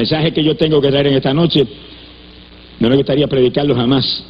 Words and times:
mensaje 0.00 0.32
que 0.32 0.42
yo 0.42 0.56
tengo 0.56 0.80
que 0.80 0.90
dar 0.90 1.06
en 1.06 1.14
esta 1.14 1.34
noche, 1.34 1.66
no 2.78 2.88
me 2.88 2.96
gustaría 2.96 3.28
predicarlo 3.28 3.74
jamás, 3.74 4.24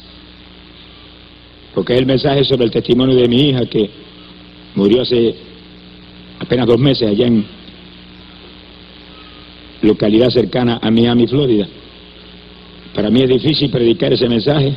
porque 1.73 1.93
es 1.93 1.99
el 1.99 2.05
mensaje 2.05 2.43
sobre 2.43 2.65
el 2.65 2.71
testimonio 2.71 3.15
de 3.15 3.27
mi 3.29 3.49
hija 3.49 3.65
que 3.67 3.89
murió 4.75 5.01
hace 5.01 5.33
apenas 6.39 6.67
dos 6.67 6.77
meses 6.77 7.07
allá 7.09 7.27
en 7.27 7.45
localidad 9.81 10.29
cercana 10.29 10.79
a 10.81 10.91
Miami, 10.91 11.25
Florida. 11.27 11.67
Para 12.93 13.09
mí 13.09 13.21
es 13.21 13.29
difícil 13.29 13.71
predicar 13.71 14.11
ese 14.11 14.27
mensaje, 14.27 14.73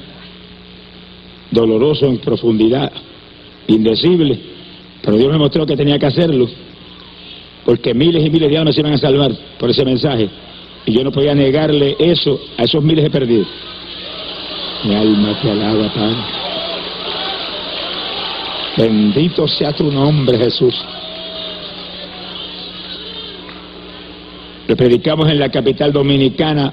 doloroso 1.51 2.07
en 2.07 2.19
profundidad, 2.19 2.93
indecible, 3.67 4.39
pero 5.03 5.17
Dios 5.17 5.33
me 5.33 5.39
mostró 5.39 5.67
que 5.67 5.77
tenía 5.77 5.99
que 5.99 6.07
hacerlo, 6.07 6.49
porque 7.65 7.93
miles 7.95 8.25
y 8.25 8.31
miles 8.31 8.49
de 8.49 8.59
almas 8.59 8.77
se 8.77 8.81
iban 8.81 8.93
a 8.93 8.99
salvar 8.99 9.33
por 9.59 9.69
ese 9.71 9.85
mensaje, 9.85 10.29
y 10.87 10.93
yo 10.93 11.05
no 11.05 11.12
podía 11.12 11.35
negarle 11.35 11.96
eso 11.98 12.39
a 12.57 12.64
esos 12.64 12.82
miles 12.82 13.05
de 13.05 13.11
perdidos. 13.11 13.48
Mi 14.84 14.95
alma 14.95 15.38
te 15.41 15.51
alaba, 15.51 15.93
Padre. 15.93 16.16
Bendito 18.77 19.48
sea 19.48 19.73
tu 19.73 19.91
nombre, 19.91 20.37
Jesús. 20.37 20.74
Lo 24.66 24.77
predicamos 24.77 25.29
en 25.30 25.38
la 25.38 25.51
capital 25.51 25.93
dominicana 25.93 26.73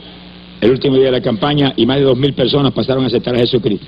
el 0.59 0.71
último 0.71 0.95
día 0.95 1.05
de 1.05 1.12
la 1.12 1.21
campaña 1.21 1.73
y 1.75 1.85
más 1.85 1.98
de 1.98 2.03
dos 2.03 2.17
mil 2.17 2.34
personas 2.34 2.71
pasaron 2.71 3.03
a 3.03 3.07
aceptar 3.07 3.35
a 3.35 3.39
Jesucristo. 3.39 3.85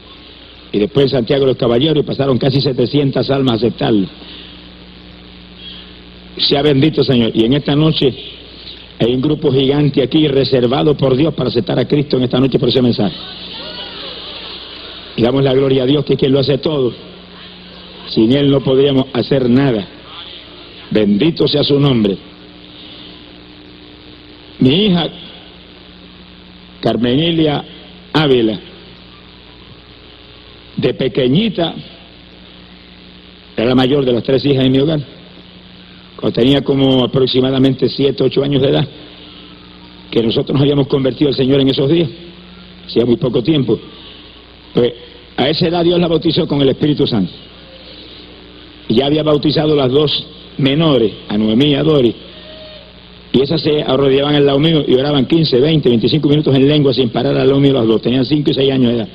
Y 0.71 0.80
después 0.80 1.05
en 1.05 1.10
Santiago 1.10 1.41
de 1.41 1.52
los 1.52 1.58
Caballeros 1.58 2.04
pasaron 2.05 2.38
casi 2.38 2.62
700 2.62 3.30
almas 3.30 3.54
a 3.54 3.55
aceptarlo. 3.58 4.08
Sea 6.38 6.63
bendito, 6.63 7.04
Señor. 7.04 7.32
Y 7.34 7.46
en 7.46 7.54
esta 7.54 7.76
noche 7.76 8.13
hay 9.03 9.13
un 9.13 9.21
grupo 9.21 9.52
gigante 9.52 10.02
aquí 10.02 10.27
reservado 10.27 10.95
por 10.95 11.16
Dios 11.16 11.34
para 11.34 11.49
aceptar 11.49 11.77
a 11.80 11.88
Cristo 11.88 12.17
en 12.17 12.23
esta 12.23 12.39
noche 12.39 12.59
por 12.59 12.70
ese 12.70 12.81
mensaje. 12.81 13.16
Y 15.15 15.21
damos 15.21 15.43
la 15.43 15.54
gloria 15.54 15.84
a 15.84 15.85
Dios 15.85 16.05
que 16.05 16.13
es 16.13 16.20
quien 16.20 16.32
lo 16.32 16.40
hace 16.40 16.57
todo. 16.57 16.93
Sin 18.07 18.32
Él 18.32 18.49
no 18.49 18.62
podríamos 18.62 19.05
hacer 19.13 19.49
nada. 19.49 19.85
Bendito 20.90 21.48
sea 21.48 21.63
su 21.63 21.79
nombre. 21.79 22.18
Mi 24.60 24.85
hija, 24.85 25.10
Carmenilia 26.79 27.63
Ávila, 28.13 28.60
de 30.77 30.93
pequeñita, 30.93 31.73
era 33.57 33.67
la 33.67 33.76
mayor 33.76 34.05
de 34.05 34.13
las 34.13 34.23
tres 34.23 34.45
hijas 34.45 34.63
de 34.63 34.70
mi 34.70 34.79
hogar, 34.79 34.99
tenía 36.32 36.62
como 36.62 37.04
aproximadamente 37.04 37.90
siete, 37.90 38.24
ocho 38.24 38.43
años 38.43 38.62
de 38.62 38.70
edad, 38.70 38.88
que 40.10 40.21
nosotros 40.21 40.54
nos 40.54 40.62
habíamos 40.62 40.88
convertido 40.88 41.29
al 41.29 41.35
Señor 41.35 41.60
en 41.62 41.70
esos 41.70 41.90
días, 41.90 42.10
hacía 42.85 43.05
muy 43.05 43.18
poco 43.18 43.41
tiempo, 43.43 43.79
pues 44.74 44.94
a 45.35 45.49
esa 45.49 45.68
edad 45.68 45.84
Dios 45.84 45.99
la 45.99 46.07
bautizó 46.07 46.48
con 46.48 46.62
el 46.62 46.70
Espíritu 46.70 47.07
Santo. 47.07 47.32
Y 48.88 48.96
ya 48.96 49.07
había 49.07 49.24
bautizado 49.24 49.76
las 49.76 49.91
dos 49.91 50.27
menores, 50.57 51.12
a 51.29 51.38
Noemí 51.38 51.71
y 51.71 51.76
a 51.76 51.84
Doris, 51.84 52.16
y 53.34 53.41
esas 53.41 53.62
se 53.62 53.82
arrodillaban 53.82 54.35
al 54.35 54.46
lado 54.46 54.60
mío 54.60 54.84
y 54.88 54.94
oraban 54.94 55.26
15, 55.26 55.60
20, 55.60 55.90
25 55.90 56.29
minutos 56.29 56.55
en 56.55 56.68
lengua 56.68 56.94
sin 56.94 57.10
parar 57.10 57.35
al 57.35 57.48
lado 57.48 57.60
mío 57.60 57.74
las 57.74 57.88
dos. 57.88 57.99
Tenían 57.99 58.26
5 58.26 58.51
y 58.51 58.54
6 58.54 58.71
años 58.71 58.91
de 58.91 58.98
edad. 58.99 59.10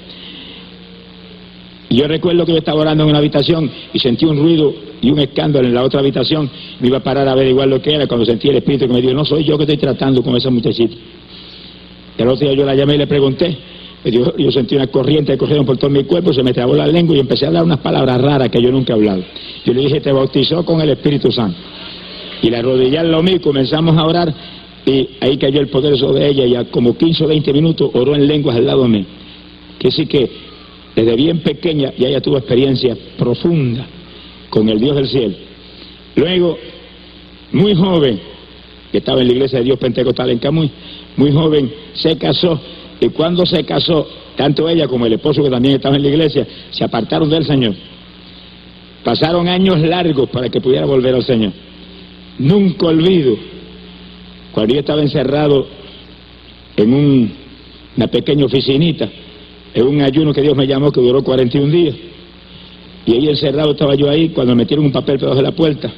Y 1.91 1.97
yo 1.97 2.07
recuerdo 2.07 2.45
que 2.45 2.53
yo 2.53 2.59
estaba 2.59 2.81
orando 2.81 3.05
en 3.05 3.11
una 3.11 3.19
habitación 3.19 3.71
y 3.93 3.99
sentí 3.99 4.27
un 4.27 4.39
ruido 4.39 4.75
y 5.01 5.11
un 5.11 5.19
escándalo 5.21 5.67
en 5.67 5.75
la 5.75 5.83
otra 5.83 6.01
habitación. 6.01 6.51
Me 6.81 6.89
iba 6.89 6.99
a 6.99 7.03
parar 7.03 7.27
a 7.29 7.35
ver 7.35 7.47
igual 7.49 7.71
lo 7.71 7.81
que 7.81 7.95
era 7.95 8.07
cuando 8.07 8.27
sentí 8.27 8.49
el 8.49 8.57
espíritu 8.57 8.87
que 8.87 8.93
me 8.93 9.01
dijo, 9.01 9.15
no 9.15 9.25
soy 9.25 9.45
yo 9.45 9.57
que 9.57 9.65
estoy 9.65 9.79
tratando 9.79 10.23
con 10.23 10.37
esa 10.37 10.51
muchachita. 10.51 10.95
Y 12.19 12.23
otro 12.23 12.37
día 12.37 12.53
yo 12.53 12.67
la 12.67 12.75
llamé 12.75 12.97
y 12.97 12.99
le 12.99 13.07
pregunté. 13.07 13.57
yo, 14.05 14.37
yo 14.37 14.53
sentí 14.53 14.75
una 14.75 14.89
corriente 14.89 15.33
que 15.33 15.39
corrieron 15.39 15.65
por 15.65 15.79
todo 15.79 15.89
mi 15.89 16.05
cuerpo, 16.05 16.33
se 16.33 16.43
me 16.43 16.53
trabó 16.53 16.75
la 16.75 16.87
lengua 16.87 17.17
y 17.17 17.21
empecé 17.21 17.47
a 17.47 17.49
hablar 17.49 17.65
unas 17.65 17.79
palabras 17.79 18.21
raras 18.21 18.49
que 18.51 18.61
yo 18.61 18.71
nunca 18.71 18.93
he 18.93 18.97
hablado. 18.97 19.23
Yo 19.65 19.73
le 19.73 19.81
dije, 19.83 20.01
te 20.01 20.13
bautizó 20.13 20.65
con 20.65 20.81
el 20.83 20.91
Espíritu 20.91 21.33
Santo. 21.33 21.57
Y 22.43 22.51
la 22.51 22.61
rodilla 22.61 23.03
lo 23.03 23.23
mío, 23.23 23.41
comenzamos 23.41 23.97
a 23.97 24.05
orar 24.05 24.35
y 24.85 25.09
ahí 25.21 25.37
cayó 25.39 25.61
el 25.61 25.69
poder 25.69 25.97
sobre 25.99 26.29
ella 26.29 26.45
y 26.45 26.55
a 26.55 26.65
como 26.65 26.97
15 26.97 27.25
o 27.25 27.29
20 27.29 27.53
minutos 27.53 27.91
oró 27.95 28.15
en 28.15 28.27
lenguas 28.27 28.57
al 28.57 28.67
lado 28.67 28.83
de 28.83 28.89
mí. 28.89 29.07
Que 29.79 29.91
sí 29.91 30.07
que 30.07 30.48
desde 30.95 31.17
bien 31.17 31.41
pequeña 31.41 31.93
ya 31.97 32.09
ella 32.09 32.21
tuvo 32.21 32.39
experiencia 32.39 32.97
profunda 33.17 33.87
con 34.51 34.69
el 34.69 34.81
Dios 34.81 34.97
del 34.97 35.09
cielo. 35.09 35.35
Luego, 36.17 36.59
muy 37.53 37.75
joven, 37.75 38.21
que 38.91 38.99
estaba 38.99 39.21
en 39.21 39.29
la 39.29 39.33
iglesia 39.35 39.59
de 39.59 39.67
Dios 39.67 39.79
Pentecostal 39.79 40.31
en 40.31 40.39
Camuy, 40.39 40.71
muy 41.17 41.33
joven, 41.33 41.73
se 41.95 42.17
casó 42.17 42.61
y 43.01 43.09
cuando 43.11 43.47
se 43.47 43.65
casó, 43.65 44.09
tanto 44.37 44.69
ella 44.69 44.89
como 44.89 45.07
el 45.07 45.13
esposo 45.13 45.43
que 45.43 45.51
también 45.51 45.77
estaba 45.77 45.97
en 45.97 46.03
la 46.03 46.09
iglesia, 46.09 46.47
se 46.71 46.85
apartaron 46.85 47.29
del 47.29 47.45
Señor. 47.45 47.75
Pasaron 49.05 49.49
años 49.49 49.79
largos 49.81 50.29
para 50.31 50.49
que 50.49 50.61
pudiera 50.61 50.85
volver 50.85 51.15
al 51.15 51.25
Señor. 51.25 51.53
Nunca 52.39 52.87
olvido 52.87 53.37
cuando 54.53 54.75
yo 54.75 54.81
estaba 54.81 55.03
encerrado 55.03 55.67
en 56.77 56.95
una 57.97 58.07
pequeña 58.09 58.45
oficinita, 58.45 59.09
en 59.75 59.87
un 59.87 60.03
ayuno 60.03 60.33
que 60.33 60.43
Dios 60.43 60.57
me 60.57 60.67
llamó 60.67 60.91
que 60.91 61.01
duró 61.01 61.23
41 61.23 61.73
días. 61.73 61.95
Y 63.07 63.13
ahí 63.13 63.29
encerrado 63.29 63.73
estaba 63.73 63.95
yo 63.95 64.09
ahí 64.11 64.31
cuando 64.31 64.55
me 64.55 64.63
metieron 64.63 64.85
un 64.85 64.93
papel 64.93 65.19
debajo 65.19 65.37
de 65.37 65.43
la 65.43 65.53
puerta 65.53 65.91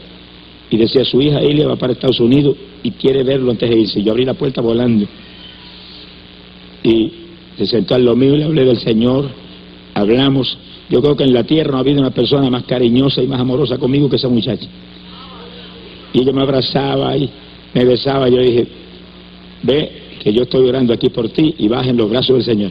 y 0.70 0.76
decía, 0.76 1.04
su 1.04 1.20
hija 1.20 1.40
Elia 1.40 1.66
va 1.66 1.76
para 1.76 1.92
Estados 1.92 2.20
Unidos 2.20 2.56
y 2.82 2.92
quiere 2.92 3.24
verlo 3.24 3.50
antes 3.50 3.68
de 3.68 3.76
irse. 3.76 4.02
Yo 4.02 4.12
abrí 4.12 4.24
la 4.24 4.34
puerta 4.34 4.60
volando 4.60 5.06
y 6.82 7.12
se 7.58 7.66
sentó 7.66 7.94
al 7.94 8.04
lo 8.04 8.14
mío 8.16 8.34
y 8.34 8.38
le 8.38 8.44
hablé 8.44 8.64
del 8.64 8.78
Señor, 8.78 9.28
hablamos. 9.94 10.56
Yo 10.88 11.00
creo 11.02 11.16
que 11.16 11.24
en 11.24 11.34
la 11.34 11.44
tierra 11.44 11.72
no 11.72 11.76
ha 11.78 11.80
habido 11.80 12.00
una 12.00 12.10
persona 12.10 12.48
más 12.48 12.64
cariñosa 12.64 13.22
y 13.22 13.26
más 13.26 13.40
amorosa 13.40 13.78
conmigo 13.78 14.08
que 14.08 14.16
esa 14.16 14.28
muchacha. 14.28 14.66
Y 16.12 16.20
ella 16.20 16.32
me 16.32 16.42
abrazaba 16.42 17.16
y 17.16 17.30
me 17.74 17.84
besaba. 17.84 18.28
Yo 18.28 18.38
dije, 18.38 18.66
ve 19.62 19.92
que 20.22 20.32
yo 20.32 20.42
estoy 20.42 20.68
orando 20.68 20.92
aquí 20.92 21.08
por 21.08 21.28
ti 21.30 21.54
y 21.58 21.68
baja 21.68 21.90
en 21.90 21.96
los 21.96 22.10
brazos 22.10 22.36
del 22.36 22.44
Señor. 22.44 22.70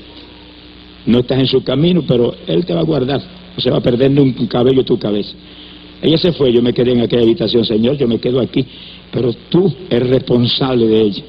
No 1.09 1.21
estás 1.21 1.39
en 1.39 1.47
su 1.47 1.63
camino, 1.63 2.03
pero 2.07 2.35
Él 2.45 2.63
te 2.67 2.73
va 2.75 2.81
a 2.81 2.83
guardar. 2.83 3.19
No 3.55 3.59
se 3.59 3.71
va 3.71 3.79
perdiendo 3.79 4.21
un 4.21 4.45
cabello 4.45 4.85
tu 4.85 4.99
cabeza. 4.99 5.33
Ella 6.03 6.19
se 6.19 6.33
fue, 6.33 6.53
yo 6.53 6.61
me 6.61 6.71
quedé 6.71 6.91
en 6.91 7.01
aquella 7.01 7.23
habitación, 7.23 7.65
Señor, 7.65 7.97
yo 7.97 8.07
me 8.07 8.19
quedo 8.19 8.39
aquí, 8.39 8.63
pero 9.11 9.33
tú 9.49 9.73
eres 9.89 10.07
responsable 10.07 10.85
de 10.85 11.01
ella. 11.01 11.23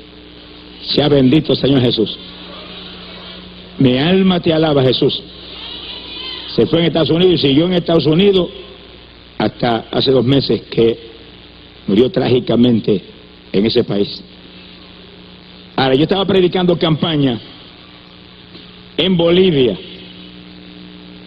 Sea 0.83 1.09
bendito, 1.09 1.57
Señor 1.57 1.81
Jesús. 1.81 2.15
Mi 3.79 3.97
alma 3.97 4.39
te 4.41 4.53
alaba, 4.53 4.83
Jesús. 4.83 5.23
Se 6.55 6.67
fue 6.67 6.81
en 6.81 6.85
Estados 6.85 7.09
Unidos 7.09 7.37
y 7.37 7.49
siguió 7.49 7.65
en 7.65 7.73
Estados 7.73 8.05
Unidos 8.05 8.51
hasta 9.39 9.87
hace 9.91 10.11
dos 10.11 10.27
meses 10.27 10.61
que 10.71 10.99
murió 11.87 12.11
trágicamente 12.11 13.01
en 13.51 13.65
ese 13.65 13.83
país. 13.85 14.23
Ahora, 15.75 15.95
yo 15.95 16.03
estaba 16.03 16.27
predicando 16.27 16.79
campaña 16.79 17.41
en 19.01 19.17
Bolivia. 19.17 19.79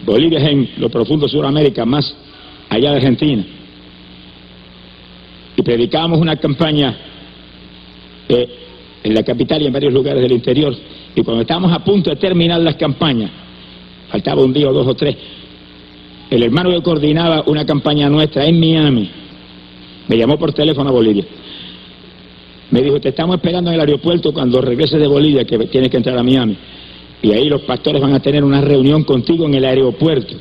Bolivia 0.04 0.38
es 0.38 0.44
en 0.44 0.70
lo 0.78 0.88
profundo 0.88 1.26
de 1.26 1.32
Sudamérica, 1.32 1.84
más 1.84 2.14
allá 2.68 2.90
de 2.90 2.96
Argentina. 2.96 3.44
Y 5.56 5.62
predicábamos 5.62 6.18
una 6.18 6.36
campaña 6.36 6.96
eh, 8.28 8.48
en 9.02 9.14
la 9.14 9.22
capital 9.22 9.62
y 9.62 9.66
en 9.66 9.72
varios 9.72 9.92
lugares 9.92 10.22
del 10.22 10.32
interior. 10.32 10.74
Y 11.14 11.22
cuando 11.22 11.42
estábamos 11.42 11.72
a 11.72 11.84
punto 11.84 12.10
de 12.10 12.16
terminar 12.16 12.60
las 12.60 12.76
campañas, 12.76 13.30
faltaba 14.10 14.42
un 14.42 14.52
día 14.52 14.68
o 14.68 14.72
dos 14.72 14.86
o 14.86 14.94
tres, 14.94 15.16
el 16.30 16.42
hermano 16.42 16.70
que 16.70 16.82
coordinaba 16.82 17.44
una 17.46 17.64
campaña 17.64 18.08
nuestra 18.08 18.46
en 18.46 18.58
Miami, 18.58 19.10
me 20.08 20.16
llamó 20.16 20.38
por 20.38 20.52
teléfono 20.52 20.90
a 20.90 20.92
Bolivia. 20.92 21.24
Me 22.70 22.82
dijo, 22.82 23.00
te 23.00 23.10
estamos 23.10 23.36
esperando 23.36 23.70
en 23.70 23.74
el 23.74 23.80
aeropuerto 23.80 24.32
cuando 24.32 24.60
regreses 24.60 24.98
de 24.98 25.06
Bolivia, 25.06 25.44
que 25.44 25.58
tienes 25.66 25.90
que 25.90 25.96
entrar 25.96 26.18
a 26.18 26.22
Miami. 26.22 26.56
Y 27.24 27.32
ahí 27.32 27.48
los 27.48 27.62
pastores 27.62 28.02
van 28.02 28.12
a 28.12 28.20
tener 28.20 28.44
una 28.44 28.60
reunión 28.60 29.02
contigo 29.02 29.46
en 29.46 29.54
el 29.54 29.64
aeropuerto. 29.64 30.34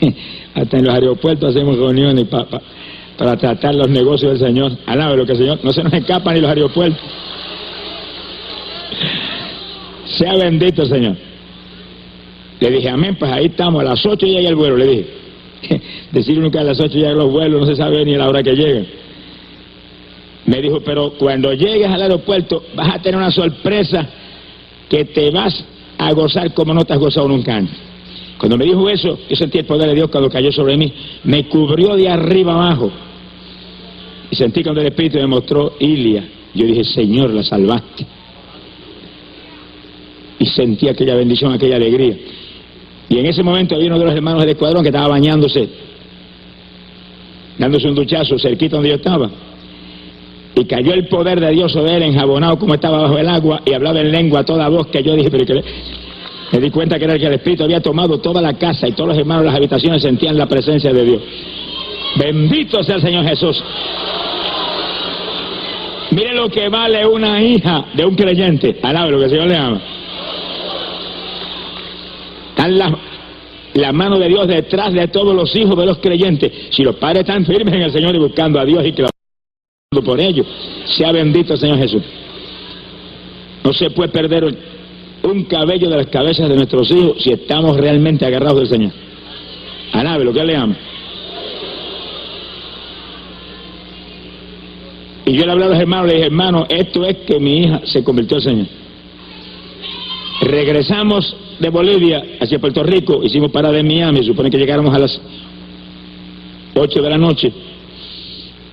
Hasta 0.54 0.78
en 0.78 0.86
los 0.86 0.94
aeropuertos 0.94 1.54
hacemos 1.54 1.76
reuniones 1.76 2.26
para 2.26 3.36
tratar 3.36 3.74
los 3.74 3.90
negocios 3.90 4.32
del 4.32 4.48
Señor. 4.48 4.72
Alaba 4.86 5.14
lo 5.14 5.26
que 5.26 5.32
el 5.32 5.38
Señor, 5.38 5.58
no 5.62 5.74
se 5.74 5.84
nos 5.84 5.92
escapan 5.92 6.32
ni 6.32 6.40
los 6.40 6.48
aeropuertos. 6.48 7.02
Sea 10.06 10.36
bendito 10.36 10.84
el 10.84 10.88
Señor. 10.88 11.16
Le 12.60 12.70
dije, 12.70 12.88
amén, 12.88 13.16
pues 13.18 13.30
ahí 13.30 13.46
estamos, 13.46 13.82
a 13.82 13.84
las 13.84 14.06
8 14.06 14.24
llega 14.24 14.48
el 14.48 14.56
vuelo, 14.56 14.78
le 14.78 14.86
dije. 14.86 15.06
Decir 16.12 16.50
que 16.50 16.58
a 16.58 16.64
las 16.64 16.80
8 16.80 16.96
llegan 16.96 17.18
los 17.18 17.30
vuelos, 17.30 17.60
no 17.60 17.66
se 17.66 17.76
sabe 17.76 18.02
ni 18.06 18.14
a 18.14 18.18
la 18.18 18.28
hora 18.30 18.42
que 18.42 18.54
lleguen. 18.54 18.86
Me 20.46 20.62
dijo, 20.62 20.80
pero 20.80 21.10
cuando 21.18 21.52
llegues 21.52 21.88
al 21.88 22.00
aeropuerto 22.00 22.64
vas 22.74 22.94
a 22.94 23.02
tener 23.02 23.18
una 23.18 23.30
sorpresa 23.30 24.08
que 24.88 25.04
te 25.04 25.30
vas 25.30 25.62
a 25.98 26.12
gozar 26.12 26.52
como 26.54 26.74
no 26.74 26.84
te 26.84 26.92
has 26.92 26.98
gozado 26.98 27.28
nunca 27.28 27.56
antes. 27.56 27.76
Cuando 28.38 28.58
me 28.58 28.64
dijo 28.64 28.88
eso, 28.88 29.18
yo 29.28 29.36
sentí 29.36 29.58
el 29.58 29.64
poder 29.64 29.88
de 29.88 29.94
Dios 29.94 30.10
cuando 30.10 30.28
cayó 30.28 30.52
sobre 30.52 30.76
mí. 30.76 30.92
Me 31.24 31.46
cubrió 31.48 31.96
de 31.96 32.08
arriba 32.08 32.52
abajo. 32.52 32.90
Y 34.30 34.36
sentí 34.36 34.62
cuando 34.62 34.80
el 34.80 34.88
Espíritu 34.88 35.18
me 35.18 35.26
mostró 35.26 35.74
Ilia. 35.80 36.28
Yo 36.54 36.66
dije, 36.66 36.84
Señor, 36.84 37.30
la 37.30 37.42
salvaste. 37.42 38.06
y 40.38 40.46
sentí 40.46 40.88
aquella 40.88 41.14
bendición, 41.14 41.52
aquella 41.52 41.76
alegría. 41.76 42.16
Y 43.08 43.18
en 43.18 43.26
ese 43.26 43.42
momento 43.42 43.74
había 43.74 43.86
uno 43.88 43.98
de 43.98 44.04
los 44.04 44.14
hermanos 44.14 44.40
del 44.40 44.50
escuadrón 44.50 44.82
que 44.82 44.88
estaba 44.88 45.08
bañándose, 45.08 45.68
dándose 47.58 47.88
un 47.88 47.94
duchazo 47.94 48.38
cerquita 48.38 48.76
donde 48.76 48.90
yo 48.90 48.96
estaba. 48.96 49.30
Y 50.56 50.64
cayó 50.64 50.94
el 50.94 51.06
poder 51.06 51.38
de 51.38 51.50
Dios 51.50 51.70
sobre 51.70 51.96
él, 51.96 52.02
enjabonado 52.02 52.58
como 52.58 52.74
estaba 52.74 53.02
bajo 53.02 53.18
el 53.18 53.28
agua, 53.28 53.60
y 53.66 53.74
hablaba 53.74 54.00
en 54.00 54.10
lengua 54.10 54.40
a 54.40 54.44
toda 54.44 54.68
voz 54.68 54.86
que 54.86 55.02
yo 55.02 55.14
dije, 55.14 55.30
pero 55.30 55.44
que 55.44 55.62
me 56.50 56.60
di 56.60 56.70
cuenta 56.70 56.98
que 56.98 57.04
era 57.04 57.18
que 57.18 57.26
el 57.26 57.34
Espíritu 57.34 57.64
había 57.64 57.80
tomado 57.80 58.18
toda 58.18 58.40
la 58.40 58.54
casa 58.54 58.88
y 58.88 58.92
todos 58.92 59.10
los 59.10 59.18
hermanos 59.18 59.44
las 59.44 59.54
habitaciones 59.54 60.00
sentían 60.00 60.38
la 60.38 60.46
presencia 60.46 60.92
de 60.92 61.04
Dios. 61.04 61.22
Bendito 62.16 62.82
sea 62.82 62.96
el 62.96 63.02
Señor 63.02 63.26
Jesús. 63.26 63.62
Mire 66.12 66.34
lo 66.34 66.48
que 66.48 66.70
vale 66.70 67.06
una 67.06 67.42
hija 67.42 67.86
de 67.92 68.06
un 68.06 68.14
creyente. 68.14 68.78
Alabe 68.82 69.10
lo 69.10 69.18
que 69.18 69.24
el 69.24 69.30
Señor 69.30 69.48
le 69.48 69.56
ama. 69.56 69.80
Están 72.50 72.78
las 72.78 72.92
la 73.74 73.92
mano 73.92 74.18
de 74.18 74.28
Dios 74.28 74.48
detrás 74.48 74.94
de 74.94 75.08
todos 75.08 75.34
los 75.34 75.54
hijos 75.54 75.76
de 75.76 75.84
los 75.84 75.98
creyentes. 75.98 76.50
Si 76.70 76.82
los 76.82 76.96
padres 76.96 77.20
están 77.20 77.44
firmes 77.44 77.74
en 77.74 77.82
el 77.82 77.92
Señor 77.92 78.14
y 78.14 78.18
buscando 78.18 78.58
a 78.58 78.64
Dios 78.64 78.86
y 78.86 78.92
clamando 78.92 79.15
por 80.02 80.20
ellos, 80.20 80.46
sea 80.86 81.12
bendito 81.12 81.54
el 81.54 81.60
Señor 81.60 81.78
Jesús. 81.78 82.02
No 83.64 83.72
se 83.72 83.90
puede 83.90 84.10
perder 84.10 84.56
un 85.22 85.44
cabello 85.44 85.88
de 85.90 85.96
las 85.96 86.06
cabezas 86.06 86.48
de 86.48 86.54
nuestros 86.54 86.90
hijos 86.90 87.22
si 87.22 87.32
estamos 87.32 87.76
realmente 87.76 88.24
agarrados 88.24 88.60
del 88.60 88.68
Señor. 88.68 88.92
Alabe 89.92 90.24
lo 90.24 90.32
que 90.32 90.44
le 90.44 90.56
ama. 90.56 90.76
Y 95.24 95.32
yo 95.32 95.44
le 95.44 95.52
hablé 95.52 95.64
a 95.64 95.68
los 95.68 95.78
hermanos, 95.78 96.06
le 96.06 96.14
dije, 96.14 96.26
hermano, 96.26 96.66
esto 96.68 97.04
es 97.04 97.16
que 97.26 97.40
mi 97.40 97.64
hija 97.64 97.80
se 97.84 98.04
convirtió 98.04 98.36
al 98.36 98.42
Señor. 98.44 98.66
Regresamos 100.42 101.36
de 101.58 101.68
Bolivia 101.70 102.22
hacia 102.40 102.60
Puerto 102.60 102.84
Rico, 102.84 103.24
hicimos 103.24 103.50
parada 103.50 103.78
en 103.78 103.88
Miami, 103.88 104.22
supone 104.24 104.50
que 104.50 104.58
llegáramos 104.58 104.94
a 104.94 105.00
las 105.00 105.20
8 106.76 107.02
de 107.02 107.10
la 107.10 107.18
noche. 107.18 107.52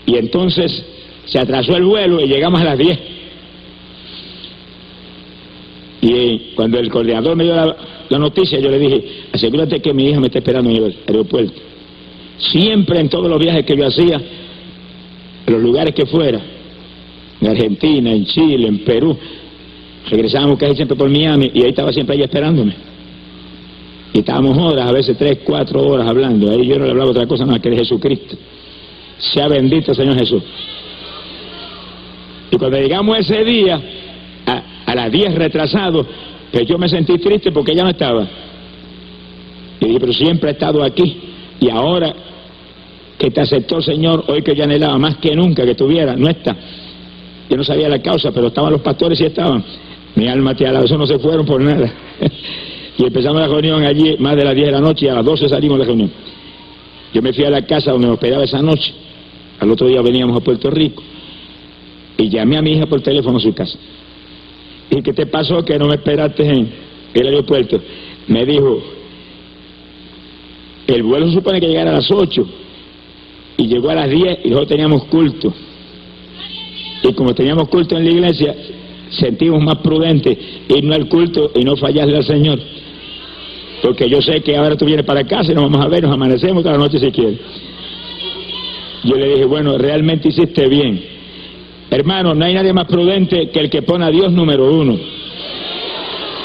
Y 0.05 0.17
entonces 0.17 0.85
se 1.25 1.39
atrasó 1.39 1.75
el 1.75 1.83
vuelo 1.83 2.19
y 2.21 2.27
llegamos 2.27 2.61
a 2.61 2.65
las 2.65 2.77
10. 2.77 2.99
Y 6.01 6.37
cuando 6.55 6.79
el 6.79 6.89
coordinador 6.89 7.35
me 7.35 7.45
dio 7.45 7.55
la, 7.55 8.19
noticia, 8.19 8.59
yo 8.59 8.69
le 8.69 8.77
dije, 8.77 9.03
asegúrate 9.31 9.79
que 9.79 9.93
mi 9.93 10.09
hija 10.09 10.19
me 10.19 10.27
está 10.27 10.39
esperando 10.39 10.69
en 10.69 10.75
el 10.75 10.97
aeropuerto. 11.07 11.59
Siempre 12.37 12.99
en 12.99 13.09
todos 13.09 13.29
los 13.29 13.39
viajes 13.39 13.65
que 13.65 13.77
yo 13.77 13.87
hacía, 13.87 14.21
en 15.47 15.53
los 15.53 15.61
lugares 15.61 15.95
que 15.95 16.05
fuera, 16.05 16.41
en 17.39 17.47
Argentina, 17.47 18.11
en 18.11 18.25
Chile, 18.25 18.67
en 18.67 18.79
Perú, 18.79 19.17
regresábamos 20.09 20.59
casi 20.59 20.75
siempre 20.75 20.97
por 20.97 21.09
Miami 21.09 21.51
y 21.53 21.63
ahí 21.63 21.69
estaba 21.69 21.93
siempre 21.93 22.15
ella 22.15 22.25
esperándome. 22.25 22.75
Y 24.13 24.19
estábamos 24.19 24.57
horas, 24.57 24.87
a 24.87 24.91
veces 24.91 25.17
tres, 25.17 25.39
cuatro 25.43 25.81
horas 25.87 26.07
hablando. 26.07 26.51
Ahí 26.51 26.67
yo 26.67 26.77
no 26.77 26.85
le 26.85 26.91
hablaba 26.91 27.11
otra 27.11 27.25
cosa 27.25 27.45
más 27.45 27.59
que 27.61 27.69
de 27.69 27.77
Jesucristo. 27.77 28.35
Sea 29.17 29.47
bendito 29.47 29.93
Señor 29.93 30.19
Jesús. 30.19 30.43
Cuando 32.63 32.79
llegamos 32.79 33.19
ese 33.19 33.43
día, 33.43 33.77
a, 34.45 34.95
las 34.95 35.11
diez 35.11 35.35
retrasados, 35.35 36.07
pues 36.49 36.65
yo 36.65 36.77
me 36.77 36.87
sentí 36.87 37.17
triste 37.17 37.51
porque 37.51 37.73
ella 37.73 37.83
no 37.83 37.89
estaba. 37.89 38.25
Y 39.81 39.85
dije, 39.85 39.99
pero 39.99 40.13
siempre 40.13 40.47
ha 40.47 40.53
estado 40.53 40.81
aquí. 40.81 41.13
Y 41.59 41.69
ahora 41.69 42.15
que 43.17 43.31
te 43.31 43.41
aceptó, 43.41 43.81
Señor, 43.81 44.23
hoy 44.29 44.41
que 44.43 44.55
yo 44.55 44.63
anhelaba 44.63 44.97
más 44.97 45.17
que 45.17 45.35
nunca 45.35 45.65
que 45.65 45.71
estuviera, 45.71 46.15
no 46.15 46.29
está. 46.29 46.55
Yo 47.49 47.57
no 47.57 47.65
sabía 47.65 47.89
la 47.89 48.01
causa, 48.01 48.31
pero 48.31 48.47
estaban 48.47 48.71
los 48.71 48.81
pastores 48.81 49.19
y 49.19 49.25
estaban. 49.25 49.61
Mi 50.15 50.29
alma 50.29 50.55
te 50.55 50.65
alaba, 50.65 50.85
eso 50.85 50.97
no 50.97 51.05
se 51.05 51.19
fueron 51.19 51.45
por 51.45 51.59
nada. 51.59 51.91
y 52.97 53.03
empezamos 53.03 53.41
la 53.41 53.49
reunión 53.49 53.83
allí 53.83 54.15
más 54.19 54.37
de 54.37 54.45
las 54.45 54.55
10 54.55 54.67
de 54.67 54.71
la 54.71 54.79
noche 54.79 55.07
y 55.07 55.09
a 55.09 55.15
las 55.15 55.25
12 55.25 55.49
salimos 55.49 55.79
de 55.79 55.83
la 55.83 55.87
reunión. 55.87 56.11
Yo 57.13 57.21
me 57.21 57.33
fui 57.33 57.43
a 57.43 57.49
la 57.49 57.63
casa 57.63 57.91
donde 57.91 58.07
me 58.07 58.13
hospedaba 58.13 58.45
esa 58.45 58.61
noche. 58.61 58.93
Al 59.59 59.69
otro 59.69 59.85
día 59.85 60.01
veníamos 60.01 60.37
a 60.37 60.39
Puerto 60.39 60.71
Rico. 60.71 61.03
Y 62.17 62.29
llamé 62.29 62.57
a 62.57 62.61
mi 62.61 62.73
hija 62.73 62.85
por 62.85 63.01
teléfono 63.01 63.37
a 63.37 63.41
su 63.41 63.53
casa. 63.53 63.77
¿Y 64.89 65.01
qué 65.01 65.13
te 65.13 65.25
pasó 65.25 65.63
que 65.63 65.77
no 65.79 65.87
me 65.87 65.95
esperaste 65.95 66.43
en 66.47 66.69
el 67.13 67.25
aeropuerto? 67.27 67.81
Me 68.27 68.45
dijo, 68.45 68.81
el 70.87 71.03
vuelo 71.03 71.31
supone 71.31 71.59
que 71.59 71.67
llegara 71.67 71.91
a 71.91 71.95
las 71.95 72.11
8 72.11 72.47
y 73.57 73.67
llegó 73.67 73.89
a 73.89 73.95
las 73.95 74.09
10 74.09 74.39
y 74.43 74.49
nosotros 74.49 74.69
teníamos 74.69 75.05
culto. 75.05 75.53
Y 77.03 77.13
como 77.13 77.33
teníamos 77.33 77.67
culto 77.69 77.97
en 77.97 78.05
la 78.05 78.11
iglesia, 78.11 78.55
sentimos 79.09 79.61
más 79.61 79.77
prudente 79.77 80.37
irnos 80.69 80.95
al 80.95 81.07
culto 81.07 81.51
y 81.55 81.63
no 81.63 81.75
fallarle 81.75 82.17
al 82.17 82.23
Señor. 82.23 82.59
Porque 83.81 84.09
yo 84.09 84.21
sé 84.21 84.41
que 84.41 84.55
ahora 84.55 84.77
tú 84.77 84.85
vienes 84.85 85.05
para 85.05 85.25
casa 85.25 85.51
y 85.51 85.55
nos 85.55 85.65
vamos 85.65 85.85
a 85.85 85.89
ver, 85.89 86.03
nos 86.03 86.13
amanecemos 86.13 86.63
la 86.63 86.77
noche 86.77 86.99
si 86.99 87.11
quieres. 87.11 87.39
Yo 89.03 89.15
le 89.15 89.27
dije, 89.29 89.45
bueno, 89.45 89.77
realmente 89.77 90.29
hiciste 90.29 90.67
bien. 90.67 91.12
Hermano, 91.93 92.33
no 92.33 92.43
hay 92.43 92.55
nadie 92.55 92.73
más 92.73 92.87
prudente 92.87 93.51
que 93.51 93.59
el 93.59 93.69
que 93.69 93.83
pone 93.83 94.03
a 94.03 94.09
Dios 94.09 94.31
número 94.31 94.65
uno. 94.65 94.97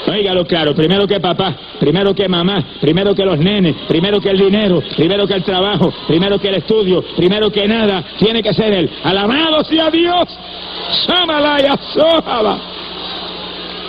Óigalo 0.05 0.45
claro, 0.45 0.75
primero 0.75 1.07
que 1.07 1.19
papá, 1.19 1.55
primero 1.79 2.13
que 2.13 2.27
mamá, 2.27 2.63
primero 2.79 3.15
que 3.15 3.25
los 3.25 3.39
nenes, 3.39 3.75
primero 3.87 4.21
que 4.21 4.29
el 4.29 4.37
dinero, 4.37 4.79
primero 4.95 5.25
que 5.25 5.33
el 5.33 5.43
trabajo, 5.43 5.91
primero 6.07 6.37
que 6.37 6.49
el 6.49 6.55
estudio, 6.55 7.03
primero 7.17 7.51
que 7.51 7.67
nada, 7.67 8.03
tiene 8.19 8.43
que 8.43 8.53
ser 8.53 8.73
Él. 8.73 8.91
Alabado 9.03 9.63
sea 9.63 9.89
Dios. 9.89 10.27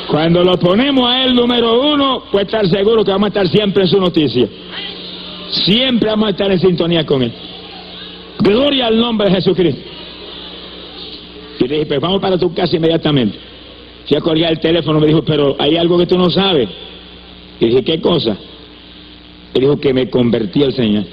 Cuando 0.09 0.43
lo 0.43 0.59
ponemos 0.59 1.11
a 1.11 1.25
Él 1.25 1.35
número 1.35 1.93
uno, 1.93 2.25
puede 2.33 2.47
estar 2.47 2.67
seguro 2.69 3.05
que 3.05 3.11
vamos 3.11 3.27
a 3.27 3.29
estar 3.29 3.49
siempre 3.49 3.83
en 3.83 3.89
su 3.91 4.01
noticia. 4.01 4.49
Siempre 5.51 6.09
vamos 6.09 6.29
a 6.29 6.31
estar 6.31 6.51
en 6.51 6.59
sintonía 6.59 7.05
con 7.05 7.23
Él. 7.23 7.33
Gloria 8.39 8.87
al 8.87 8.99
nombre 8.99 9.29
de 9.29 9.35
Jesucristo. 9.35 9.90
Y 11.61 11.69
le 11.69 11.75
dije, 11.75 11.87
pues 11.87 12.01
vamos 12.01 12.21
para 12.23 12.39
tu 12.39 12.53
casa 12.55 12.75
inmediatamente. 12.75 13.39
Fui 14.09 14.43
a 14.43 14.49
el 14.49 14.59
teléfono, 14.59 14.99
me 14.99 15.07
dijo, 15.07 15.23
pero 15.23 15.55
hay 15.59 15.77
algo 15.77 15.99
que 15.99 16.07
tú 16.07 16.17
no 16.17 16.31
sabes. 16.31 16.69
Y 17.61 17.67
dije, 17.67 17.85
¿qué 17.85 18.01
cosa? 18.01 18.37
Me 19.55 19.61
dijo 19.61 19.79
que 19.79 19.93
me 19.93 20.09
convertí 20.09 20.65
al 20.65 20.73
Señor. 20.73 21.05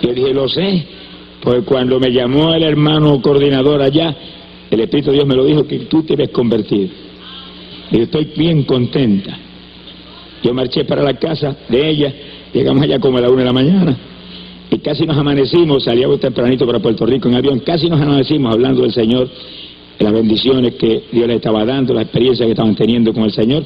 Y 0.00 0.06
yo 0.06 0.14
dije, 0.14 0.32
lo 0.32 0.48
sé. 0.48 0.86
Pues 1.42 1.62
cuando 1.64 2.00
me 2.00 2.10
llamó 2.10 2.54
el 2.54 2.62
hermano 2.62 3.20
coordinador 3.20 3.82
allá, 3.82 4.16
el 4.70 4.80
Espíritu 4.80 5.10
de 5.10 5.16
Dios 5.16 5.26
me 5.26 5.36
lo 5.36 5.44
dijo 5.44 5.66
que 5.66 5.80
tú 5.80 6.02
te 6.04 6.16
ves 6.16 6.30
convertido. 6.30 6.88
Y 7.90 8.00
estoy 8.00 8.32
bien 8.36 8.62
contenta. 8.62 9.36
Yo 10.42 10.54
marché 10.54 10.84
para 10.84 11.02
la 11.02 11.14
casa 11.14 11.56
de 11.68 11.90
ella, 11.90 12.12
llegamos 12.52 12.82
allá 12.82 12.98
como 12.98 13.18
a 13.18 13.20
la 13.20 13.28
una 13.28 13.40
de 13.40 13.46
la 13.46 13.52
mañana. 13.52 13.96
Y 14.72 14.78
casi 14.78 15.04
nos 15.04 15.18
amanecimos, 15.18 15.84
salíamos 15.84 16.18
tempranito 16.18 16.64
para 16.64 16.78
Puerto 16.78 17.04
Rico 17.04 17.28
en 17.28 17.34
avión, 17.34 17.60
casi 17.60 17.90
nos 17.90 18.00
amanecimos 18.00 18.54
hablando 18.54 18.80
del 18.80 18.92
Señor 18.92 19.28
las 19.98 20.12
bendiciones 20.14 20.76
que 20.76 21.04
Dios 21.12 21.28
le 21.28 21.34
estaba 21.34 21.62
dando, 21.66 21.92
la 21.92 22.00
experiencia 22.00 22.46
que 22.46 22.52
estaban 22.52 22.74
teniendo 22.74 23.12
con 23.12 23.24
el 23.24 23.32
Señor. 23.32 23.64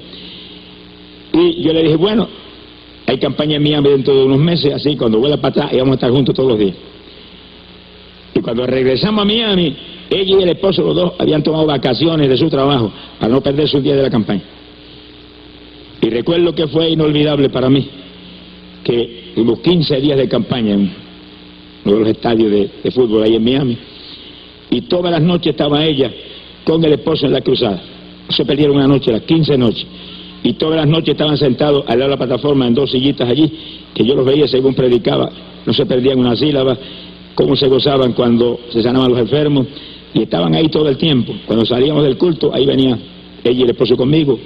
Y 1.32 1.62
yo 1.62 1.72
le 1.72 1.84
dije, 1.84 1.94
bueno, 1.94 2.28
hay 3.06 3.18
campaña 3.18 3.54
en 3.54 3.62
Miami 3.62 3.88
dentro 3.90 4.16
de 4.16 4.24
unos 4.24 4.40
meses, 4.40 4.74
así 4.74 4.96
cuando 4.96 5.20
vuelva 5.20 5.36
para 5.36 5.50
atrás 5.50 5.72
íbamos 5.74 5.92
a 5.92 5.94
estar 5.94 6.10
juntos 6.10 6.34
todos 6.34 6.48
los 6.48 6.58
días. 6.58 6.74
Y 8.34 8.40
cuando 8.40 8.66
regresamos 8.66 9.22
a 9.22 9.24
Miami, 9.24 9.76
ella 10.10 10.38
y 10.40 10.42
el 10.42 10.48
esposo, 10.48 10.82
los 10.82 10.96
dos, 10.96 11.12
habían 11.20 11.40
tomado 11.44 11.66
vacaciones 11.66 12.28
de 12.28 12.36
su 12.36 12.50
trabajo 12.50 12.90
para 13.20 13.32
no 13.32 13.40
perder 13.40 13.68
su 13.68 13.80
día 13.80 13.94
de 13.94 14.02
la 14.02 14.10
campaña. 14.10 14.42
Y 16.02 16.10
recuerdo 16.10 16.52
que 16.52 16.66
fue 16.66 16.90
inolvidable 16.90 17.48
para 17.48 17.70
mí 17.70 17.88
que 18.84 19.32
tuvimos 19.34 19.60
15 19.60 20.00
días 20.00 20.18
de 20.18 20.28
campaña 20.28 20.74
en 20.74 20.92
uno 21.84 21.94
de 21.94 22.00
los 22.00 22.08
estadios 22.08 22.50
de, 22.50 22.90
fútbol 22.90 23.24
ahí 23.24 23.34
en 23.34 23.44
Miami 23.44 23.78
y 24.70 24.82
todas 24.82 25.12
las 25.12 25.22
noches 25.22 25.52
estaba 25.52 25.84
ella 25.84 26.10
con 26.64 26.84
el 26.84 26.92
esposo 26.94 27.26
en 27.26 27.32
la 27.32 27.40
cruzada. 27.40 27.80
Se 28.28 28.44
perdieron 28.44 28.76
una 28.76 28.88
noche, 28.88 29.12
las 29.12 29.22
15 29.22 29.56
noches. 29.56 29.86
Y 30.42 30.54
todas 30.54 30.76
las 30.76 30.86
noches 30.86 31.10
estaban 31.10 31.38
sentados 31.38 31.84
al 31.86 31.98
lado 31.98 32.10
de 32.10 32.16
la 32.16 32.26
plataforma 32.26 32.66
en 32.66 32.74
dos 32.74 32.90
sillitas 32.90 33.28
allí, 33.28 33.50
que 33.94 34.04
yo 34.04 34.14
los 34.14 34.26
veía 34.26 34.46
según 34.48 34.74
predicaba, 34.74 35.30
no 35.64 35.72
se 35.72 35.86
perdían 35.86 36.18
una 36.18 36.36
sílaba, 36.36 36.76
cómo 37.34 37.56
se 37.56 37.68
gozaban 37.68 38.12
cuando 38.12 38.58
se 38.70 38.82
sanaban 38.82 39.10
los 39.10 39.20
enfermos, 39.20 39.66
y 40.14 40.22
estaban 40.22 40.54
ahí 40.54 40.68
todo 40.68 40.88
el 40.88 40.96
tiempo. 40.96 41.34
Cuando 41.46 41.64
salíamos 41.64 42.02
del 42.02 42.16
culto, 42.16 42.52
ahí 42.52 42.66
venía 42.66 42.98
ella 43.44 43.58
y 43.58 43.62
el 43.62 43.70
esposo 43.70 43.96
conmigo, 43.96 44.38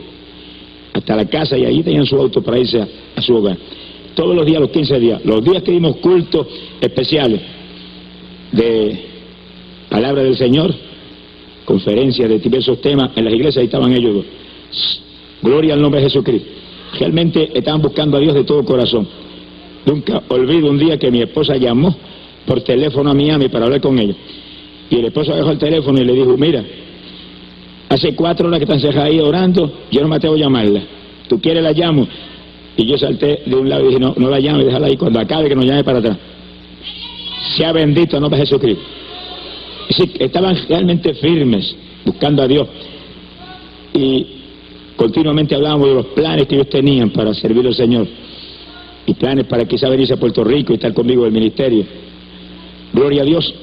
hasta 0.92 1.16
la 1.16 1.24
casa, 1.26 1.56
y 1.56 1.64
ahí 1.64 1.82
tenían 1.82 2.06
su 2.06 2.16
auto 2.16 2.42
para 2.42 2.58
irse 2.58 2.80
a 3.16 3.22
su 3.22 3.36
hogar. 3.36 3.56
Todos 4.14 4.34
los 4.34 4.44
días, 4.44 4.60
los 4.60 4.70
15 4.70 4.98
días, 4.98 5.24
los 5.24 5.44
días 5.44 5.62
que 5.62 5.72
dimos 5.72 5.96
cultos 5.96 6.46
especiales 6.80 7.40
de 8.52 9.04
palabra 9.88 10.22
del 10.22 10.36
Señor, 10.36 10.74
conferencias 11.64 12.28
de 12.28 12.38
diversos 12.38 12.80
temas 12.80 13.10
en 13.16 13.24
las 13.24 13.32
iglesias, 13.32 13.58
ahí 13.58 13.66
estaban 13.66 13.92
ellos 13.92 14.14
dos. 14.14 14.24
Gloria 15.42 15.74
al 15.74 15.82
nombre 15.82 16.00
de 16.00 16.08
Jesucristo. 16.08 16.48
Realmente 16.98 17.50
estaban 17.54 17.80
buscando 17.80 18.16
a 18.16 18.20
Dios 18.20 18.34
de 18.34 18.44
todo 18.44 18.64
corazón. 18.64 19.06
Nunca 19.86 20.22
olvido 20.28 20.68
un 20.68 20.78
día 20.78 20.98
que 20.98 21.10
mi 21.10 21.22
esposa 21.22 21.56
llamó 21.56 21.96
por 22.44 22.62
teléfono 22.62 23.10
a 23.10 23.14
Miami 23.14 23.48
para 23.48 23.66
hablar 23.66 23.80
con 23.80 23.98
ella. 23.98 24.14
Y 24.90 24.96
el 24.96 25.06
esposo 25.06 25.34
dejó 25.34 25.52
el 25.52 25.58
teléfono 25.58 26.00
y 26.00 26.04
le 26.04 26.12
dijo, 26.12 26.36
mira, 26.36 26.64
Hace 27.90 28.14
cuatro 28.14 28.46
horas 28.46 28.60
que 28.60 28.64
están 28.64 28.76
encerrada 28.76 29.08
ahí 29.08 29.18
orando, 29.18 29.72
yo 29.90 30.00
no 30.00 30.06
me 30.06 30.14
atrevo 30.14 30.36
a 30.36 30.38
llamarla. 30.38 30.80
¿Tú 31.28 31.40
quieres 31.40 31.60
la 31.60 31.72
llamo? 31.72 32.06
Y 32.76 32.86
yo 32.86 32.96
salté 32.96 33.42
de 33.46 33.54
un 33.56 33.68
lado 33.68 33.84
y 33.84 33.88
dije, 33.88 34.00
no, 34.00 34.14
no 34.16 34.30
la 34.30 34.40
llame, 34.40 34.64
déjala 34.64 34.86
ahí 34.86 34.96
cuando 34.96 35.20
acabe 35.20 35.48
que 35.48 35.54
nos 35.54 35.64
llame 35.64 35.84
para 35.84 35.98
atrás. 35.98 36.16
Sea 37.56 37.72
bendito 37.72 38.16
el 38.16 38.22
nombre 38.22 38.38
de 38.40 38.46
Jesucristo. 38.46 38.82
estaban 40.18 40.56
realmente 40.68 41.14
firmes, 41.14 41.74
buscando 42.04 42.42
a 42.42 42.48
Dios. 42.48 42.68
Y 43.92 44.26
continuamente 44.96 45.54
hablábamos 45.54 45.88
de 45.88 45.94
los 45.94 46.06
planes 46.06 46.46
que 46.46 46.54
ellos 46.54 46.68
tenían 46.68 47.10
para 47.10 47.34
servir 47.34 47.66
al 47.66 47.74
Señor. 47.74 48.06
Y 49.06 49.14
planes 49.14 49.46
para 49.46 49.64
quizá 49.64 49.88
venirse 49.88 50.14
a 50.14 50.16
Puerto 50.16 50.44
Rico 50.44 50.72
y 50.72 50.76
estar 50.76 50.94
conmigo 50.94 51.22
en 51.22 51.28
el 51.28 51.32
ministerio. 51.32 51.84
Gloria 52.92 53.22
a 53.22 53.24
Dios. 53.24 53.54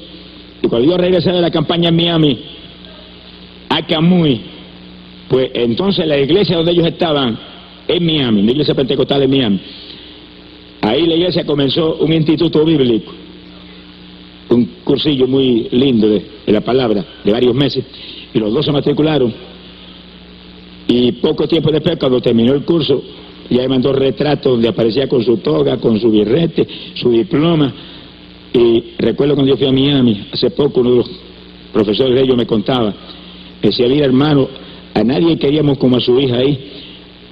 Y 0.62 0.68
cuando 0.68 0.88
yo 0.90 0.96
regresé 0.96 1.32
de 1.32 1.40
la 1.40 1.50
campaña 1.50 1.88
en 1.88 1.96
Miami, 1.96 2.38
a 3.68 3.86
Camuy, 3.86 4.40
pues 5.28 5.50
entonces 5.54 6.06
la 6.06 6.18
iglesia 6.18 6.56
donde 6.56 6.72
ellos 6.72 6.86
estaban, 6.86 7.38
en 7.88 8.06
Miami, 8.06 8.42
la 8.42 8.52
iglesia 8.52 8.74
pentecostal 8.74 9.20
de 9.20 9.28
Miami, 9.28 9.60
ahí 10.82 11.06
la 11.06 11.14
iglesia 11.14 11.44
comenzó 11.44 11.96
un 11.96 12.12
instituto 12.12 12.64
bíblico, 12.64 13.12
un 14.50 14.64
cursillo 14.84 15.26
muy 15.26 15.68
lindo 15.72 16.08
de, 16.08 16.22
la 16.46 16.60
palabra, 16.60 17.04
de 17.24 17.32
varios 17.32 17.54
meses, 17.54 17.84
y 18.32 18.38
los 18.38 18.52
dos 18.52 18.64
se 18.64 18.72
matricularon. 18.72 19.32
Y 20.86 21.12
poco 21.12 21.46
tiempo 21.46 21.70
después, 21.70 21.98
cuando 21.98 22.20
terminó 22.20 22.54
el 22.54 22.64
curso, 22.64 23.02
ya 23.50 23.62
me 23.62 23.68
mandó 23.68 23.92
retratos 23.92 24.52
donde 24.52 24.68
aparecía 24.68 25.08
con 25.08 25.22
su 25.22 25.38
toga, 25.38 25.78
con 25.78 26.00
su 26.00 26.10
birrete, 26.10 26.66
su 26.94 27.10
diploma. 27.10 27.72
Y 28.52 28.84
recuerdo 28.98 29.34
cuando 29.34 29.52
yo 29.52 29.58
fui 29.58 29.66
a 29.66 29.72
Miami, 29.72 30.28
hace 30.32 30.50
poco 30.50 30.80
uno 30.80 30.90
de 30.90 30.96
los 30.96 31.10
profesores 31.72 32.14
de 32.14 32.22
ellos 32.22 32.36
me 32.36 32.46
contaba 32.46 32.94
Decía, 33.62 33.88
mira 33.88 34.06
hermano, 34.06 34.48
a 34.94 35.02
nadie 35.02 35.36
queríamos 35.36 35.78
como 35.78 35.96
a 35.96 36.00
su 36.00 36.18
hija 36.20 36.36
ahí, 36.36 36.58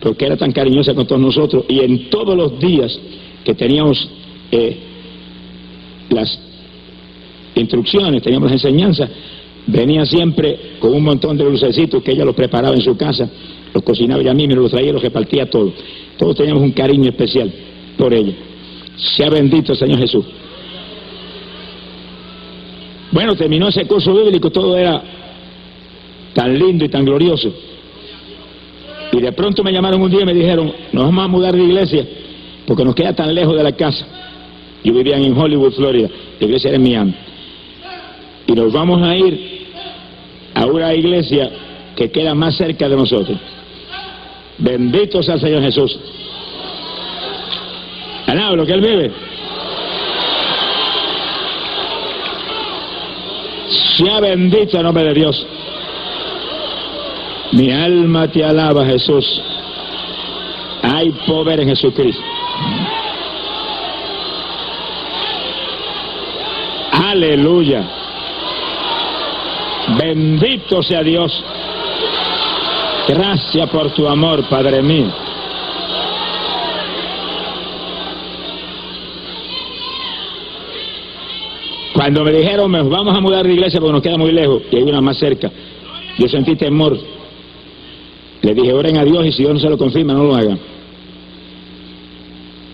porque 0.06 0.24
era 0.24 0.36
tan 0.36 0.52
cariñosa 0.52 0.94
con 0.94 1.04
todos 1.04 1.20
nosotros. 1.20 1.64
Y 1.68 1.80
en 1.80 2.08
todos 2.08 2.36
los 2.36 2.60
días 2.60 2.96
que 3.42 3.54
teníamos 3.54 4.08
eh, 4.52 4.76
las 6.10 6.38
instrucciones, 7.56 8.22
teníamos 8.22 8.52
las 8.52 8.64
enseñanzas, 8.64 9.10
venía 9.66 10.06
siempre 10.06 10.76
con 10.78 10.94
un 10.94 11.02
montón 11.02 11.36
de 11.36 11.42
dulcecitos 11.42 12.04
que 12.04 12.12
ella 12.12 12.24
los 12.24 12.36
preparaba 12.36 12.76
en 12.76 12.82
su 12.82 12.96
casa, 12.96 13.28
los 13.74 13.82
cocinaba 13.82 14.22
y 14.22 14.28
a 14.28 14.34
mí 14.34 14.46
me 14.46 14.54
los 14.54 14.70
traía, 14.70 14.92
los 14.92 15.02
repartía 15.02 15.50
todo. 15.50 15.72
Todos 16.16 16.36
teníamos 16.36 16.62
un 16.62 16.70
cariño 16.70 17.08
especial 17.08 17.52
por 17.98 18.14
ella. 18.14 18.34
Sea 18.96 19.28
bendito 19.28 19.72
el 19.72 19.78
Señor 19.78 19.98
Jesús. 19.98 20.24
Bueno, 23.10 23.34
terminó 23.34 23.66
ese 23.70 23.84
curso 23.86 24.14
bíblico, 24.14 24.52
todo 24.52 24.76
era 24.78 25.02
tan 26.32 26.56
lindo 26.56 26.84
y 26.84 26.88
tan 26.88 27.04
glorioso. 27.04 27.52
Y 29.12 29.20
de 29.20 29.32
pronto 29.32 29.62
me 29.62 29.72
llamaron 29.72 30.02
un 30.02 30.10
día 30.10 30.22
y 30.22 30.26
me 30.26 30.34
dijeron, 30.34 30.72
nos 30.92 31.04
vamos 31.04 31.24
a 31.24 31.28
mudar 31.28 31.54
de 31.54 31.62
iglesia 31.62 32.06
porque 32.66 32.84
nos 32.84 32.94
queda 32.94 33.14
tan 33.14 33.34
lejos 33.34 33.56
de 33.56 33.62
la 33.62 33.72
casa. 33.72 34.06
Yo 34.82 34.92
vivía 34.92 35.16
en 35.16 35.36
Hollywood, 35.36 35.72
Florida, 35.72 36.08
la 36.38 36.46
iglesia 36.46 36.68
era 36.68 36.76
en 36.76 36.82
Miami. 36.82 37.14
Y 38.46 38.52
nos 38.52 38.72
vamos 38.72 39.02
a 39.02 39.16
ir 39.16 39.66
a 40.54 40.66
una 40.66 40.94
iglesia 40.94 41.50
que 41.94 42.10
queda 42.10 42.34
más 42.34 42.56
cerca 42.56 42.88
de 42.88 42.96
nosotros. 42.96 43.38
Bendito 44.58 45.22
sea 45.22 45.34
el 45.34 45.40
Señor 45.40 45.62
Jesús. 45.62 45.98
Alaba 48.26 48.56
lo 48.56 48.66
que 48.66 48.72
Él 48.72 48.80
vive. 48.80 49.12
Sea 53.96 54.20
bendito 54.20 54.76
el 54.76 54.82
nombre 54.82 55.04
de 55.04 55.14
Dios. 55.14 55.46
Mi 57.56 57.72
alma 57.72 58.28
te 58.28 58.44
alaba, 58.44 58.84
Jesús. 58.84 59.24
Hay 60.82 61.10
poder 61.26 61.60
en 61.60 61.68
Jesucristo. 61.68 62.22
Aleluya. 66.92 67.82
Bendito 69.98 70.82
sea 70.82 71.02
Dios. 71.02 71.42
Gracias 73.08 73.70
por 73.70 73.90
tu 73.92 74.06
amor, 74.06 74.46
Padre 74.50 74.82
mío. 74.82 75.10
Cuando 81.94 82.22
me 82.22 82.32
dijeron, 82.32 82.70
vamos 82.70 83.16
a 83.16 83.20
mudar 83.22 83.46
de 83.46 83.54
iglesia 83.54 83.80
porque 83.80 83.94
nos 83.94 84.02
queda 84.02 84.18
muy 84.18 84.32
lejos 84.32 84.62
y 84.70 84.76
hay 84.76 84.82
una 84.82 85.00
más 85.00 85.16
cerca, 85.16 85.50
yo 86.18 86.28
sentí 86.28 86.54
temor 86.54 87.15
le 88.46 88.54
dije, 88.54 88.72
oren 88.72 88.96
a 88.96 89.04
Dios 89.04 89.26
y 89.26 89.32
si 89.32 89.42
Dios 89.42 89.54
no 89.54 89.58
se 89.58 89.68
lo 89.68 89.76
confirma, 89.76 90.12
no 90.12 90.22
lo 90.22 90.36
hagan. 90.36 90.56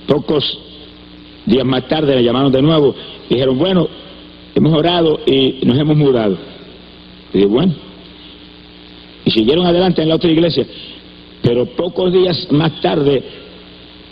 Pocos 0.07 0.59
días 1.47 1.65
más 1.65 1.89
tarde 1.89 2.15
me 2.15 2.23
llamaron 2.23 2.53
de 2.53 2.61
nuevo 2.61 2.95
dijeron, 3.31 3.59
bueno, 3.59 3.89
hemos 4.55 4.73
orado 4.75 5.21
y 5.25 5.61
nos 5.65 5.79
hemos 5.79 5.97
mudado. 5.97 6.37
Y 7.33 7.39
dije, 7.39 7.47
bueno. 7.47 7.73
Y 9.25 9.31
siguieron 9.31 9.65
adelante 9.65 10.03
en 10.03 10.11
la 10.11 10.17
otra 10.17 10.31
iglesia. 10.31 10.67
Pero 11.41 11.65
pocos 11.65 12.13
días 12.13 12.49
más 12.51 12.79
tarde 12.83 13.23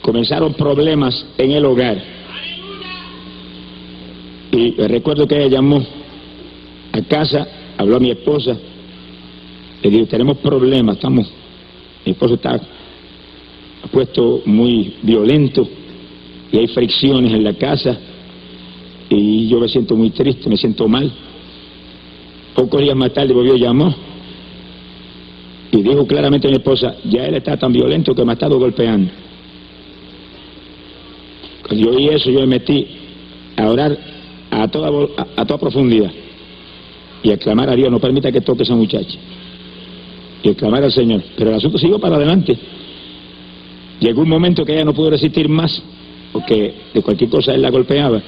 comenzaron 0.00 0.54
problemas 0.54 1.26
en 1.36 1.50
el 1.50 1.66
hogar. 1.66 2.02
Y 4.52 4.70
recuerdo 4.70 5.28
que 5.28 5.36
ella 5.36 5.56
llamó 5.56 5.84
a 6.92 7.02
casa, 7.02 7.46
habló 7.76 7.96
a 7.96 8.00
mi 8.00 8.10
esposa, 8.10 8.56
le 9.82 9.90
dijo, 9.90 10.06
tenemos 10.06 10.38
problemas, 10.38 10.96
estamos 10.96 11.30
mi 12.04 12.12
esposo 12.12 12.35
está 12.35 12.61
puesto 13.90 14.42
muy 14.47 14.95
violento 15.02 15.66
y 16.52 16.59
hay 16.59 16.66
fricciones 16.69 17.33
en 17.33 17.45
la 17.45 17.54
casa 17.54 17.99
y 19.09 19.49
yo 19.49 19.59
me 19.59 19.69
siento 19.69 19.97
muy 19.97 20.11
triste, 20.11 20.49
me 20.49 20.57
siento 20.57 20.87
mal. 20.88 21.11
Pocos 22.54 22.80
días 22.80 22.97
más 22.97 23.12
tarde 23.12 23.33
volvió 23.33 23.57
llamó 23.57 23.95
y 25.73 25.83
dijo 25.83 26.07
claramente 26.07 26.49
a 26.49 26.50
mi 26.50 26.57
esposa, 26.57 26.97
ya 27.04 27.26
él 27.26 27.35
está 27.35 27.57
tan 27.57 27.73
violento 27.73 28.14
que 28.14 28.25
me 28.25 28.33
ha 28.33 28.35
estado 28.35 28.59
golpeando. 28.59 29.11
Cuando 31.66 31.87
yo 31.87 31.97
oí 31.97 32.09
eso, 32.09 32.30
yo 32.30 32.40
me 32.40 32.47
metí 32.47 32.87
a 33.57 33.69
orar 33.69 33.97
a 34.50 34.69
toda, 34.69 34.90
a 35.37 35.45
toda 35.45 35.61
profundidad 35.61 36.11
y 37.23 37.30
a 37.30 37.37
clamar 37.37 37.69
a 37.71 37.76
Dios, 37.76 37.90
no 37.90 38.00
permita 38.00 38.33
que 38.33 38.40
toque 38.40 38.62
esa 38.62 38.75
muchacha 38.75 39.19
y 40.42 40.54
clamar 40.54 40.85
al 40.85 40.92
Señor. 40.92 41.23
Pero 41.37 41.50
el 41.50 41.56
asunto 41.56 41.78
siguió 41.78 41.99
para 41.99 42.16
adelante. 42.16 42.56
Llegó 44.00 44.23
un 44.23 44.28
momento 44.28 44.64
que 44.64 44.73
ella 44.73 44.85
no 44.85 44.94
pudo 44.94 45.11
resistir 45.11 45.49
más, 45.49 45.82
porque 46.32 46.75
de 46.94 47.02
cualquier 47.02 47.30
cosa 47.30 47.54
él 47.54 47.62
la 47.62 47.70
golpeaba. 47.70 48.23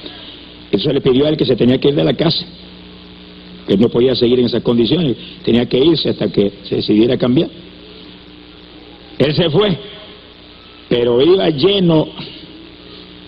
Eso 0.71 0.91
le 0.91 1.01
pidió 1.01 1.25
a 1.25 1.29
él 1.29 1.37
que 1.37 1.45
se 1.45 1.55
tenía 1.55 1.79
que 1.79 1.89
ir 1.89 1.95
de 1.95 2.03
la 2.03 2.13
casa, 2.13 2.45
que 3.67 3.77
no 3.77 3.89
podía 3.89 4.15
seguir 4.15 4.39
en 4.39 4.45
esas 4.45 4.61
condiciones, 4.61 5.15
tenía 5.43 5.65
que 5.67 5.77
irse 5.77 6.09
hasta 6.09 6.31
que 6.31 6.51
se 6.63 6.75
decidiera 6.75 7.17
cambiar. 7.17 7.49
Él 9.17 9.35
se 9.35 9.49
fue, 9.49 9.77
pero 10.89 11.21
iba 11.21 11.49
lleno 11.49 12.07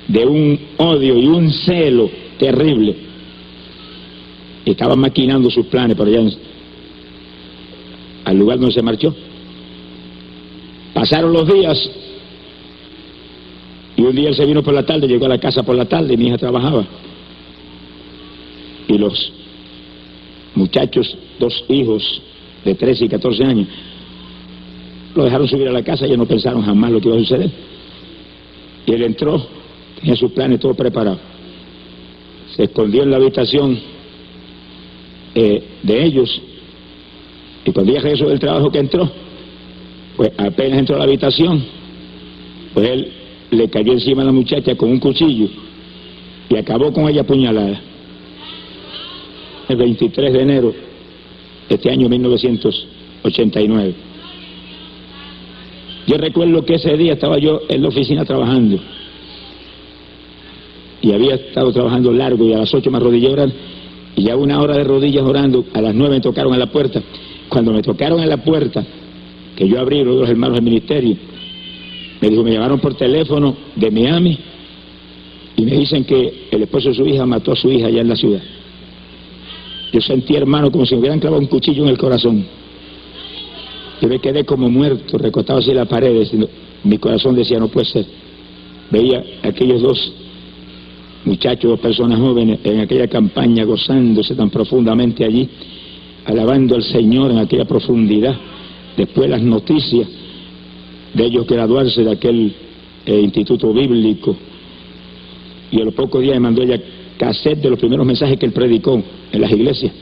de 0.07 0.25
un 0.25 0.59
odio 0.77 1.17
y 1.17 1.25
un 1.27 1.51
celo 1.51 2.09
terrible. 2.37 2.95
Estaba 4.65 4.95
maquinando 4.95 5.49
sus 5.49 5.67
planes 5.67 5.95
para 5.95 6.09
allá 6.09 6.29
al 8.25 8.37
lugar 8.37 8.59
donde 8.59 8.73
se 8.73 8.81
marchó. 8.81 9.15
Pasaron 10.93 11.31
los 11.31 11.47
días 11.47 11.89
y 13.95 14.01
un 14.01 14.15
día 14.15 14.29
él 14.29 14.35
se 14.35 14.45
vino 14.45 14.61
por 14.61 14.73
la 14.73 14.85
tarde, 14.85 15.07
llegó 15.07 15.25
a 15.25 15.29
la 15.29 15.39
casa 15.39 15.63
por 15.63 15.75
la 15.75 15.85
tarde 15.85 16.13
y 16.13 16.17
mi 16.17 16.27
hija 16.27 16.37
trabajaba. 16.37 16.85
Y 18.87 18.97
los 18.97 19.31
muchachos, 20.55 21.17
dos 21.39 21.63
hijos 21.69 22.21
de 22.63 22.75
13 22.75 23.05
y 23.05 23.09
14 23.09 23.43
años, 23.43 23.67
lo 25.15 25.23
dejaron 25.23 25.47
subir 25.47 25.67
a 25.67 25.71
la 25.71 25.83
casa 25.83 26.05
y 26.05 26.07
ellos 26.07 26.17
no 26.17 26.25
pensaron 26.25 26.61
jamás 26.63 26.91
lo 26.91 26.99
que 26.99 27.07
iba 27.07 27.17
a 27.17 27.19
suceder. 27.19 27.49
Y 28.85 28.91
él 28.91 29.03
entró, 29.03 29.45
tenía 29.99 30.15
sus 30.15 30.31
planes 30.31 30.59
todo 30.59 30.73
preparado. 30.73 31.19
Se 32.55 32.63
escondió 32.63 33.03
en 33.03 33.11
la 33.11 33.17
habitación 33.17 33.79
eh, 35.33 35.63
de 35.83 36.03
ellos 36.05 36.41
y 37.65 37.71
cuando 37.71 37.91
ella 37.91 38.01
regresó 38.01 38.29
del 38.29 38.39
trabajo 38.39 38.71
que 38.71 38.77
entró, 38.77 39.09
pues 40.15 40.31
apenas 40.37 40.79
entró 40.79 40.95
a 40.95 40.99
la 40.99 41.05
habitación, 41.05 41.65
pues 42.73 42.89
él 42.89 43.11
le 43.49 43.69
cayó 43.69 43.93
encima 43.93 44.21
a 44.21 44.25
la 44.25 44.31
muchacha 44.31 44.75
con 44.75 44.91
un 44.91 44.99
cuchillo 44.99 45.47
y 46.47 46.55
acabó 46.57 46.93
con 46.93 47.09
ella 47.09 47.21
apuñalada. 47.21 47.81
El 49.67 49.77
23 49.77 50.31
de 50.31 50.41
enero 50.41 50.73
de 51.67 51.75
este 51.75 51.89
año 51.89 52.07
1989. 52.07 53.95
Yo 56.05 56.17
recuerdo 56.17 56.63
que 56.63 56.75
ese 56.75 56.95
día 56.97 57.13
estaba 57.13 57.39
yo 57.39 57.61
en 57.67 57.81
la 57.81 57.87
oficina 57.87 58.23
trabajando 58.25 58.77
y 61.01 61.11
había 61.11 61.33
estado 61.33 61.73
trabajando 61.73 62.13
largo 62.13 62.45
y 62.45 62.53
a 62.53 62.59
las 62.59 62.71
8 62.71 62.91
me 62.91 62.97
arrodillé 62.97 63.29
orar 63.29 63.49
y 64.15 64.21
ya 64.21 64.35
una 64.35 64.61
hora 64.61 64.77
de 64.77 64.83
rodillas 64.83 65.23
orando, 65.23 65.65
a 65.73 65.81
las 65.81 65.95
9 65.95 66.17
me 66.17 66.21
tocaron 66.21 66.53
a 66.53 66.59
la 66.59 66.67
puerta 66.67 67.01
Cuando 67.49 67.71
me 67.71 67.81
tocaron 67.81 68.19
en 68.21 68.29
la 68.29 68.37
puerta, 68.37 68.83
que 69.55 69.67
yo 69.67 69.79
abrí 69.79 70.03
los 70.03 70.19
dos 70.19 70.29
hermanos 70.29 70.55
del 70.55 70.65
ministerio, 70.65 71.15
me 72.21 72.29
dijo, 72.29 72.43
me 72.43 72.51
llamaron 72.51 72.79
por 72.79 72.95
teléfono 72.95 73.55
de 73.75 73.91
Miami 73.91 74.37
y 75.57 75.61
me 75.63 75.77
dicen 75.77 76.03
que 76.03 76.47
el 76.51 76.63
esposo 76.63 76.89
de 76.89 76.95
su 76.95 77.05
hija 77.05 77.25
mató 77.25 77.53
a 77.53 77.55
su 77.55 77.71
hija 77.71 77.87
allá 77.87 78.01
en 78.01 78.09
la 78.09 78.15
ciudad. 78.15 78.41
Yo 79.93 80.01
sentí, 80.01 80.35
hermano, 80.35 80.71
como 80.71 80.85
si 80.85 80.95
me 80.95 81.01
hubieran 81.01 81.19
clavado 81.19 81.41
un 81.41 81.47
cuchillo 81.47 81.83
en 81.83 81.89
el 81.89 81.97
corazón. 81.97 82.45
Yo 84.01 84.07
me 84.09 84.19
quedé 84.19 84.43
como 84.43 84.69
muerto, 84.69 85.17
recostado 85.17 85.61
en 85.61 85.75
la 85.75 85.85
pared. 85.85 86.27
Mi 86.83 86.97
corazón 86.97 87.35
decía, 87.35 87.59
no 87.59 87.69
puede 87.69 87.85
ser. 87.85 88.05
Veía 88.91 89.23
aquellos 89.43 89.81
dos 89.81 90.13
muchachos, 91.23 91.71
dos 91.71 91.79
personas 91.79 92.19
jóvenes 92.19 92.59
en 92.63 92.81
aquella 92.81 93.07
campaña 93.07 93.63
gozándose 93.63 94.35
tan 94.35 94.49
profundamente 94.49 95.25
allí, 95.25 95.49
alabando 96.25 96.75
al 96.75 96.83
Señor 96.83 97.31
en 97.31 97.37
aquella 97.37 97.65
profundidad. 97.65 98.35
Después 98.97 99.29
las 99.29 99.41
noticias 99.41 100.07
de 101.13 101.25
ellos 101.25 101.47
graduarse 101.47 102.03
de 102.03 102.11
aquel 102.11 102.53
eh, 103.05 103.21
instituto 103.21 103.71
bíblico. 103.73 104.35
Y 105.71 105.81
a 105.81 105.85
los 105.85 105.93
pocos 105.93 106.21
días 106.21 106.35
me 106.35 106.41
mandó 106.41 106.63
ella 106.63 106.79
cassette 107.17 107.61
de 107.61 107.69
los 107.69 107.79
primeros 107.79 108.05
mensajes 108.05 108.37
que 108.37 108.45
él 108.45 108.51
predicó 108.51 109.01
en 109.31 109.41
las 109.41 109.51
iglesias. 109.51 109.93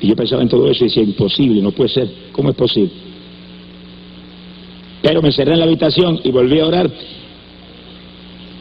Y 0.00 0.08
yo 0.08 0.16
pensaba 0.16 0.42
en 0.42 0.48
todo 0.48 0.70
eso 0.70 0.84
y 0.84 0.88
decía, 0.88 1.02
imposible, 1.02 1.62
no 1.62 1.72
puede 1.72 1.88
ser, 1.88 2.08
¿cómo 2.32 2.50
es 2.50 2.56
posible? 2.56 2.90
Pero 5.02 5.22
me 5.22 5.32
cerré 5.32 5.52
en 5.52 5.60
la 5.60 5.64
habitación 5.66 6.20
y 6.24 6.30
volví 6.30 6.60
a 6.60 6.66
orar. 6.66 6.90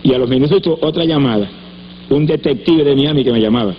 Y 0.04 0.14
a 0.14 0.18
los 0.18 0.30
minutos 0.30 0.62
otra 0.82 1.06
llamada, 1.06 1.50
un 2.10 2.26
detective 2.26 2.84
de 2.84 2.96
Miami 2.96 3.24
que 3.24 3.32
me 3.32 3.40
llamaba. 3.40 3.74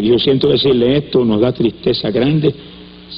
Dijo, 0.00 0.18
siento 0.18 0.48
decirle 0.48 0.98
esto, 0.98 1.24
nos 1.24 1.40
da 1.40 1.52
tristeza 1.52 2.10
grande, 2.10 2.54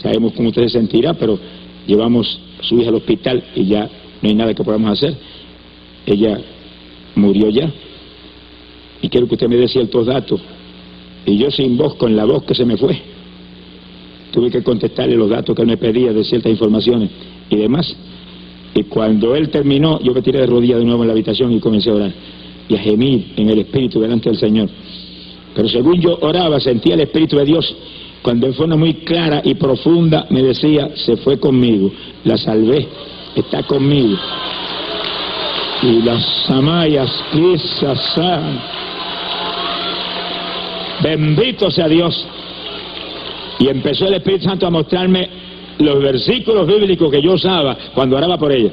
sabemos 0.02 0.32
cómo 0.35 0.49
usted 0.49 0.62
se 0.64 0.78
sentirá, 0.78 1.14
pero 1.14 1.38
llevamos 1.87 2.40
a 2.61 2.62
su 2.62 2.78
hija 2.78 2.90
al 2.90 2.97
hospital 2.97 3.42
y 3.54 3.66
ya 3.66 3.88
no 4.23 4.28
hay 4.28 4.35
nada 4.35 4.54
que 4.54 4.62
podamos 4.62 4.92
hacer. 4.92 5.16
Ella 6.06 6.38
murió 7.14 7.50
ya. 7.50 7.70
Y 9.02 9.08
quiero 9.08 9.26
que 9.28 9.35
usted 9.35 9.49
me 9.49 9.56
dé 9.56 9.68
ciertos 9.68 10.06
datos. 10.06 10.40
Y 11.26 11.37
yo 11.37 11.50
sin 11.50 11.76
voz, 11.76 11.94
con 11.94 12.16
la 12.16 12.25
voz 12.25 12.44
que 12.44 12.54
se 12.54 12.64
me 12.64 12.76
fue, 12.76 12.99
tuve 14.30 14.50
que 14.50 14.62
contestarle 14.62 15.16
los 15.16 15.28
datos 15.28 15.54
que 15.54 15.62
él 15.62 15.68
me 15.68 15.76
pedía 15.76 16.12
de 16.12 16.25
ciertas 16.25 16.50
informaciones 16.50 17.11
y 17.50 17.56
demás. 17.56 17.94
Y 18.75 18.85
cuando 18.85 19.35
él 19.35 19.49
terminó, 19.50 20.00
yo 20.00 20.12
me 20.12 20.23
tiré 20.23 20.40
de 20.40 20.47
rodillas 20.47 20.78
de 20.78 20.85
nuevo 20.85 21.02
en 21.02 21.08
la 21.08 21.12
habitación 21.12 21.52
y 21.52 21.61
comencé 21.61 21.90
a 21.90 21.94
orar 21.94 22.12
y 22.68 22.75
a 22.75 22.78
gemir 22.78 23.32
en 23.37 23.49
el 23.49 23.58
Espíritu 23.61 24.00
delante 24.00 24.28
del 24.28 24.38
Señor. 24.38 24.68
Pero 25.59 25.69
según 25.69 26.00
yo 26.00 26.17
oraba, 26.21 26.61
sentía 26.61 26.95
el 26.95 27.00
Espíritu 27.00 27.37
de 27.37 27.45
Dios 27.45 27.75
cuando 28.23 28.47
en 28.47 28.55
forma 28.55 28.77
muy 28.77 28.95
clara 28.95 29.43
y 29.45 29.57
profunda 29.57 30.25
me 30.31 30.41
decía, 30.41 30.91
se 30.95 31.17
fue 31.17 31.41
conmigo, 31.41 31.91
la 32.23 32.38
salvé, 32.38 32.87
está 33.35 33.65
conmigo 33.65 34.17
y 35.83 36.00
las 36.03 36.25
samayas 36.47 37.11
quizás 37.33 38.21
bendito 41.03 41.73
sea 41.73 41.88
Dios. 41.88 42.25
Y 43.59 43.67
empezó 43.67 44.07
el 44.07 44.15
Espíritu 44.15 44.45
Santo 44.45 44.65
a 44.65 44.71
mostrarme 44.71 45.29
los 45.81 46.00
versículos 46.00 46.69
bíblicos 46.69 47.11
que 47.11 47.21
yo 47.21 47.33
usaba 47.33 47.77
cuando 47.97 48.17
oraba 48.17 48.38
por 48.38 48.53
ella 48.53 48.71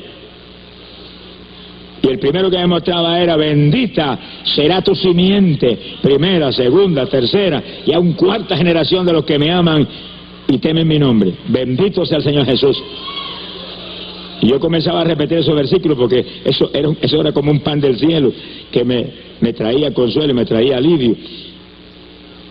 y 2.05 2.11
el 2.11 2.19
primero 2.19 2.51
que 2.51 2.57
me 2.57 2.67
mostraba 2.67 3.19
era 3.19 3.35
bendita 3.35 4.19
será 4.43 4.81
tu 4.81 4.93
simiente 4.93 5.77
primera, 6.01 6.51
segunda, 6.51 7.05
tercera 7.07 7.63
y 7.85 7.93
aún 7.93 8.13
cuarta 8.13 8.55
generación 8.55 9.05
de 9.05 9.13
los 9.13 9.25
que 9.25 9.39
me 9.39 9.51
aman 9.51 9.87
y 10.47 10.57
temen 10.59 10.87
mi 10.87 10.99
nombre 10.99 11.33
bendito 11.47 12.05
sea 12.05 12.17
el 12.17 12.23
Señor 12.23 12.45
Jesús 12.45 12.81
y 14.41 14.49
yo 14.49 14.59
comenzaba 14.59 15.01
a 15.01 15.03
repetir 15.03 15.39
esos 15.39 15.55
versículos 15.55 15.97
porque 15.97 16.25
eso 16.43 16.69
era, 16.73 16.89
eso 17.01 17.21
era 17.21 17.31
como 17.31 17.51
un 17.51 17.61
pan 17.61 17.79
del 17.79 17.97
cielo 17.97 18.31
que 18.71 18.83
me, 18.83 19.07
me 19.39 19.53
traía 19.53 19.93
consuelo, 19.93 20.33
me 20.33 20.45
traía 20.45 20.77
alivio. 20.77 21.15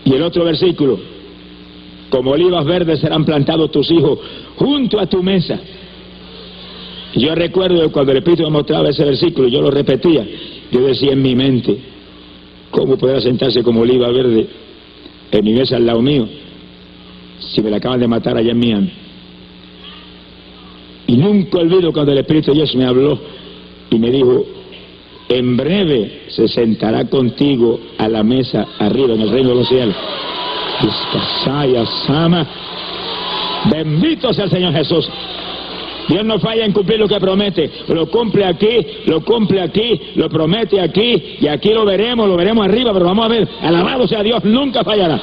Y 0.03 0.13
el 0.13 0.21
otro 0.21 0.43
versículo, 0.43 0.99
como 2.09 2.31
olivas 2.31 2.65
verdes 2.65 2.99
serán 2.99 3.23
plantados 3.23 3.71
tus 3.71 3.89
hijos 3.91 4.19
junto 4.55 4.99
a 4.99 5.05
tu 5.05 5.21
mesa. 5.21 5.59
Yo 7.15 7.33
recuerdo 7.33 7.91
cuando 7.91 8.11
el 8.11 8.17
Espíritu 8.17 8.43
me 8.43 8.49
mostraba 8.49 8.89
ese 8.89 9.05
versículo, 9.05 9.47
yo 9.47 9.61
lo 9.61 9.71
repetía, 9.71 10.25
yo 10.71 10.81
decía 10.81 11.13
en 11.13 11.21
mi 11.21 11.33
mente, 11.33 11.77
¿cómo 12.71 12.97
podrá 12.97 13.21
sentarse 13.21 13.63
como 13.63 13.81
oliva 13.81 14.09
verde 14.09 14.47
en 15.31 15.45
mi 15.45 15.53
mesa 15.53 15.77
al 15.77 15.85
lado 15.85 16.01
mío 16.01 16.27
si 17.39 17.61
me 17.61 17.69
la 17.69 17.77
acaban 17.77 18.01
de 18.01 18.07
matar 18.07 18.35
allá 18.37 18.51
en? 18.51 18.91
Y 21.07 21.15
nunca 21.15 21.59
olvido 21.59 21.93
cuando 21.93 22.11
el 22.11 22.17
Espíritu 22.17 22.51
de 22.51 22.57
Dios 22.57 22.75
me 22.75 22.85
habló 22.85 23.17
y 23.91 23.97
me 23.97 24.11
dijo, 24.11 24.45
en 25.29 25.55
breve 25.55 26.23
se 26.27 26.47
sentará 26.49 27.05
contigo 27.05 27.79
a 27.97 28.09
la 28.09 28.23
mesa 28.23 28.67
arriba 28.79 29.13
en 29.13 29.21
el 29.21 29.29
reino 29.29 29.49
de 29.49 29.55
los 29.55 29.67
cielos. 29.69 29.95
Bendito 33.71 34.33
sea 34.33 34.45
el 34.45 34.51
Señor 34.51 34.73
Jesús. 34.73 35.09
Dios 36.07 36.23
no 36.23 36.39
falla 36.39 36.65
en 36.65 36.71
cumplir 36.71 36.99
lo 36.99 37.07
que 37.07 37.19
promete. 37.19 37.71
Lo 37.87 38.07
cumple 38.07 38.45
aquí, 38.45 38.77
lo 39.05 39.21
cumple 39.23 39.61
aquí, 39.61 39.99
lo 40.15 40.29
promete 40.29 40.79
aquí 40.79 41.37
y 41.39 41.47
aquí 41.47 41.69
lo 41.69 41.85
veremos, 41.85 42.27
lo 42.27 42.35
veremos 42.35 42.65
arriba, 42.65 42.93
pero 42.93 43.05
vamos 43.05 43.25
a 43.25 43.29
ver. 43.29 43.47
Alabado 43.61 44.07
sea 44.07 44.21
Dios, 44.21 44.43
nunca 44.43 44.83
fallará. 44.83 45.19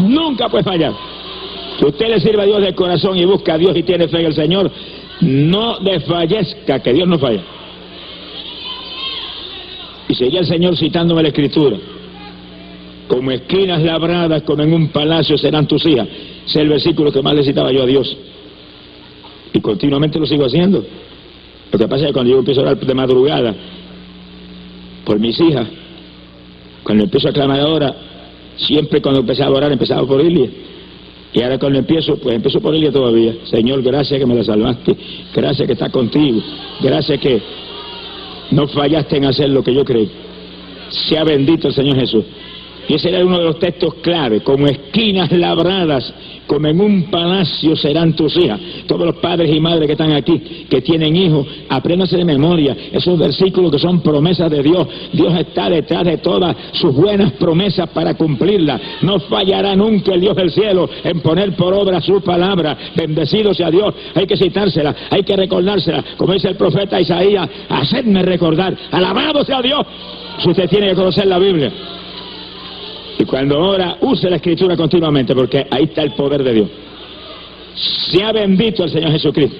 Nunca 0.00 0.48
puede 0.48 0.64
fallar. 0.64 0.92
Si 1.78 1.84
usted 1.84 2.08
le 2.08 2.20
sirve 2.20 2.42
a 2.42 2.46
Dios 2.46 2.62
de 2.62 2.74
corazón 2.74 3.16
y 3.16 3.24
busca 3.24 3.54
a 3.54 3.58
Dios 3.58 3.76
y 3.76 3.82
tiene 3.82 4.08
fe 4.08 4.20
en 4.20 4.26
el 4.26 4.34
Señor, 4.34 4.70
no 5.20 5.78
desfallezca, 5.78 6.80
que 6.80 6.92
Dios 6.92 7.08
no 7.08 7.18
falla. 7.18 7.42
Y 10.08 10.14
seguía 10.14 10.40
el 10.40 10.46
Señor 10.46 10.76
citándome 10.76 11.22
la 11.22 11.28
escritura. 11.28 11.76
Como 13.08 13.30
esquinas 13.30 13.82
labradas, 13.82 14.42
como 14.42 14.62
en 14.62 14.72
un 14.72 14.88
palacio 14.88 15.36
serán 15.38 15.66
tus 15.66 15.84
hijas. 15.86 16.08
Es 16.46 16.56
el 16.56 16.68
versículo 16.68 17.12
que 17.12 17.22
más 17.22 17.34
le 17.34 17.44
citaba 17.44 17.72
yo 17.72 17.82
a 17.82 17.86
Dios. 17.86 18.16
Y 19.54 19.60
continuamente 19.60 20.18
lo 20.18 20.26
sigo 20.26 20.44
haciendo. 20.44 20.84
Lo 21.72 21.78
que 21.78 21.88
pasa 21.88 22.02
es 22.02 22.08
que 22.08 22.12
cuando 22.12 22.32
yo 22.32 22.38
empiezo 22.40 22.60
a 22.60 22.64
orar 22.64 22.78
de 22.78 22.94
madrugada 22.94 23.54
por 25.06 25.18
mis 25.18 25.40
hijas, 25.40 25.66
cuando 26.82 27.04
empiezo 27.04 27.28
a 27.28 27.32
clamar 27.32 27.60
ahora, 27.60 27.94
siempre 28.56 29.00
cuando 29.00 29.20
empezaba 29.20 29.54
a 29.54 29.58
orar 29.58 29.72
empezaba 29.72 30.06
por 30.06 30.20
Ilia 30.20 30.50
y 31.32 31.42
ahora 31.42 31.58
cuando 31.58 31.80
empiezo, 31.80 32.16
pues 32.16 32.36
empiezo 32.36 32.60
por 32.60 32.74
ella 32.74 32.92
todavía. 32.92 33.34
Señor, 33.44 33.82
gracias 33.82 34.20
que 34.20 34.26
me 34.26 34.36
la 34.36 34.44
salvaste. 34.44 34.96
Gracias 35.34 35.66
que 35.66 35.72
estás 35.72 35.90
contigo. 35.90 36.40
Gracias 36.80 37.18
que 37.18 37.42
no 38.52 38.68
fallaste 38.68 39.16
en 39.16 39.24
hacer 39.24 39.50
lo 39.50 39.64
que 39.64 39.74
yo 39.74 39.84
creí. 39.84 40.08
Sea 40.90 41.24
bendito 41.24 41.68
el 41.68 41.74
Señor 41.74 41.98
Jesús. 41.98 42.24
Y 42.88 42.94
ese 42.94 43.08
era 43.08 43.24
uno 43.24 43.38
de 43.38 43.44
los 43.44 43.58
textos 43.58 43.94
clave, 43.94 44.40
como 44.40 44.66
esquinas 44.66 45.32
labradas, 45.32 46.12
como 46.46 46.68
en 46.68 46.80
un 46.80 47.04
palacio 47.04 47.74
serán 47.76 48.14
tus 48.14 48.36
hijas. 48.36 48.60
Todos 48.86 49.06
los 49.06 49.16
padres 49.16 49.54
y 49.54 49.60
madres 49.60 49.86
que 49.86 49.92
están 49.92 50.12
aquí, 50.12 50.66
que 50.68 50.82
tienen 50.82 51.16
hijos, 51.16 51.46
apréndanse 51.68 52.16
de 52.16 52.24
memoria 52.24 52.76
esos 52.92 53.18
versículos 53.18 53.70
que 53.70 53.78
son 53.78 54.00
promesas 54.00 54.50
de 54.50 54.62
Dios. 54.62 54.86
Dios 55.12 55.34
está 55.38 55.70
detrás 55.70 56.04
de 56.04 56.18
todas 56.18 56.56
sus 56.72 56.94
buenas 56.94 57.32
promesas 57.32 57.88
para 57.90 58.14
cumplirlas. 58.14 58.80
No 59.02 59.18
fallará 59.20 59.74
nunca 59.74 60.14
el 60.14 60.20
Dios 60.20 60.36
del 60.36 60.50
cielo 60.50 60.88
en 61.02 61.20
poner 61.20 61.54
por 61.56 61.72
obra 61.72 62.00
su 62.00 62.20
palabra. 62.20 62.76
Bendecido 62.94 63.54
sea 63.54 63.70
Dios. 63.70 63.94
Hay 64.14 64.26
que 64.26 64.36
citársela, 64.36 64.94
hay 65.10 65.22
que 65.22 65.36
recordársela. 65.36 66.04
Como 66.16 66.34
dice 66.34 66.48
el 66.48 66.56
profeta 66.56 67.00
Isaías, 67.00 67.48
hacedme 67.68 68.22
recordar. 68.22 68.76
Alabado 68.90 69.44
sea 69.44 69.62
Dios. 69.62 69.86
Si 70.42 70.50
usted 70.50 70.68
tiene 70.68 70.88
que 70.88 70.94
conocer 70.94 71.26
la 71.26 71.38
Biblia. 71.38 71.72
Cuando 73.34 73.58
ora, 73.58 73.96
use 74.00 74.30
la 74.30 74.36
escritura 74.36 74.76
continuamente, 74.76 75.34
porque 75.34 75.66
ahí 75.68 75.86
está 75.86 76.02
el 76.02 76.12
poder 76.12 76.44
de 76.44 76.52
Dios. 76.54 76.68
Sea 78.12 78.30
bendito 78.30 78.84
el 78.84 78.90
Señor 78.90 79.10
Jesucristo. 79.10 79.56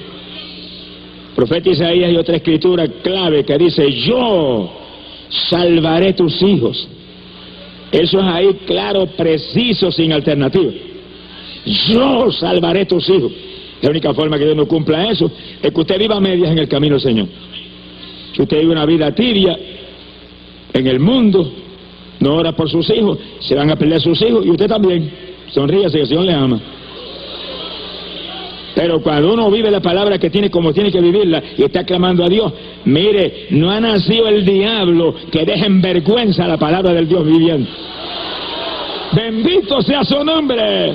Profeta 1.35 1.71
Isaías 1.71 2.13
y 2.13 2.17
otra 2.17 2.37
escritura 2.37 2.87
clave 3.03 3.45
que 3.45 3.59
dice, 3.59 3.91
yo 3.91 4.71
salvaré 5.29 6.13
tus 6.13 6.41
hijos. 6.43 6.87
Eso 7.91 8.21
es 8.21 8.25
ahí 8.25 8.61
claro, 8.65 9.07
preciso, 9.07 9.91
sin 9.91 10.13
alternativa. 10.13 10.71
Yo 11.67 12.31
salvaré 12.31 12.87
tus 12.87 13.09
hijos. 13.09 13.33
La 13.83 13.91
única 13.91 14.15
forma 14.15 14.39
que 14.39 14.45
Dios 14.45 14.57
no 14.57 14.69
cumpla 14.69 15.11
eso 15.11 15.29
es 15.61 15.73
que 15.73 15.81
usted 15.81 15.99
viva 15.99 16.21
medias 16.21 16.53
en 16.53 16.61
el 16.61 16.69
camino 16.69 16.95
del 16.95 17.03
Señor. 17.03 17.27
Que 18.35 18.43
usted 18.43 18.61
vive 18.61 18.71
una 18.71 18.87
vida 18.87 19.13
tibia 19.13 19.59
en 20.73 20.87
el 20.87 21.01
mundo, 21.01 21.53
no 22.21 22.37
ora 22.37 22.53
por 22.53 22.71
sus 22.71 22.89
hijos, 22.91 23.19
se 23.41 23.55
van 23.55 23.71
a 23.71 23.77
pelear 23.77 24.01
sus 24.01 24.21
hijos 24.23 24.45
y 24.47 24.51
usted 24.51 24.69
también. 24.69 25.11
Sonríase 25.51 25.97
que 25.97 26.03
el 26.03 26.09
Señor 26.09 26.25
le 26.25 26.35
ama. 26.35 26.61
Pero 28.75 29.01
cuando 29.01 29.33
uno 29.33 29.51
vive 29.51 29.71
la 29.71 29.81
palabra 29.81 30.19
que 30.19 30.31
tiene 30.31 30.51
como 30.51 30.73
tiene 30.73 30.91
que 30.91 31.01
vivirla 31.01 31.43
y 31.57 31.63
está 31.63 31.85
clamando 31.85 32.25
a 32.25 32.29
Dios, 32.29 32.53
mire, 32.85 33.47
no 33.51 33.71
ha 33.71 33.79
nacido 33.79 34.27
el 34.29 34.45
diablo 34.45 35.15
que 35.31 35.45
deje 35.45 35.67
en 35.67 35.81
vergüenza 35.81 36.49
la 36.49 36.59
palabra 36.59 36.93
del 36.93 37.09
Dios 37.09 37.25
viviente. 37.25 37.71
Bendito 39.13 39.81
sea 39.83 40.03
su 40.03 40.25
nombre. 40.25 40.93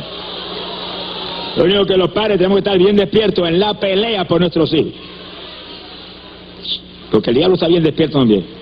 Lo 1.55 1.63
único 1.63 1.85
que 1.85 1.95
los 1.95 2.11
padres 2.11 2.37
tenemos 2.37 2.57
que 2.57 2.69
estar 2.69 2.77
bien 2.77 2.97
despiertos 2.97 3.47
en 3.47 3.59
la 3.59 3.73
pelea 3.73 4.25
por 4.25 4.41
nuestros 4.41 4.73
hijos. 4.73 4.91
Porque 7.11 7.29
el 7.29 7.37
diablo 7.37 7.55
está 7.55 7.67
bien 7.67 7.81
despierto 7.81 8.19
también. 8.19 8.58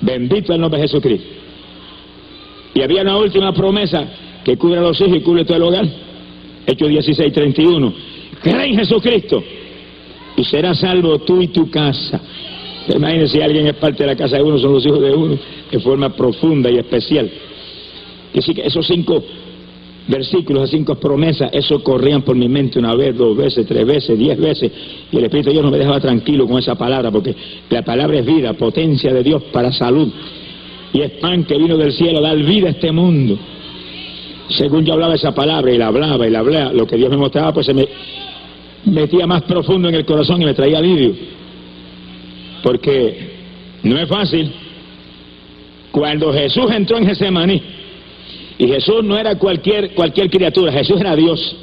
Bendito 0.00 0.52
el 0.52 0.60
nombre 0.60 0.80
de 0.80 0.88
Jesucristo. 0.88 1.28
Y 2.74 2.82
había 2.82 3.02
una 3.02 3.16
última 3.16 3.52
promesa 3.52 4.04
que 4.44 4.56
cubre 4.56 4.78
a 4.78 4.82
los 4.82 5.00
hijos 5.00 5.16
y 5.16 5.20
cubre 5.20 5.44
todo 5.44 5.56
el 5.56 5.62
hogar. 5.62 5.86
Hechos 6.66 6.88
16, 6.88 7.32
31. 7.32 7.94
Cree 8.42 8.66
en 8.66 8.78
Jesucristo 8.78 9.42
y 10.36 10.44
serás 10.44 10.80
salvo 10.80 11.18
tú 11.20 11.40
y 11.40 11.48
tu 11.48 11.70
casa. 11.70 12.20
Imagínense 12.94 13.36
si 13.36 13.42
alguien 13.42 13.66
es 13.66 13.74
parte 13.74 14.02
de 14.02 14.08
la 14.08 14.16
casa 14.16 14.36
de 14.36 14.42
uno, 14.42 14.58
son 14.58 14.72
los 14.72 14.84
hijos 14.84 15.00
de 15.00 15.12
uno, 15.12 15.38
de 15.70 15.78
forma 15.80 16.10
profunda 16.10 16.70
y 16.70 16.78
especial. 16.78 17.30
Así 18.36 18.52
que 18.52 18.66
esos 18.66 18.86
cinco 18.86 19.24
versículos, 20.06 20.64
esas 20.64 20.70
cinco 20.70 20.94
promesas, 20.96 21.50
eso 21.52 21.82
corrían 21.82 22.22
por 22.22 22.36
mi 22.36 22.48
mente 22.48 22.78
una 22.78 22.94
vez, 22.94 23.16
dos 23.16 23.36
veces, 23.36 23.66
tres 23.66 23.86
veces, 23.86 24.18
diez 24.18 24.38
veces. 24.38 24.70
Y 25.10 25.16
el 25.16 25.24
Espíritu 25.24 25.48
de 25.48 25.52
Dios 25.54 25.64
no 25.64 25.70
me 25.70 25.78
dejaba 25.78 26.00
tranquilo 26.00 26.46
con 26.46 26.58
esa 26.58 26.74
palabra, 26.74 27.10
porque 27.10 27.34
la 27.70 27.82
palabra 27.82 28.18
es 28.18 28.26
vida, 28.26 28.52
potencia 28.54 29.12
de 29.12 29.22
Dios 29.22 29.42
para 29.52 29.72
salud. 29.72 30.08
Y 30.92 31.00
es 31.00 31.12
pan 31.12 31.44
que 31.44 31.56
vino 31.56 31.76
del 31.76 31.92
cielo, 31.92 32.20
dar 32.20 32.36
vida 32.36 32.68
a 32.68 32.70
este 32.70 32.92
mundo. 32.92 33.38
Según 34.50 34.84
yo 34.84 34.92
hablaba 34.92 35.14
esa 35.14 35.34
palabra 35.34 35.72
y 35.72 35.78
la 35.78 35.86
hablaba 35.86 36.26
y 36.26 36.30
la 36.30 36.40
hablaba, 36.40 36.72
lo 36.72 36.86
que 36.86 36.96
Dios 36.96 37.10
me 37.10 37.16
mostraba, 37.16 37.52
pues 37.52 37.66
se 37.66 37.74
me 37.74 37.88
metía 38.84 39.26
más 39.26 39.42
profundo 39.42 39.88
en 39.88 39.94
el 39.94 40.04
corazón 40.04 40.42
y 40.42 40.44
me 40.44 40.54
traía 40.54 40.78
alivio. 40.78 41.14
Porque 42.62 43.32
no 43.82 43.98
es 43.98 44.08
fácil. 44.08 44.52
Cuando 45.90 46.32
Jesús 46.32 46.70
entró 46.70 46.98
en 46.98 47.06
Getsemaní, 47.06 47.62
y 48.58 48.68
Jesús 48.68 49.02
no 49.02 49.18
era 49.18 49.36
cualquier, 49.36 49.94
cualquier 49.94 50.30
criatura, 50.30 50.72
Jesús 50.72 51.00
era 51.00 51.16
Dios. 51.16 51.56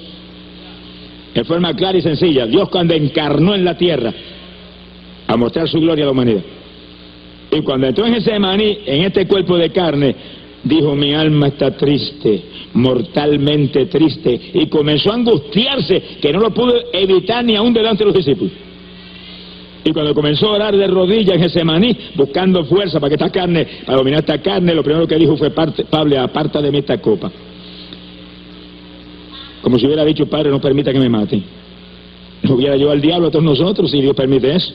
En 1.34 1.46
forma 1.46 1.74
clara 1.74 1.98
y 1.98 2.02
sencilla, 2.02 2.46
Dios 2.46 2.70
cuando 2.70 2.94
encarnó 2.94 3.56
en 3.56 3.64
la 3.64 3.78
tierra 3.78 4.14
a 5.28 5.38
mostrar 5.38 5.70
su 5.70 5.80
gloria 5.80 6.04
a 6.04 6.08
la 6.08 6.12
humanidad. 6.12 6.42
Y 7.52 7.62
cuando 7.62 7.88
entró 7.88 8.06
en 8.06 8.16
Getsemaní, 8.16 8.80
en 8.86 9.04
este 9.04 9.28
cuerpo 9.28 9.58
de 9.58 9.70
carne, 9.70 10.16
dijo, 10.64 10.96
mi 10.96 11.14
alma 11.14 11.48
está 11.48 11.72
triste, 11.76 12.44
mortalmente 12.74 13.86
triste, 13.86 14.40
y 14.54 14.68
comenzó 14.68 15.12
a 15.12 15.16
angustiarse, 15.16 16.02
que 16.22 16.32
no 16.34 16.40
lo 16.40 16.54
pudo 16.54 16.74
evitar 16.94 17.44
ni 17.44 17.56
aún 17.56 17.74
delante 17.74 18.04
de 18.04 18.12
los 18.12 18.16
discípulos. 18.16 18.54
Y 19.84 19.92
cuando 19.94 20.14
comenzó 20.14 20.48
a 20.48 20.56
orar 20.56 20.76
de 20.76 20.88
rodillas 20.88 21.36
en 21.36 21.42
Getsemaní, 21.42 21.98
buscando 22.16 22.64
fuerza 22.66 23.00
para 23.00 23.10
que 23.10 23.16
esta 23.16 23.32
carne, 23.32 23.68
para 23.86 23.98
dominar 23.98 24.20
esta 24.20 24.40
carne, 24.40 24.76
lo 24.76 24.84
primero 24.84 25.08
que 25.08 25.16
dijo 25.16 25.36
fue, 25.38 25.50
Pablo, 25.50 26.20
aparta 26.22 26.62
de 26.62 26.72
mí 26.72 26.80
esta 26.80 27.00
copa. 27.00 27.32
Como 29.62 29.80
si 29.80 29.86
hubiera 29.86 30.04
dicho, 30.06 30.26
Padre, 30.28 30.50
no 30.50 30.60
permita 30.60 30.92
que 30.92 31.00
me 31.00 31.10
maten. 31.10 31.44
No 32.44 32.56
hubiera 32.56 32.76
yo 32.76 32.92
al 32.92 33.02
diablo 33.02 33.28
a 33.28 33.32
todos 33.32 33.46
nosotros 33.46 33.90
si 33.90 34.02
Dios 34.02 34.16
permite 34.16 34.56
eso. 34.56 34.74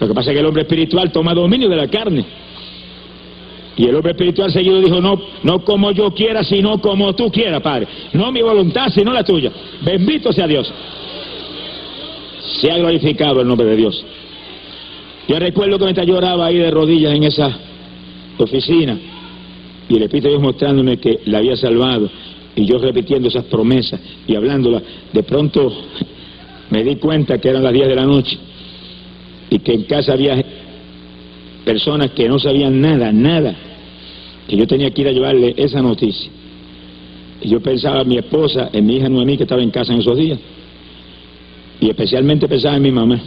Lo 0.00 0.08
que 0.08 0.14
pasa 0.14 0.30
es 0.30 0.34
que 0.34 0.40
el 0.40 0.46
hombre 0.46 0.62
espiritual 0.62 1.12
toma 1.12 1.34
dominio 1.34 1.68
de 1.68 1.76
la 1.76 1.88
carne. 1.88 2.24
Y 3.76 3.86
el 3.86 3.94
hombre 3.94 4.12
espiritual 4.12 4.52
seguido 4.52 4.80
dijo, 4.80 5.00
no, 5.00 5.20
no 5.42 5.64
como 5.64 5.90
yo 5.92 6.12
quiera, 6.12 6.42
sino 6.44 6.80
como 6.80 7.14
tú 7.14 7.30
quieras, 7.30 7.60
Padre. 7.60 7.86
No 8.12 8.30
mi 8.32 8.42
voluntad, 8.42 8.88
sino 8.94 9.12
la 9.12 9.24
tuya. 9.24 9.50
Bendito 9.82 10.32
sea 10.32 10.46
Dios. 10.46 10.72
Se 12.60 12.70
ha 12.70 12.78
glorificado 12.78 13.40
el 13.40 13.48
nombre 13.48 13.66
de 13.66 13.76
Dios. 13.76 14.04
Yo 15.28 15.38
recuerdo 15.38 15.78
que 15.78 15.84
mientras 15.84 16.06
lloraba 16.06 16.46
ahí 16.46 16.58
de 16.58 16.70
rodillas 16.70 17.14
en 17.14 17.24
esa 17.24 17.56
oficina, 18.38 18.98
y 19.88 19.96
el 19.96 20.02
Espíritu 20.02 20.28
Dios 20.28 20.42
mostrándome 20.42 20.98
que 20.98 21.20
la 21.26 21.38
había 21.38 21.56
salvado, 21.56 22.10
y 22.56 22.64
yo 22.64 22.78
repitiendo 22.78 23.28
esas 23.28 23.44
promesas 23.44 24.00
y 24.26 24.34
hablándolas, 24.34 24.82
de 25.12 25.22
pronto 25.22 25.72
me 26.70 26.82
di 26.84 26.96
cuenta 26.96 27.38
que 27.38 27.48
eran 27.48 27.62
las 27.62 27.72
10 27.72 27.88
de 27.88 27.96
la 27.96 28.06
noche, 28.06 28.38
y 29.50 29.58
que 29.58 29.72
en 29.72 29.84
casa 29.84 30.12
había 30.12 30.42
personas 31.64 32.10
que 32.12 32.28
no 32.28 32.38
sabían 32.38 32.80
nada, 32.80 33.12
nada, 33.12 33.54
que 34.48 34.56
yo 34.56 34.66
tenía 34.66 34.90
que 34.90 35.02
ir 35.02 35.08
a 35.08 35.12
llevarle 35.12 35.54
esa 35.56 35.82
noticia. 35.82 36.30
Y 37.42 37.48
yo 37.48 37.60
pensaba 37.60 38.02
en 38.02 38.08
mi 38.08 38.18
esposa, 38.18 38.70
en 38.72 38.86
mi 38.86 38.96
hija 38.96 39.08
Noemí 39.08 39.36
que 39.36 39.44
estaba 39.44 39.62
en 39.62 39.70
casa 39.70 39.92
en 39.92 40.00
esos 40.00 40.16
días, 40.16 40.38
y 41.80 41.88
especialmente 41.88 42.48
pensaba 42.48 42.76
en 42.76 42.82
mi 42.82 42.90
mamá 42.90 43.20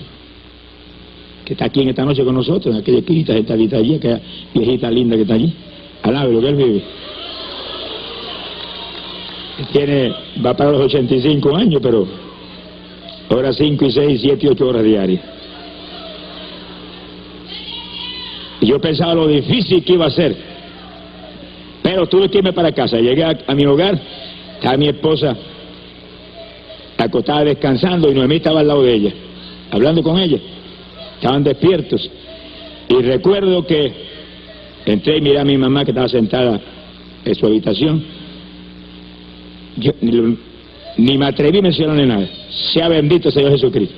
que 1.45 1.53
está 1.53 1.65
aquí 1.65 1.81
en 1.81 1.89
esta 1.89 2.05
noche 2.05 2.23
con 2.23 2.35
nosotros, 2.35 2.73
en 2.73 2.81
aquella 2.81 2.99
esquina, 2.99 3.35
esta 3.35 3.55
vida 3.55 3.77
allí, 3.77 3.95
aquella 3.95 4.21
viejita 4.53 4.89
linda 4.89 5.15
que 5.15 5.23
está 5.23 5.33
allí. 5.33 5.53
Alabe 6.01 6.33
lo 6.33 6.41
que 6.41 6.49
él 6.49 6.55
vive. 6.55 6.83
Tiene, 9.71 10.13
va 10.45 10.55
para 10.55 10.71
los 10.71 10.81
85 10.81 11.55
años, 11.55 11.79
pero 11.81 12.07
ahora 13.29 13.53
5 13.53 13.85
y 13.85 13.91
6, 13.91 14.21
7 14.21 14.45
y 14.45 14.49
8 14.49 14.67
horas 14.67 14.83
diarias. 14.83 15.21
Y 18.61 18.67
yo 18.67 18.79
pensaba 18.79 19.13
lo 19.13 19.27
difícil 19.27 19.83
que 19.83 19.93
iba 19.93 20.05
a 20.05 20.09
ser. 20.09 20.35
Pero 21.81 22.07
tuve 22.07 22.29
que 22.29 22.37
irme 22.37 22.53
para 22.53 22.71
casa. 22.71 22.97
Llegué 22.97 23.23
a, 23.23 23.37
a 23.45 23.53
mi 23.53 23.65
hogar, 23.65 23.99
estaba 24.55 24.77
mi 24.77 24.87
esposa 24.87 25.35
acostada 26.97 27.43
descansando 27.43 28.09
y 28.09 28.13
Noemí 28.13 28.37
estaba 28.37 28.61
al 28.61 28.67
lado 28.67 28.83
de 28.83 28.93
ella, 28.93 29.13
hablando 29.71 30.01
con 30.01 30.17
ella 30.17 30.39
estaban 31.23 31.43
despiertos. 31.45 32.09
Y 32.89 33.01
recuerdo 33.01 33.65
que 33.65 33.93
entré 34.85 35.17
y 35.17 35.21
miré 35.21 35.39
a 35.39 35.45
mi 35.45 35.57
mamá 35.57 35.85
que 35.85 35.91
estaba 35.91 36.09
sentada 36.09 36.59
en 37.23 37.35
su 37.35 37.45
habitación. 37.45 38.03
Yo 39.77 39.91
ni, 40.01 41.17
me 41.17 41.25
atreví 41.25 41.59
a 41.59 41.61
mencionarle 41.61 42.05
nada. 42.05 42.27
Sea 42.73 42.89
bendito 42.89 43.31
Señor 43.31 43.51
Jesucristo. 43.51 43.95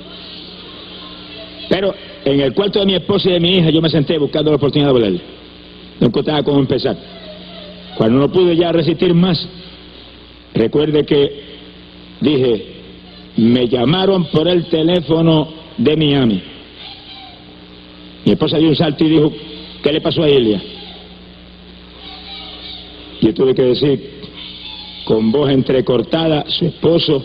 Pero 1.68 1.92
en 2.24 2.40
el 2.40 2.54
cuarto 2.54 2.78
de 2.78 2.86
mi 2.86 2.94
esposa 2.94 3.28
y 3.28 3.32
de 3.32 3.40
mi 3.40 3.56
hija 3.56 3.70
yo 3.70 3.82
me 3.82 3.90
senté 3.90 4.18
buscando 4.18 4.52
la 4.52 4.56
oportunidad 4.56 4.90
de 4.90 4.94
hablarle. 4.94 5.20
No 5.98 6.06
encontraba 6.06 6.44
cómo 6.44 6.60
empezar. 6.60 6.96
Cuando 7.96 8.20
no 8.20 8.30
pude 8.30 8.54
ya 8.54 8.70
resistir 8.70 9.12
más, 9.14 9.48
recuerde 10.54 11.04
que 11.04 11.40
dije, 12.20 12.66
me 13.36 13.66
llamaron 13.66 14.26
por 14.26 14.46
el 14.46 14.66
teléfono 14.66 15.48
de 15.76 15.96
Miami. 15.96 16.55
Mi 18.26 18.32
esposa 18.32 18.58
dio 18.58 18.68
un 18.68 18.74
salto 18.74 19.04
y 19.04 19.08
dijo, 19.08 19.32
¿qué 19.80 19.92
le 19.92 20.00
pasó 20.00 20.24
a 20.24 20.28
Elia? 20.28 20.60
Y 23.20 23.26
yo 23.26 23.32
tuve 23.32 23.54
que 23.54 23.62
decir, 23.62 24.00
con 25.04 25.30
voz 25.30 25.48
entrecortada, 25.48 26.44
su 26.48 26.66
esposo 26.66 27.24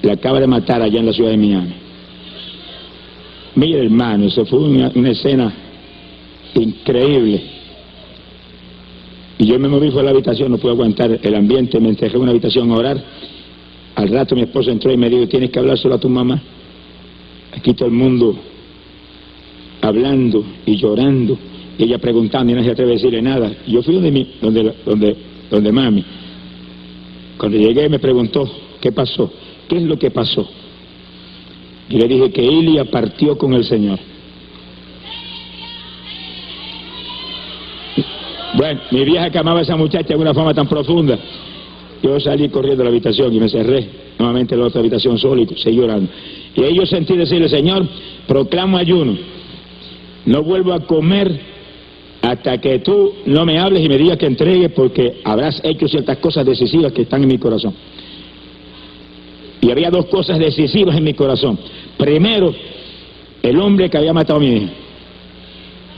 le 0.00 0.10
acaba 0.10 0.40
de 0.40 0.46
matar 0.46 0.80
allá 0.80 1.00
en 1.00 1.04
la 1.04 1.12
ciudad 1.12 1.30
de 1.30 1.36
Miami. 1.36 1.74
Mire 3.56 3.80
hermano, 3.80 4.24
eso 4.24 4.46
fue 4.46 4.60
una, 4.60 5.10
escena 5.10 5.52
increíble. 6.54 7.42
Y 9.36 9.44
yo 9.44 9.58
me 9.58 9.68
moví 9.68 9.90
fue 9.90 10.00
a 10.00 10.04
la 10.04 10.12
habitación, 10.12 10.50
no 10.50 10.56
pude 10.56 10.72
aguantar 10.72 11.20
el 11.22 11.34
ambiente, 11.34 11.78
me 11.78 11.90
enterré 11.90 12.16
en 12.16 12.22
una 12.22 12.30
habitación 12.30 12.70
a 12.70 12.74
orar. 12.74 13.04
Al 13.96 14.08
rato 14.08 14.34
mi 14.34 14.40
esposo 14.40 14.70
entró 14.70 14.90
y 14.90 14.96
me 14.96 15.10
dijo, 15.10 15.28
tienes 15.28 15.50
que 15.50 15.58
hablar 15.58 15.76
solo 15.76 15.96
a 15.96 16.00
tu 16.00 16.08
mamá. 16.08 16.40
Aquí 17.54 17.74
todo 17.74 17.88
el 17.88 17.94
mundo 17.94 18.34
hablando 19.80 20.44
y 20.66 20.76
llorando, 20.76 21.38
y 21.78 21.84
ella 21.84 21.98
preguntando 21.98 22.52
y 22.52 22.56
no 22.56 22.62
se 22.62 22.70
atreve 22.70 22.92
a 22.92 22.94
decirle 22.94 23.22
nada. 23.22 23.50
yo 23.66 23.82
fui 23.82 23.94
donde, 23.94 24.10
mi, 24.10 24.34
donde, 24.40 24.74
donde, 24.84 25.16
donde 25.50 25.72
mami. 25.72 26.04
Cuando 27.38 27.56
llegué 27.56 27.88
me 27.88 27.98
preguntó, 27.98 28.48
¿qué 28.80 28.92
pasó? 28.92 29.32
¿Qué 29.68 29.76
es 29.76 29.82
lo 29.84 29.98
que 29.98 30.10
pasó? 30.10 30.46
Y 31.88 31.96
le 31.96 32.06
dije 32.06 32.30
que 32.30 32.44
Ilia 32.44 32.84
partió 32.84 33.36
con 33.38 33.54
el 33.54 33.64
Señor. 33.64 33.98
Bueno, 38.54 38.80
mi 38.90 39.04
vieja 39.04 39.30
que 39.30 39.38
a 39.38 39.60
esa 39.60 39.76
muchacha 39.76 40.08
de 40.08 40.16
una 40.16 40.34
forma 40.34 40.52
tan 40.52 40.68
profunda. 40.68 41.18
Yo 42.02 42.18
salí 42.18 42.48
corriendo 42.48 42.82
a 42.82 42.84
la 42.84 42.90
habitación 42.90 43.32
y 43.32 43.40
me 43.40 43.48
cerré 43.48 43.88
nuevamente 44.18 44.54
en 44.54 44.60
la 44.60 44.66
otra 44.66 44.80
habitación 44.80 45.18
solo 45.18 45.42
y 45.42 45.46
seguí 45.56 45.76
llorando. 45.76 46.10
Y 46.56 46.62
ahí 46.62 46.74
yo 46.74 46.86
sentí 46.86 47.16
decirle, 47.16 47.48
Señor, 47.48 47.86
proclamo 48.26 48.76
ayuno 48.76 49.16
no 50.26 50.42
vuelvo 50.42 50.72
a 50.72 50.80
comer 50.80 51.40
hasta 52.22 52.58
que 52.58 52.80
tú 52.80 53.14
no 53.26 53.46
me 53.46 53.58
hables 53.58 53.84
y 53.84 53.88
me 53.88 53.96
digas 53.96 54.18
que 54.18 54.26
entregue 54.26 54.68
porque 54.68 55.20
habrás 55.24 55.60
hecho 55.64 55.88
ciertas 55.88 56.18
cosas 56.18 56.44
decisivas 56.44 56.92
que 56.92 57.02
están 57.02 57.22
en 57.22 57.28
mi 57.28 57.38
corazón. 57.38 57.74
Y 59.62 59.70
había 59.70 59.90
dos 59.90 60.06
cosas 60.06 60.38
decisivas 60.38 60.96
en 60.96 61.04
mi 61.04 61.14
corazón. 61.14 61.58
Primero, 61.96 62.54
el 63.42 63.58
hombre 63.58 63.88
que 63.88 63.98
había 63.98 64.12
matado 64.12 64.38
a 64.38 64.42
mi 64.42 64.56
hija. 64.56 64.68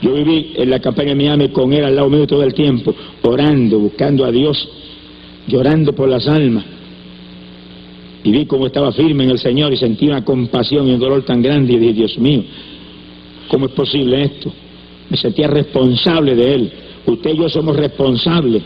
Yo 0.01 0.13
viví 0.13 0.53
en 0.57 0.69
la 0.69 0.79
campaña 0.79 1.09
de 1.09 1.15
Miami 1.15 1.49
con 1.49 1.71
él 1.71 1.85
al 1.85 1.95
lado 1.95 2.09
mío 2.09 2.27
todo 2.27 2.43
el 2.43 2.53
tiempo, 2.53 2.93
orando, 3.21 3.79
buscando 3.79 4.25
a 4.25 4.31
Dios, 4.31 4.67
llorando 5.47 5.93
por 5.93 6.09
las 6.09 6.27
almas. 6.27 6.65
Y 8.25 8.31
vi 8.31 8.45
cómo 8.45 8.67
estaba 8.67 8.91
firme 8.91 9.23
en 9.25 9.31
el 9.31 9.39
Señor 9.39 9.71
y 9.71 9.77
sentí 9.77 10.07
una 10.07 10.23
compasión 10.23 10.87
y 10.87 10.93
un 10.93 10.99
dolor 10.99 11.23
tan 11.23 11.41
grande 11.41 11.73
y 11.73 11.77
dije, 11.77 11.93
Dios 11.93 12.17
mío, 12.17 12.43
¿Cómo 13.47 13.67
es 13.67 13.71
posible 13.73 14.23
esto? 14.23 14.51
Me 15.09 15.17
sentía 15.17 15.47
responsable 15.47 16.35
de 16.35 16.55
él. 16.55 16.71
Usted 17.05 17.31
y 17.31 17.37
yo 17.37 17.49
somos 17.49 17.75
responsables. 17.75 18.61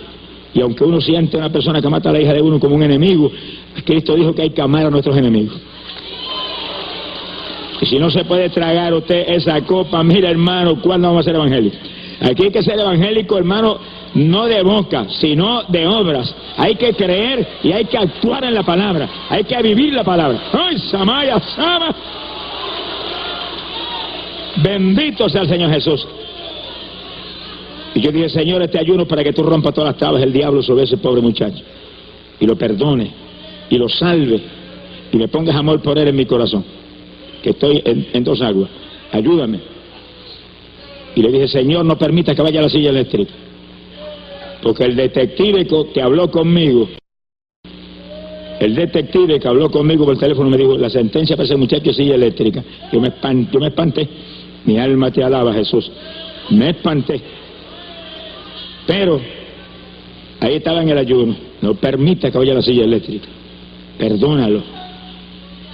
Y 0.54 0.62
aunque 0.62 0.84
uno 0.84 1.02
siente 1.02 1.38
a 1.38 1.40
una 1.40 1.52
persona 1.52 1.82
que 1.82 1.90
mata 1.90 2.10
a 2.10 2.14
la 2.14 2.22
hija 2.22 2.34
de 2.34 2.42
uno 2.42 2.60
como 2.60 2.76
un 2.76 2.84
enemigo, 2.84 3.32
Cristo 3.86 4.16
dijo 4.16 4.34
que 4.34 4.44
hay 4.44 4.50
que 4.52 4.62
amar 4.62 4.86
a 4.86 4.90
nuestros 4.90 5.16
enemigos. 5.18 5.60
Y 7.82 7.86
si 7.86 8.00
no 8.00 8.10
se 8.10 8.26
puede 8.26 8.50
tragar 8.50 8.94
usted 8.94 9.26
esa 9.28 9.62
copa, 9.62 10.04
mira 10.04 10.30
hermano, 10.30 10.82
¿cuándo 10.82 11.10
vamos 11.10 11.22
a 11.22 11.24
ser 11.26 11.36
evangélicos? 11.36 11.80
Aquí 12.22 12.46
hay 12.46 12.52
que 12.52 12.64
ser 12.64 12.80
evangélico, 12.80 13.38
hermano, 13.38 13.78
no 14.16 14.46
de 14.46 14.64
boca, 14.64 15.06
sino 15.10 15.64
de 15.64 15.86
obras. 15.86 16.34
Hay 16.58 16.76
que 16.76 16.94
creer 16.94 17.48
y 17.64 17.72
hay 17.72 17.86
que 17.86 17.98
actuar 17.98 18.44
en 18.44 18.56
la 18.56 18.64
palabra. 18.64 19.08
Hay 19.30 19.44
que 19.44 19.62
vivir 19.62 19.94
la 19.94 20.04
palabra. 20.04 20.42
¡Ay, 20.54 20.80
Samaya, 20.80 21.40
Sama! 21.56 21.96
Bendito 24.64 25.30
sea 25.30 25.42
el 25.42 25.50
Señor 25.50 25.72
Jesús. 25.72 26.08
Y 27.94 28.02
yo 28.02 28.12
dije, 28.12 28.30
Señor, 28.30 28.62
este 28.62 28.80
ayuno 28.80 29.08
para 29.08 29.24
que 29.24 29.34
tú 29.34 29.44
rompas 29.44 29.74
todas 29.74 29.92
las 29.92 30.00
tablas 30.00 30.22
del 30.22 30.34
diablo 30.34 30.62
sobre 30.62 30.84
ese 30.84 30.98
pobre 30.98 31.22
muchacho. 31.22 31.64
Y 32.40 32.46
lo 32.46 32.56
perdone, 32.56 33.12
y 33.70 33.78
lo 33.78 33.90
salve, 33.90 34.40
y 35.12 35.18
me 35.18 35.28
pongas 35.28 35.56
amor 35.56 35.82
por 35.82 35.98
él 35.98 36.08
en 36.08 36.16
mi 36.16 36.26
corazón. 36.26 36.64
Que 37.42 37.52
estoy 37.52 37.82
en, 37.86 38.24
dos 38.24 38.42
aguas. 38.42 38.70
Ayúdame. 39.12 39.60
Y 41.16 41.22
le 41.22 41.32
dije, 41.32 41.48
Señor, 41.48 41.86
no 41.86 41.98
permita 41.98 42.36
que 42.36 42.42
vaya 42.42 42.60
a 42.60 42.64
la 42.64 42.70
silla 42.70 42.90
eléctrica. 42.90 43.32
Porque 44.62 44.86
el 44.86 44.96
detective 44.96 45.66
que 45.94 46.02
habló 46.02 46.30
conmigo, 46.30 46.88
el 48.60 48.76
detective 48.76 49.40
que 49.40 49.48
habló 49.48 49.72
conmigo 49.72 50.06
por 50.06 50.18
teléfono 50.18 50.50
me 50.50 50.58
dijo, 50.58 50.78
la 50.78 50.90
sentencia 50.90 51.36
para 51.36 51.46
ese 51.46 51.56
muchacho 51.56 51.92
es 51.92 51.96
silla 51.96 52.16
eléctrica. 52.16 52.64
Yo 52.92 53.00
me, 53.00 53.08
espanté, 53.08 53.50
yo 53.52 53.60
me 53.60 53.68
espanté. 53.68 54.08
Mi 54.68 54.78
alma 54.78 55.10
te 55.10 55.24
alaba, 55.24 55.54
Jesús. 55.54 55.90
Me 56.52 56.70
espanté. 56.70 57.22
Pero 58.86 59.20
ahí 60.42 60.56
estaba 60.56 60.84
en 60.84 60.90
el 60.90 60.98
ayuno. 60.98 61.36
No 61.62 61.74
permita 61.76 62.30
que 62.30 62.38
vaya 62.38 62.54
la 62.54 62.62
silla 62.62 62.84
eléctrica. 62.84 63.28
Perdónalo. 63.98 64.62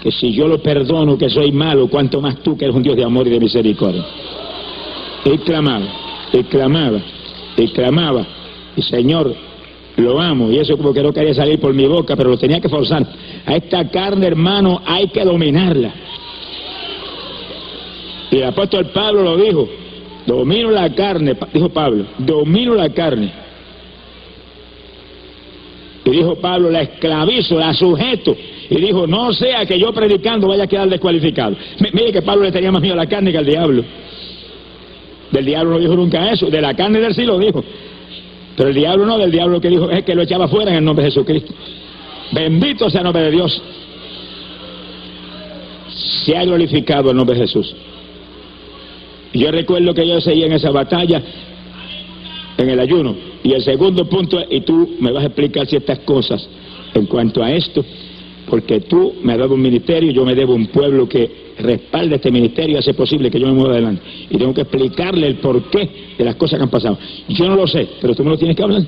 Que 0.01 0.12
si 0.12 0.32
yo 0.32 0.47
lo 0.47 0.60
perdono, 0.62 1.17
que 1.17 1.29
soy 1.29 1.51
malo, 1.51 1.88
cuanto 1.88 2.21
más 2.21 2.39
tú 2.43 2.56
que 2.56 2.65
eres 2.65 2.75
un 2.75 2.84
Dios 2.84 2.95
de 2.95 3.03
amor 3.03 3.27
y 3.27 3.32
de 3.32 3.39
misericordia. 3.39 4.06
Y 5.25 5.38
clamaba, 5.39 5.88
y 6.32 6.43
clamaba, 6.43 6.99
y 7.58 7.67
clamaba. 7.69 8.25
Y 8.75 8.82
Señor, 8.84 9.34
lo 9.97 10.21
amo. 10.21 10.51
Y 10.51 10.60
eso 10.60 10.77
como 10.77 10.93
que 10.93 11.01
no 11.01 11.12
quería 11.12 11.34
salir 11.34 11.60
por 11.60 11.73
mi 11.73 11.88
boca, 11.88 12.15
pero 12.15 12.29
lo 12.29 12.38
tenía 12.38 12.60
que 12.60 12.69
forzar. 12.69 13.08
A 13.45 13.56
esta 13.56 13.89
carne, 13.89 14.27
hermano, 14.27 14.82
hay 14.86 15.08
que 15.08 15.23
dominarla. 15.23 15.93
Y 18.34 18.38
el 18.38 18.46
apóstol 18.46 18.88
Pablo 18.88 19.22
lo 19.22 19.38
dijo, 19.38 19.69
domino 20.26 20.72
la 20.72 20.89
carne, 20.96 21.36
dijo 21.54 21.69
Pablo, 21.69 22.04
domino 22.17 22.74
la 22.74 22.89
carne. 22.89 23.32
Y 26.04 26.10
dijo 26.10 26.34
Pablo, 26.38 26.72
la 26.72 26.82
esclavizo, 26.82 27.60
la 27.60 27.76
sujeto. 27.76 28.36
Y 28.72 28.76
dijo, 28.82 29.06
no 29.06 29.34
sea 29.34 29.67
que 29.67 29.78
yo 29.78 29.93
predicando 29.93 30.48
vaya 30.48 30.63
a 30.63 30.67
quedar 30.67 30.89
descualificado. 30.89 31.56
Mire 31.93 32.12
que 32.12 32.24
Pablo 32.24 32.46
le 32.46 32.52
tenía 32.52 32.72
más 32.72 32.82
miedo 32.82 32.96
a 32.96 32.98
la 32.98 33.06
carne 33.06 33.32
que 33.32 33.38
al 33.38 33.46
diablo. 33.46 33.84
Del 35.30 35.46
diablo 35.46 35.74
no 35.74 35.80
dijo 35.80 35.96
nunca 35.96 36.32
eso, 36.32 36.48
de 36.48 36.60
la 36.60 36.74
carne 36.74 37.00
del 37.02 37.13
sí 37.13 37.26
lo 37.26 37.38
dijo. 37.38 37.63
Pero 38.58 38.69
el 38.69 38.76
diablo 38.76 39.06
no, 39.06 39.19
del 39.19 39.30
diablo 39.30 39.62
que 39.62 39.69
dijo 39.69 39.91
es 39.91 40.04
que 40.04 40.15
lo 40.15 40.24
echaba 40.24 40.48
fuera 40.48 40.72
en 40.72 40.78
el 40.78 40.84
nombre 40.84 41.06
de 41.06 41.12
Jesucristo. 41.12 41.54
Bendito 42.32 42.89
sea 42.89 43.02
el 43.02 43.06
nombre 43.06 43.26
de 43.26 43.30
Dios. 43.32 43.62
Se 46.26 46.36
ha 46.36 46.43
glorificado 46.43 47.12
el 47.12 47.17
nombre 47.17 47.36
de 47.36 47.43
Jesús. 47.43 47.76
Yo 49.34 49.52
recuerdo 49.52 49.93
que 49.93 50.08
yo 50.08 50.22
seguía 50.22 50.46
en 50.46 50.54
esa 50.54 50.72
batalla, 50.72 51.22
en 52.58 52.69
el 52.69 52.80
ayuno. 52.80 53.15
Y 53.43 53.54
el 53.54 53.62
segundo 53.62 54.08
punto 54.08 54.39
y 54.50 54.62
tú 54.62 54.96
me 55.00 55.12
vas 55.12 55.24
a 55.24 55.28
explicar 55.28 55.67
ciertas 55.67 56.00
cosas 56.00 56.48
en 56.93 57.08
cuanto 57.08 57.43
a 57.43 57.52
esto, 57.52 57.84
porque 58.50 58.82
tú 58.82 59.15
me 59.24 59.38
dado 59.38 59.56
un 59.56 59.62
ministerio, 59.62 60.12
yo 60.12 60.24
me 60.24 60.36
debo 60.36 60.54
un 60.54 60.67
pueblo 60.67 61.10
que 61.10 61.43
respalde 61.60 62.15
este 62.15 62.32
ministerio 62.32 62.76
y 62.76 62.80
hace 62.80 62.93
posible 62.93 63.32
que 63.32 63.39
yo 63.39 63.48
me 63.48 63.54
mueva 63.54 63.74
adelante. 63.74 64.02
Y 64.30 64.38
tengo 64.38 64.54
que 64.54 64.62
explicarle 64.62 65.28
el 65.28 65.36
porqué 65.36 65.89
de 66.17 66.24
las 66.24 66.36
cosas 66.36 66.60
que 66.60 66.63
han 66.63 66.69
pasado. 66.69 66.98
Yo 67.28 67.48
no 67.48 67.56
lo 67.56 67.67
sé, 67.67 67.88
pero 68.00 68.15
tú 68.15 68.24
me 68.24 68.30
lo 68.30 68.38
tienes 68.38 68.56
que 68.56 68.63
hablar. 68.63 68.84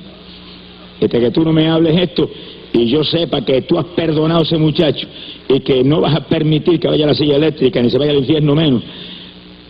Este 1.00 1.20
que 1.20 1.32
tú 1.32 1.44
no 1.44 1.52
me 1.52 1.68
hables 1.68 1.98
esto 1.98 2.30
y 2.72 2.88
yo 2.88 3.04
sepa 3.04 3.44
que 3.44 3.64
tú 3.64 3.78
has 3.78 3.86
perdonado 3.88 4.42
a 4.42 4.44
ese 4.44 4.58
muchacho 4.58 5.08
y 5.50 5.60
que 5.60 5.84
no 5.84 6.02
vas 6.02 6.16
a 6.16 6.22
permitir 6.22 6.80
que 6.80 6.88
vaya 6.88 7.06
a 7.06 7.08
la 7.10 7.16
silla 7.16 7.36
eléctrica 7.36 7.82
ni 7.82 7.90
se 7.90 7.98
vaya 7.98 8.12
al 8.12 8.18
infierno 8.18 8.56
menos, 8.56 8.84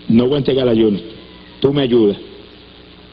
no 0.09 0.25
voy 0.25 0.35
a 0.35 0.37
entregar 0.39 0.67
ayuno. 0.67 0.99
Tú 1.59 1.73
me 1.73 1.83
ayudas. 1.83 2.17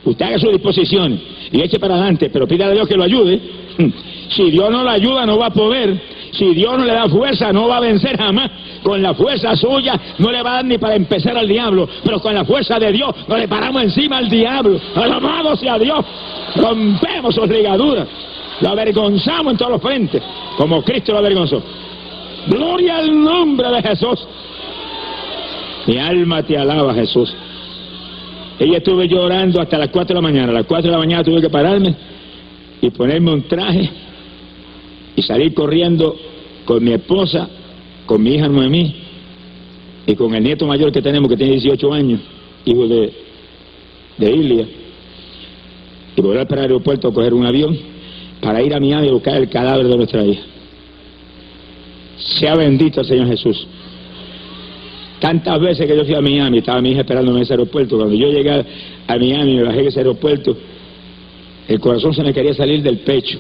Usted 0.05 0.27
haga 0.27 0.39
sus 0.39 0.53
disposiciones 0.53 1.21
y 1.53 1.61
eche 1.61 1.79
para 1.79 1.95
adelante, 1.95 2.29
pero 2.31 2.47
pídale 2.47 2.73
a 2.73 2.75
Dios 2.75 2.89
que 2.89 2.97
lo 2.97 3.05
ayude. 3.05 3.41
Si 4.33 4.51
Dios 4.51 4.71
no 4.71 4.83
lo 4.83 4.89
ayuda, 4.89 5.27
no 5.27 5.37
va 5.37 5.49
a 5.49 5.51
poder. 5.51 6.01
Si 6.33 6.55
Dios 6.55 6.79
no 6.79 6.87
le 6.87 6.95
da 6.95 7.07
fuerza, 7.07 7.53
no 7.53 7.69
va 7.69 7.77
a 7.77 7.81
vencer 7.81 8.17
jamás. 8.17 8.51
Con 8.83 9.03
la 9.03 9.13
fuerza 9.13 9.55
suya 9.55 10.01
no 10.19 10.33
le 10.33 10.43
va 10.43 10.53
a 10.53 10.55
dar 10.55 10.65
ni 10.65 10.79
para 10.79 10.95
empezar 10.97 11.37
al 11.37 11.47
diablo, 11.47 11.87
pero 12.03 12.19
con 12.19 12.35
la 12.35 12.43
fuerza 12.43 12.79
de 12.79 12.93
Dios 12.93 13.15
no 13.29 13.37
le 13.37 13.47
paramos 13.47 13.83
encima 13.83 14.17
al 14.17 14.31
diablo. 14.31 14.81
Alabado 14.95 15.55
sea 15.57 15.79
Dios. 15.79 16.03
Rompemos 16.57 17.35
sus 17.35 17.47
ligaduras. 17.47 18.09
Lo 18.63 18.71
avergonzamos 18.71 19.53
en 19.53 19.59
todos 19.59 19.73
los 19.73 19.83
frentes, 19.83 20.23
como 20.57 20.83
Cristo 20.83 21.13
lo 21.13 21.19
avergonzó. 21.19 21.63
Gloria 22.47 22.99
al 22.99 23.23
nombre 23.23 23.69
de 23.71 23.83
Jesús. 23.83 24.27
Mi 25.87 25.99
alma 25.99 26.43
te 26.43 26.57
alaba, 26.57 26.95
Jesús. 26.95 27.35
Ella 28.59 28.79
estuve 28.79 29.09
llorando 29.09 29.61
hasta 29.61 29.79
las 29.79 29.89
4 29.89 30.09
de 30.09 30.15
la 30.15 30.21
mañana. 30.21 30.51
A 30.51 30.55
las 30.55 30.67
4 30.67 30.87
de 30.89 30.93
la 30.93 30.99
mañana 30.99 31.25
tuve 31.25 31.41
que 31.41 31.51
pararme 31.51 31.95
y 32.81 32.91
ponerme 32.91 33.33
un 33.33 33.43
traje 33.43 33.91
y 35.17 35.23
salir 35.23 35.53
corriendo 35.55 36.17
con 36.65 36.85
mi 36.85 36.93
esposa, 36.93 37.49
con 38.07 38.23
mi 38.23 38.35
hija 38.35 38.49
Noemí 38.49 38.95
y 40.07 40.15
con 40.15 40.35
el 40.35 40.43
nieto 40.43 40.67
mayor 40.67 40.93
que 40.93 41.03
tenemos 41.03 41.29
que 41.29 41.37
tiene 41.37 41.53
18 41.55 41.93
años, 41.93 42.21
hijo 42.65 42.87
de, 42.87 43.13
de 44.19 44.31
Ilia, 44.31 44.67
y 46.17 46.21
volver 46.21 46.47
para 46.47 46.63
el 46.63 46.71
aeropuerto 46.71 47.09
a 47.09 47.15
coger 47.15 47.35
un 47.35 47.47
avión 47.47 47.77
para 48.41 48.63
ir 48.63 48.75
a 48.75 48.81
Miami 48.81 49.09
a 49.09 49.13
buscar 49.13 49.37
el 49.37 49.49
cadáver 49.49 49.87
de 49.87 49.97
nuestra 49.97 50.25
hija. 50.25 50.43
Sea 52.17 52.57
bendito 52.57 53.01
el 53.01 53.07
Señor 53.07 53.29
Jesús. 53.29 53.67
Tantas 55.23 55.61
veces 55.61 55.87
que 55.87 55.97
yo 55.97 56.05
fui 56.05 56.17
a 56.17 56.21
Miami, 56.21 56.59
estaba 56.59 56.81
mi 56.81 56.91
hija 56.91 57.03
esperándome 57.03 57.39
en 57.39 57.43
ese 57.45 57.53
aeropuerto. 57.53 57.97
Cuando 57.97 58.13
yo 58.13 58.33
llegué 58.33 58.51
a 58.51 59.17
Miami, 59.17 59.55
me 59.55 59.63
bajé 59.63 59.79
en 59.83 59.87
ese 59.87 60.01
aeropuerto, 60.01 60.57
el 61.69 61.79
corazón 61.79 62.13
se 62.13 62.25
me 62.25 62.35
quería 62.35 62.53
salir 62.55 62.83
del 62.83 62.99
pecho. 62.99 63.39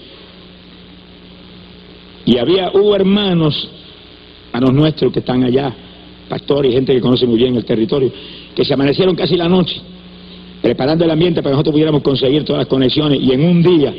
Y 2.25 2.38
había, 2.38 2.71
hubo 2.73 2.95
hermanos, 2.95 3.68
hermanos 4.53 4.75
nuestros 4.75 5.12
que 5.12 5.18
están 5.18 5.42
allá, 5.42 5.75
pastores 6.29 6.71
y 6.71 6.75
gente 6.75 6.95
que 6.95 7.01
conoce 7.01 7.27
muy 7.27 7.37
bien 7.37 7.57
el 7.57 7.64
territorio, 7.64 8.12
que 8.55 8.64
se 8.64 8.75
amanecieron 8.75 9.16
casi 9.16 9.37
la 9.37 9.49
noche, 9.49 9.81
preparando 10.62 11.05
el 11.05 11.11
ambiente 11.11 11.42
para 11.42 11.51
que 11.51 11.55
nosotros 11.55 11.73
pudiéramos 11.73 12.03
conseguir 12.03 12.45
todas 12.45 12.61
las 12.61 12.68
conexiones 12.68 13.18
y 13.21 13.33
en 13.33 13.42
un 13.42 13.61
día 13.61 13.92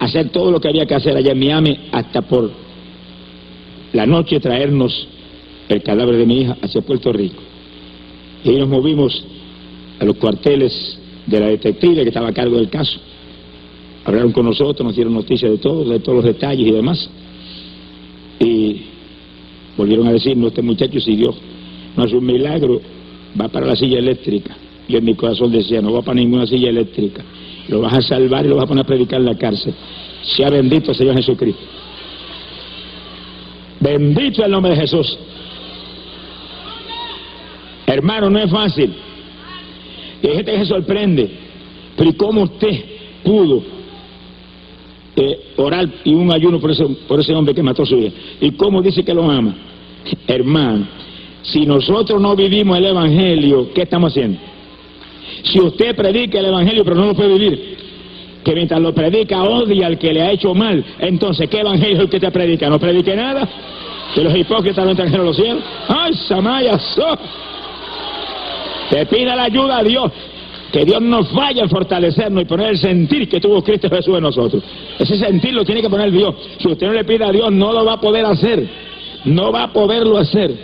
hacer 0.00 0.28
todo 0.28 0.50
lo 0.50 0.60
que 0.60 0.68
había 0.68 0.84
que 0.84 0.96
hacer 0.96 1.16
allá 1.16 1.32
en 1.32 1.38
Miami 1.38 1.78
hasta 1.92 2.20
por 2.20 2.50
la 3.94 4.04
noche 4.04 4.38
traernos 4.38 5.08
el 5.74 5.82
cadáver 5.82 6.16
de 6.16 6.26
mi 6.26 6.42
hija 6.42 6.56
hacia 6.62 6.80
Puerto 6.82 7.12
Rico. 7.12 7.40
Y 8.44 8.50
nos 8.52 8.68
movimos 8.68 9.24
a 10.00 10.04
los 10.04 10.16
cuarteles 10.16 10.98
de 11.26 11.40
la 11.40 11.46
detective 11.46 12.02
que 12.02 12.08
estaba 12.08 12.28
a 12.28 12.32
cargo 12.32 12.56
del 12.56 12.68
caso. 12.68 12.98
Hablaron 14.04 14.32
con 14.32 14.46
nosotros, 14.46 14.84
nos 14.84 14.96
dieron 14.96 15.14
noticias 15.14 15.50
de 15.50 15.58
todo, 15.58 15.84
de 15.84 16.00
todos 16.00 16.16
los 16.16 16.24
detalles 16.24 16.66
y 16.66 16.72
demás. 16.72 17.08
Y 18.40 18.82
volvieron 19.76 20.08
a 20.08 20.12
decirnos, 20.12 20.48
este 20.48 20.62
muchacho 20.62 21.00
si 21.00 21.14
Dios 21.14 21.36
no 21.96 22.02
hace 22.02 22.16
un 22.16 22.26
milagro, 22.26 22.80
va 23.40 23.48
para 23.48 23.66
la 23.66 23.76
silla 23.76 23.98
eléctrica. 23.98 24.56
Y 24.88 24.96
en 24.96 25.04
mi 25.04 25.14
corazón 25.14 25.52
decía, 25.52 25.80
no 25.80 25.92
va 25.92 26.02
para 26.02 26.16
ninguna 26.16 26.46
silla 26.46 26.70
eléctrica. 26.70 27.22
Lo 27.68 27.80
vas 27.80 27.94
a 27.94 28.02
salvar 28.02 28.44
y 28.44 28.48
lo 28.48 28.56
vas 28.56 28.64
a 28.64 28.68
poner 28.68 28.84
a 28.84 28.86
predicar 28.86 29.20
en 29.20 29.26
la 29.26 29.36
cárcel. 29.36 29.72
Sea 30.22 30.50
bendito 30.50 30.92
Señor 30.92 31.14
Jesucristo. 31.16 31.62
Bendito 33.78 34.44
el 34.44 34.50
nombre 34.50 34.72
de 34.72 34.80
Jesús. 34.80 35.18
Hermano, 37.86 38.30
no 38.30 38.38
es 38.38 38.50
fácil. 38.50 38.92
Y 40.22 40.26
hay 40.26 40.36
gente 40.36 40.52
que 40.52 40.58
se 40.58 40.66
sorprende. 40.66 41.30
Pero 41.96 42.10
¿y 42.10 42.12
cómo 42.14 42.42
usted 42.42 42.84
pudo 43.22 43.62
eh, 45.16 45.40
orar 45.56 45.88
y 46.04 46.14
un 46.14 46.32
ayuno 46.32 46.58
por 46.58 46.70
ese, 46.70 46.84
por 47.06 47.20
ese 47.20 47.34
hombre 47.34 47.54
que 47.54 47.62
mató 47.62 47.82
a 47.82 47.86
su 47.86 47.96
hija? 47.96 48.12
¿Y 48.40 48.52
cómo 48.52 48.80
dice 48.80 49.04
que 49.04 49.12
lo 49.12 49.30
ama? 49.30 49.54
Hermano, 50.26 50.86
si 51.42 51.66
nosotros 51.66 52.20
no 52.20 52.34
vivimos 52.34 52.78
el 52.78 52.86
Evangelio, 52.86 53.70
¿qué 53.74 53.82
estamos 53.82 54.12
haciendo? 54.12 54.38
Si 55.44 55.60
usted 55.60 55.94
predica 55.94 56.38
el 56.38 56.46
Evangelio 56.46 56.84
pero 56.84 56.96
no 56.96 57.06
lo 57.06 57.14
puede 57.14 57.36
vivir, 57.36 57.76
que 58.44 58.54
mientras 58.54 58.80
lo 58.80 58.92
predica 58.94 59.42
odia 59.42 59.86
al 59.86 59.98
que 59.98 60.12
le 60.12 60.22
ha 60.22 60.32
hecho 60.32 60.54
mal, 60.54 60.84
entonces 60.98 61.48
¿qué 61.48 61.60
Evangelio 61.60 61.96
es 61.96 62.00
el 62.02 62.10
que 62.10 62.20
te 62.20 62.30
predica? 62.30 62.68
¿No 62.68 62.78
predique 62.78 63.14
nada? 63.14 63.48
Que 64.14 64.22
los 64.22 64.36
hipócritas 64.36 64.84
no 64.84 64.90
entran 64.90 65.12
en 65.12 65.24
los 65.24 65.36
cielos. 65.36 65.62
¡Ay, 65.88 66.14
Samaya! 66.14 66.78
Te 68.92 69.06
pida 69.06 69.34
la 69.34 69.44
ayuda 69.44 69.78
a 69.78 69.82
Dios. 69.82 70.12
Que 70.70 70.84
Dios 70.84 71.00
nos 71.00 71.32
vaya 71.32 71.64
a 71.64 71.68
fortalecernos 71.68 72.42
y 72.42 72.44
poner 72.44 72.68
el 72.70 72.78
sentir 72.78 73.26
que 73.26 73.40
tuvo 73.40 73.62
Cristo 73.62 73.88
Jesús 73.88 74.14
en 74.16 74.22
nosotros. 74.22 74.62
Ese 74.98 75.16
sentir 75.16 75.54
lo 75.54 75.64
tiene 75.64 75.80
que 75.80 75.88
poner 75.88 76.10
Dios. 76.10 76.34
Si 76.58 76.68
usted 76.68 76.88
no 76.88 76.92
le 76.92 77.04
pide 77.04 77.24
a 77.24 77.32
Dios, 77.32 77.50
no 77.50 77.72
lo 77.72 77.86
va 77.86 77.94
a 77.94 78.00
poder 78.00 78.26
hacer. 78.26 78.68
No 79.24 79.50
va 79.50 79.64
a 79.64 79.72
poderlo 79.72 80.18
hacer. 80.18 80.54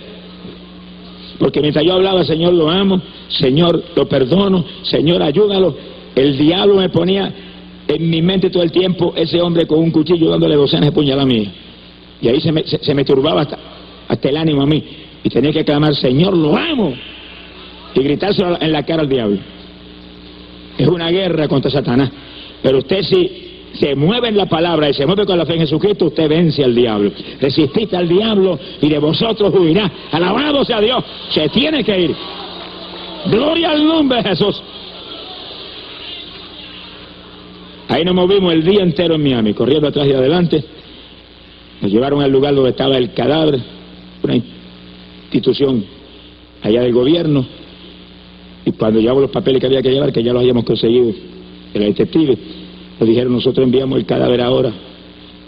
Porque 1.38 1.62
mientras 1.62 1.83
yo 1.87 1.95
hablaba, 1.95 2.23
Señor, 2.23 2.53
lo 2.53 2.69
amo, 2.69 3.01
Señor, 3.29 3.83
lo 3.97 4.07
perdono, 4.07 4.62
Señor, 4.83 5.23
ayúdalo, 5.23 5.75
el 6.14 6.37
diablo 6.37 6.75
me 6.75 6.91
ponía 6.91 7.33
en 7.87 8.11
mi 8.11 8.21
mente 8.21 8.51
todo 8.51 8.62
el 8.62 8.73
tiempo 8.73 9.14
ese 9.17 9.41
hombre 9.41 9.67
con 9.67 9.79
un 9.79 9.91
cuchillo 9.91 10.29
dándole 10.29 10.57
docenas 10.57 10.87
de 10.87 10.93
puñaladas 10.93 11.25
a 11.25 11.29
mí. 11.29 11.49
Y 12.21 12.29
ahí 12.29 12.41
se 12.43 12.53
me, 12.53 12.64
se, 12.64 12.95
me 12.95 13.05
turbaba 13.05 13.43
hasta, 13.43 13.59
hasta 14.07 14.29
el 14.29 14.37
ánimo 14.37 14.62
a 14.62 14.67
mí. 14.67 14.85
Y 15.25 15.31
tenía 15.31 15.51
que 15.51 15.64
clamar, 15.64 15.95
Señor, 15.95 16.37
lo 16.37 16.55
amo. 16.55 16.93
Y 17.94 18.03
gritárselo 18.03 18.59
en 18.61 18.72
la 18.72 18.85
cara 18.85 19.03
al 19.03 19.09
diablo. 19.09 19.38
Es 20.77 20.87
una 20.87 21.11
guerra 21.11 21.48
contra 21.48 21.70
Satanás. 21.70 22.11
Pero 22.62 22.79
usted 22.79 23.03
si 23.03 23.48
se 23.74 23.94
mueve 23.94 24.29
en 24.29 24.37
la 24.37 24.46
palabra 24.46 24.88
y 24.88 24.94
se 24.94 25.07
mueve 25.07 25.27
con 25.27 25.38
la 25.38 25.46
fe 25.46 25.55
en 25.55 25.61
Jesucristo, 25.61 26.07
usted 26.07 26.29
vence 26.29 26.64
al 26.64 26.74
diablo. 26.74 27.12
Resististe 27.40 27.96
al 27.96 28.09
diablo 28.09 28.59
y 28.81 28.88
de 28.88 28.98
vosotros 28.98 29.53
huirá. 29.55 29.90
Alabado 30.11 30.64
sea 30.64 30.81
Dios. 30.81 31.05
Se 31.31 31.48
tiene 31.48 31.85
que 31.85 32.01
ir. 32.01 32.16
Gloria 33.27 33.70
al 33.70 33.85
nombre 33.87 34.22
de 34.22 34.31
Jesús. 34.31 34.62
Ahí 37.88 38.05
nos 38.05 38.14
movimos 38.14 38.53
el 38.53 38.62
día 38.64 38.83
entero 38.83 39.14
en 39.14 39.22
Miami, 39.22 39.55
corriendo 39.55 39.88
atrás 39.88 40.07
y 40.07 40.12
adelante. 40.12 40.62
Nos 41.81 41.90
llevaron 41.90 42.20
al 42.20 42.31
lugar 42.31 42.55
donde 42.55 42.70
estaba 42.70 42.96
el 42.98 43.12
cadáver, 43.14 43.61
una 44.22 44.37
institución 44.37 45.85
allá 46.62 46.83
del 46.83 46.92
gobierno. 46.92 47.46
Y 48.68 48.72
cuando 48.72 49.00
llevamos 49.00 49.22
los 49.22 49.31
papeles 49.31 49.61
que 49.61 49.66
había 49.66 49.81
que 49.81 49.90
llevar, 49.90 50.12
que 50.12 50.22
ya 50.22 50.31
los 50.31 50.40
habíamos 50.40 50.64
conseguido, 50.64 51.11
el 51.72 51.81
detective, 51.81 52.37
nos 53.00 53.09
dijeron, 53.09 53.33
nosotros 53.33 53.64
enviamos 53.64 53.98
el 53.98 54.04
cadáver 54.04 54.42
ahora 54.42 54.70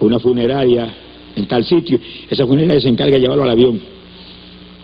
a 0.00 0.04
una 0.04 0.18
funeraria 0.18 0.88
en 1.36 1.46
tal 1.46 1.62
sitio. 1.62 2.00
Esa 2.30 2.46
funeraria 2.46 2.80
se 2.80 2.88
encarga 2.88 3.16
de 3.16 3.20
llevarlo 3.20 3.42
al 3.42 3.50
avión. 3.50 3.78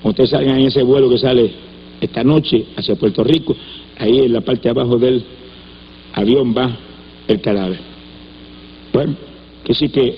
Cuando 0.03 0.11
ustedes 0.11 0.31
salgan 0.31 0.59
en 0.59 0.67
ese 0.67 0.83
vuelo 0.83 1.09
que 1.09 1.17
sale 1.17 1.51
esta 1.99 2.23
noche 2.23 2.67
hacia 2.77 2.95
Puerto 2.97 3.25
Rico, 3.25 3.57
ahí 3.99 4.19
en 4.19 4.35
la 4.35 4.43
parte 4.43 4.65
de 4.65 4.71
abajo 4.71 4.99
del 4.99 5.25
avión 6.13 6.55
va 6.55 6.77
el 7.27 7.41
cadáver. 7.41 7.79
Bueno, 8.93 9.15
que 9.65 9.73
sí 9.73 9.89
que 9.89 10.15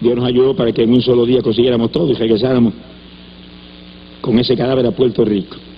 Dios 0.00 0.16
nos 0.16 0.24
ayudó 0.24 0.56
para 0.56 0.72
que 0.72 0.82
en 0.82 0.92
un 0.92 1.00
solo 1.00 1.24
día 1.24 1.42
consiguiéramos 1.42 1.92
todo 1.92 2.10
y 2.10 2.14
regresáramos 2.14 2.74
con 4.20 4.36
ese 4.36 4.56
cadáver 4.56 4.84
a 4.86 4.90
Puerto 4.90 5.24
Rico. 5.24 5.69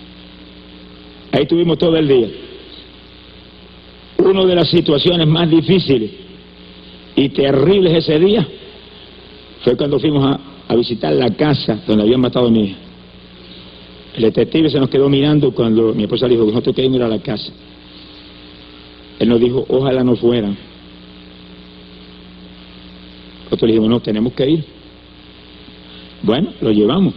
Ahí 1.33 1.47
tuvimos 1.47 1.79
todo 1.79 1.97
el 1.97 2.07
día. 2.07 2.29
Una 4.19 4.45
de 4.45 4.55
las 4.55 4.69
situaciones 4.69 5.27
más 5.27 5.51
difíciles 5.51 6.11
y 7.17 7.29
terribles 7.31 7.95
ese 7.95 8.19
día 8.19 8.47
fue 9.65 9.77
cuando 9.77 9.99
fuimos 9.99 10.25
a, 10.25 10.41
visitar 10.75 11.13
la 11.13 11.29
casa 11.29 11.83
donde 11.87 12.05
habían 12.05 12.23
matado 12.23 12.47
a 12.47 12.51
mi 12.51 12.65
hija. 12.65 12.77
El 14.17 14.23
detective 14.23 14.71
se 14.71 14.81
nos 14.81 14.89
quedó 14.89 15.11
mirando 15.11 15.53
cuando 15.53 15.93
mi 15.93 16.05
esposa 16.05 16.27
dijo 16.27 16.47
que 16.47 16.53
nosotros 16.53 16.75
queríamos 16.75 16.97
ir 16.97 17.03
a 17.03 17.09
la 17.09 17.19
casa. 17.19 17.53
Él 19.19 19.29
nos 19.29 19.39
dijo, 19.39 19.67
ojalá 19.69 20.03
no 20.03 20.17
fueran. 20.17 20.57
Nosotros 23.45 23.63
le 23.63 23.67
dijimos, 23.75 23.91
no, 23.91 24.01
tenemos 24.01 24.33
que 24.33 24.49
ir. 24.49 24.65
Bueno, 26.23 26.55
lo 26.63 26.71
llevamos. 26.73 27.13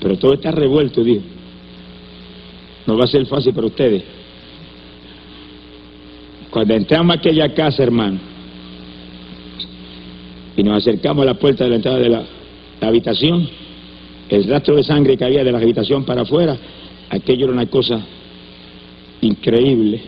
Pero 0.00 0.16
todo 0.16 0.32
está 0.32 0.50
revuelto, 0.50 1.04
dijo. 1.04 1.22
No 2.86 2.96
va 2.96 3.04
a 3.04 3.08
ser 3.08 3.26
fácil 3.26 3.54
para 3.54 3.66
ustedes. 3.66 4.02
Cuando 6.50 6.74
entramos 6.74 7.16
a 7.16 7.18
aquella 7.18 7.54
casa, 7.54 7.82
hermano, 7.82 8.18
y 10.56 10.62
nos 10.62 10.82
acercamos 10.82 11.22
a 11.22 11.26
la 11.26 11.34
puerta 11.34 11.64
de 11.64 11.70
la 11.70 11.76
entrada 11.76 11.98
de 11.98 12.08
la, 12.10 12.24
habitación, 12.82 13.48
el 14.28 14.44
rastro 14.48 14.74
de 14.74 14.82
sangre 14.82 15.16
que 15.16 15.24
había 15.24 15.44
de 15.44 15.52
la 15.52 15.58
habitación 15.58 16.04
para 16.04 16.22
afuera, 16.22 16.56
aquello 17.10 17.44
era 17.44 17.52
una 17.52 17.66
cosa 17.66 18.00
increíble. 19.20 20.02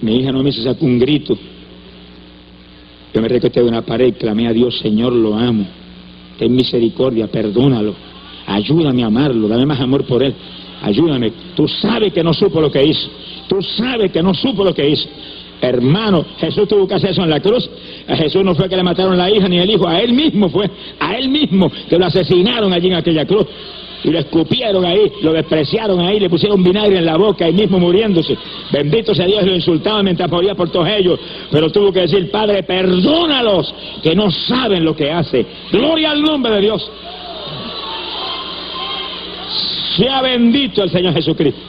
Mi 0.00 0.20
hija 0.20 0.30
no 0.30 0.42
me 0.42 0.52
sacó 0.52 0.86
un 0.86 0.98
grito. 0.98 1.36
Yo 3.12 3.20
me 3.20 3.28
recosté 3.28 3.60
de 3.60 3.68
una 3.68 3.82
pared, 3.82 4.14
clamé 4.14 4.46
a 4.46 4.52
Dios, 4.52 4.78
Señor, 4.78 5.12
lo 5.12 5.34
amo. 5.34 5.66
Ten 6.38 6.54
misericordia, 6.54 7.26
perdónalo. 7.26 7.94
Ayúdame 8.46 9.02
a 9.02 9.08
amarlo, 9.08 9.48
dame 9.48 9.66
más 9.66 9.80
amor 9.80 10.04
por 10.06 10.22
él. 10.22 10.34
Ayúdame. 10.82 11.32
Tú 11.54 11.66
sabes 11.68 12.12
que 12.12 12.22
no 12.22 12.32
supo 12.32 12.60
lo 12.60 12.70
que 12.70 12.84
hizo. 12.84 13.08
Tú 13.48 13.62
sabes 13.62 14.12
que 14.12 14.22
no 14.22 14.34
supo 14.34 14.64
lo 14.64 14.74
que 14.74 14.88
hizo. 14.88 15.08
Hermano, 15.60 16.24
Jesús 16.38 16.68
tuvo 16.68 16.86
que 16.86 16.94
hacer 16.94 17.10
eso 17.10 17.22
en 17.22 17.30
la 17.30 17.40
cruz. 17.40 17.68
A 18.06 18.16
Jesús 18.16 18.44
no 18.44 18.54
fue 18.54 18.68
que 18.68 18.76
le 18.76 18.82
mataron 18.82 19.16
la 19.16 19.30
hija 19.30 19.48
ni 19.48 19.58
el 19.58 19.70
hijo, 19.70 19.88
a 19.88 20.00
él 20.00 20.12
mismo 20.12 20.48
fue, 20.48 20.70
a 21.00 21.16
él 21.16 21.28
mismo 21.28 21.70
que 21.88 21.98
lo 21.98 22.06
asesinaron 22.06 22.72
allí 22.72 22.88
en 22.88 22.94
aquella 22.94 23.26
cruz. 23.26 23.46
Y 24.04 24.10
lo 24.10 24.20
escupieron 24.20 24.84
ahí, 24.84 25.10
lo 25.22 25.32
despreciaron 25.32 25.98
ahí, 25.98 26.20
le 26.20 26.30
pusieron 26.30 26.62
vinagre 26.62 26.98
en 26.98 27.04
la 27.04 27.16
boca, 27.16 27.46
ahí 27.46 27.52
mismo 27.52 27.80
muriéndose. 27.80 28.38
Bendito 28.70 29.12
sea 29.12 29.26
Dios, 29.26 29.44
lo 29.44 29.52
insultaban 29.52 30.04
mientras 30.04 30.30
moría 30.30 30.54
por 30.54 30.70
todos 30.70 30.88
ellos. 30.88 31.18
Pero 31.50 31.70
tuvo 31.72 31.92
que 31.92 32.02
decir, 32.02 32.30
Padre, 32.30 32.62
perdónalos, 32.62 33.74
que 34.00 34.14
no 34.14 34.30
saben 34.30 34.84
lo 34.84 34.94
que 34.94 35.10
hace. 35.10 35.44
Gloria 35.72 36.12
al 36.12 36.22
nombre 36.22 36.54
de 36.54 36.60
Dios. 36.60 36.88
Sea 39.98 40.22
bendito 40.22 40.84
el 40.84 40.90
Señor 40.90 41.12
Jesucristo. 41.12 41.60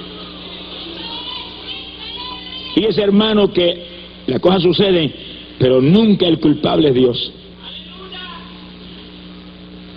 Y 2.76 2.86
ese 2.86 3.02
hermano 3.02 3.52
que 3.52 3.88
las 4.28 4.40
cosas 4.40 4.62
suceden, 4.62 5.12
pero 5.58 5.82
nunca 5.82 6.28
el 6.28 6.40
culpable 6.40 6.90
es 6.90 6.94
Dios. 6.94 7.34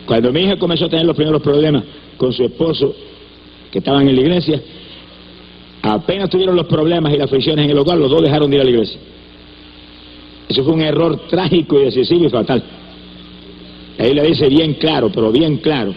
Cuando 0.07 0.33
mi 0.33 0.41
hija 0.41 0.57
comenzó 0.57 0.87
a 0.87 0.89
tener 0.89 1.05
los 1.05 1.15
primeros 1.15 1.43
problemas 1.43 1.85
con 2.17 2.33
su 2.33 2.45
esposo, 2.45 2.95
que 3.71 3.81
estaban 3.81 4.09
en 4.09 4.17
la 4.17 4.23
iglesia, 4.23 4.63
apenas 5.83 6.31
tuvieron 6.31 6.57
los 6.57 6.67
problemas 6.67 7.13
y 7.13 7.19
las 7.19 7.29
fricciones 7.29 7.67
en 7.67 7.71
el 7.71 7.79
hogar, 7.79 7.99
los 7.99 8.11
dos 8.11 8.23
dejaron 8.23 8.49
de 8.51 8.57
ir 8.57 8.63
a 8.63 8.65
la 8.65 8.71
iglesia. 8.71 8.99
Eso 10.49 10.65
fue 10.65 10.73
un 10.73 10.81
error 10.81 11.29
trágico 11.29 11.79
y 11.79 11.85
decisivo 11.85 12.25
y 12.25 12.31
fatal. 12.31 12.63
Ahí 13.99 14.15
le 14.15 14.23
dice 14.23 14.49
bien 14.49 14.75
claro, 14.75 15.11
pero 15.13 15.31
bien 15.31 15.59
claro, 15.59 15.95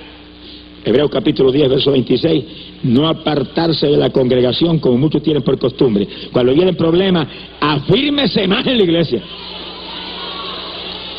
Hebreos 0.85 1.09
capítulo 1.09 1.51
10, 1.51 1.67
verso 1.67 1.91
26, 1.91 2.45
no 2.83 3.07
apartarse 3.07 3.87
de 3.87 3.97
la 3.97 4.11
congregación 4.11 4.77
como 4.77 4.99
muchos 4.99 5.23
tienen 5.23 5.41
por 5.41 5.57
costumbre. 5.57 6.07
Cuando 6.31 6.53
vienen 6.53 6.75
problemas, 6.75 7.27
afírmese 7.59 8.47
más 8.47 8.67
en 8.67 8.77
la 8.77 8.83
iglesia. 8.83 9.21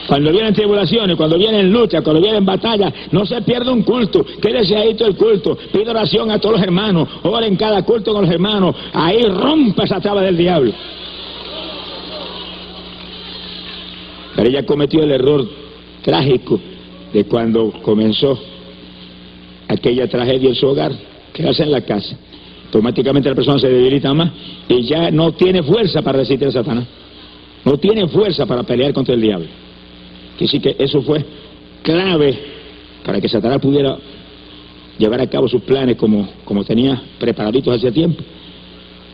Cuando 0.07 0.31
vienen 0.31 0.55
tribulaciones, 0.55 1.17
cuando 1.17 1.37
vienen 1.37 1.73
luchas, 1.73 2.03
cuando 2.03 2.23
vienen 2.23 2.45
batallas, 2.45 2.93
no 3.11 3.27
se 3.27 3.43
pierda 3.43 3.73
un 3.73 3.83
culto. 3.83 4.25
Quédese 4.41 4.77
ahí 4.77 4.95
todo 4.95 5.09
el 5.09 5.17
culto. 5.17 5.59
Pide 5.73 5.91
oración 5.91 6.31
a 6.31 6.39
todos 6.39 6.59
los 6.59 6.63
hermanos. 6.63 7.09
Oren 7.25 7.57
cada 7.57 7.83
culto 7.83 8.13
con 8.13 8.23
los 8.25 8.31
hermanos. 8.33 8.77
Ahí 8.93 9.21
rompa 9.23 9.83
esa 9.83 10.01
traba 10.01 10.23
del 10.23 10.37
diablo. 10.37 10.73
Pero 14.37 14.49
ella 14.49 14.65
cometió 14.65 15.03
el 15.03 15.11
error 15.11 15.45
trágico 16.03 16.61
de 17.13 17.25
cuando 17.25 17.73
comenzó 17.83 18.39
aquella 19.69 20.09
tragedia 20.09 20.49
en 20.49 20.55
su 20.55 20.67
hogar, 20.67 20.93
quedarse 21.33 21.63
en 21.63 21.73
la 21.73 21.81
casa. 21.81 22.17
Automáticamente 22.67 23.29
la 23.29 23.35
persona 23.35 23.59
se 23.59 23.69
debilita 23.69 24.13
más 24.13 24.31
y 24.69 24.83
ya 24.83 25.11
no 25.11 25.33
tiene 25.33 25.63
fuerza 25.63 26.03
para 26.03 26.19
resistir 26.19 26.49
a 26.49 26.53
Satanás. 26.53 26.85
No 27.65 27.79
tiene 27.79 28.07
fuerza 28.09 28.47
para 28.47 28.63
pelear 28.63 28.93
contra 28.93 29.15
el 29.15 29.21
diablo. 29.21 29.47
Que 30.39 30.47
sí 30.47 30.61
que 30.61 30.77
eso 30.79 31.03
fue 31.03 31.25
clave 31.83 32.39
para 33.05 33.21
que 33.21 33.29
Satanás 33.29 33.61
pudiera 33.61 33.97
llevar 34.99 35.21
a 35.21 35.27
cabo 35.29 35.49
sus 35.49 35.63
planes 35.63 35.97
como, 35.97 36.29
como 36.45 36.65
tenía 36.65 37.01
preparaditos 37.19 37.77
hace 37.77 37.93
tiempo 37.93 38.23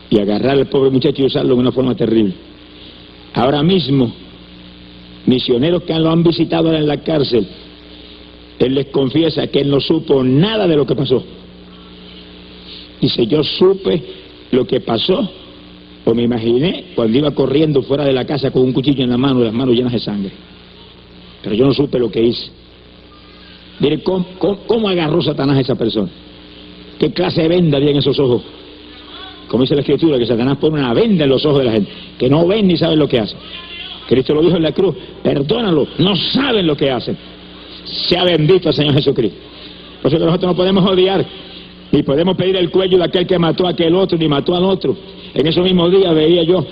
y 0.09 0.19
agarrar 0.19 0.57
al 0.57 0.67
pobre 0.67 0.89
muchacho 0.89 1.21
y 1.21 1.25
usarlo 1.25 1.55
de 1.55 1.61
una 1.61 1.71
forma 1.71 1.95
terrible. 1.95 2.33
Ahora 3.33 3.63
mismo, 3.63 4.13
misioneros 5.25 5.83
que 5.83 5.93
lo 5.97 6.11
han 6.11 6.23
visitado 6.23 6.73
en 6.73 6.87
la 6.87 6.97
cárcel, 6.97 7.47
él 8.65 8.75
les 8.75 8.87
confiesa 8.87 9.47
que 9.47 9.61
él 9.61 9.69
no 9.69 9.79
supo 9.79 10.23
nada 10.23 10.67
de 10.67 10.75
lo 10.75 10.85
que 10.85 10.95
pasó. 10.95 11.23
Dice, 13.01 13.27
yo 13.27 13.43
supe 13.43 14.01
lo 14.51 14.65
que 14.65 14.79
pasó, 14.79 15.29
o 16.05 16.13
me 16.13 16.23
imaginé 16.23 16.85
cuando 16.95 17.17
iba 17.17 17.31
corriendo 17.31 17.81
fuera 17.81 18.05
de 18.05 18.13
la 18.13 18.25
casa 18.25 18.51
con 18.51 18.61
un 18.61 18.73
cuchillo 18.73 19.03
en 19.03 19.09
la 19.09 19.17
mano 19.17 19.41
y 19.41 19.45
las 19.45 19.53
manos 19.53 19.75
llenas 19.75 19.93
de 19.93 19.99
sangre. 19.99 20.31
Pero 21.41 21.55
yo 21.55 21.65
no 21.65 21.73
supe 21.73 21.99
lo 21.99 22.09
que 22.09 22.21
hice. 22.21 22.51
Mire, 23.79 24.01
¿cómo, 24.03 24.25
cómo, 24.67 24.87
agarró 24.87 25.21
Satanás 25.21 25.57
a 25.57 25.61
esa 25.61 25.75
persona? 25.75 26.09
¿Qué 26.99 27.11
clase 27.11 27.41
de 27.41 27.47
venda 27.47 27.77
había 27.77 27.91
en 27.91 27.97
esos 27.97 28.17
ojos? 28.19 28.43
Como 29.47 29.63
dice 29.63 29.75
la 29.75 29.81
Escritura, 29.81 30.17
que 30.17 30.25
Satanás 30.25 30.57
pone 30.57 30.79
una 30.79 30.93
venda 30.93 31.25
en 31.25 31.29
los 31.29 31.45
ojos 31.45 31.59
de 31.59 31.65
la 31.65 31.71
gente, 31.73 31.91
que 32.17 32.29
no 32.29 32.47
ven 32.47 32.67
ni 32.67 32.77
saben 32.77 32.99
lo 32.99 33.07
que 33.07 33.19
hacen. 33.19 33.37
Cristo 34.07 34.33
lo 34.33 34.41
dijo 34.41 34.57
en 34.57 34.63
la 34.63 34.71
cruz, 34.71 34.95
perdónalo, 35.21 35.87
no 35.97 36.15
saben 36.15 36.67
lo 36.67 36.77
que 36.77 36.91
hacen. 36.91 37.17
Sea 37.85 38.23
bendito 38.23 38.69
el 38.69 38.75
Señor 38.75 38.93
Jesucristo. 38.93 39.37
Por 40.01 40.11
eso 40.11 40.19
que 40.19 40.25
nosotros 40.25 40.51
no 40.51 40.55
podemos 40.55 40.85
odiar 40.89 41.25
Ni 41.91 42.03
podemos 42.03 42.35
pedir 42.35 42.57
el 42.57 42.69
cuello 42.69 42.97
de 42.97 43.05
aquel 43.05 43.25
que 43.25 43.39
mató 43.39 43.67
a 43.67 43.69
aquel 43.69 43.95
otro, 43.95 44.17
ni 44.17 44.27
mató 44.27 44.55
al 44.55 44.63
otro. 44.63 44.95
En 45.33 45.47
esos 45.47 45.63
mismos 45.63 45.91
días 45.91 46.13
veía 46.13 46.43
yo 46.43 46.65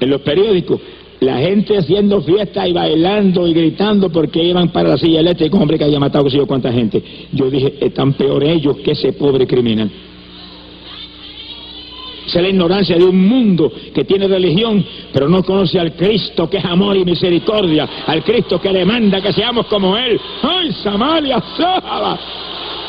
en 0.00 0.10
los 0.10 0.20
periódicos 0.22 0.80
la 1.20 1.36
gente 1.36 1.76
haciendo 1.76 2.22
fiesta 2.22 2.66
y 2.66 2.72
bailando 2.72 3.46
y 3.46 3.52
gritando 3.52 4.08
porque 4.08 4.42
iban 4.42 4.70
para 4.70 4.88
la 4.88 4.98
silla 4.98 5.20
eléctrica 5.20 5.56
hombre 5.58 5.76
que 5.76 5.84
había 5.84 6.00
matado 6.00 6.24
no 6.24 6.30
sé 6.30 6.38
yo 6.38 6.46
cuánta 6.46 6.72
gente. 6.72 7.02
Yo 7.32 7.50
dije, 7.50 7.74
están 7.80 8.14
peor 8.14 8.42
ellos 8.42 8.78
que 8.78 8.92
ese 8.92 9.12
pobre 9.12 9.46
criminal. 9.46 9.90
Es 12.30 12.42
la 12.42 12.48
ignorancia 12.48 12.96
de 12.96 13.04
un 13.04 13.26
mundo 13.26 13.72
que 13.92 14.04
tiene 14.04 14.28
religión, 14.28 14.84
pero 15.12 15.28
no 15.28 15.42
conoce 15.42 15.80
al 15.80 15.94
Cristo 15.94 16.48
que 16.48 16.58
es 16.58 16.64
amor 16.64 16.96
y 16.96 17.04
misericordia, 17.04 17.88
al 18.06 18.22
Cristo 18.22 18.60
que 18.60 18.72
le 18.72 18.84
manda 18.84 19.20
que 19.20 19.32
seamos 19.32 19.66
como 19.66 19.96
Él. 19.96 20.20
¡Ay, 20.40 20.70
Samaria! 20.74 21.42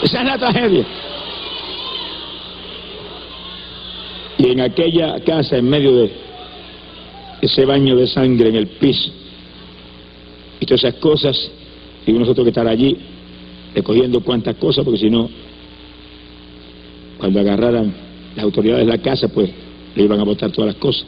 Esa 0.03 0.19
es 0.19 0.25
la 0.25 0.37
tragedia. 0.37 0.85
Y 4.37 4.49
en 4.51 4.61
aquella 4.61 5.19
casa, 5.21 5.57
en 5.57 5.67
medio 5.67 5.95
de 5.95 6.11
ese 7.41 7.65
baño 7.65 7.95
de 7.95 8.05
sangre 8.05 8.49
en 8.49 8.55
el 8.57 8.67
piso, 8.67 9.11
y 10.59 10.65
todas 10.67 10.83
esas 10.83 10.99
cosas, 10.99 11.51
y 12.05 12.11
nosotros 12.11 12.45
que 12.45 12.49
estar 12.49 12.67
allí 12.67 12.95
recogiendo 13.73 14.19
cuantas 14.21 14.55
cosas, 14.57 14.85
porque 14.85 14.99
si 14.99 15.09
no, 15.09 15.27
cuando 17.17 17.39
agarraran 17.39 18.10
las 18.35 18.43
autoridades 18.43 18.85
de 18.85 18.91
la 18.91 19.01
casa, 19.01 19.27
pues 19.27 19.49
le 19.95 20.03
iban 20.03 20.19
a 20.19 20.23
botar 20.23 20.51
todas 20.51 20.73
las 20.73 20.81
cosas. 20.81 21.05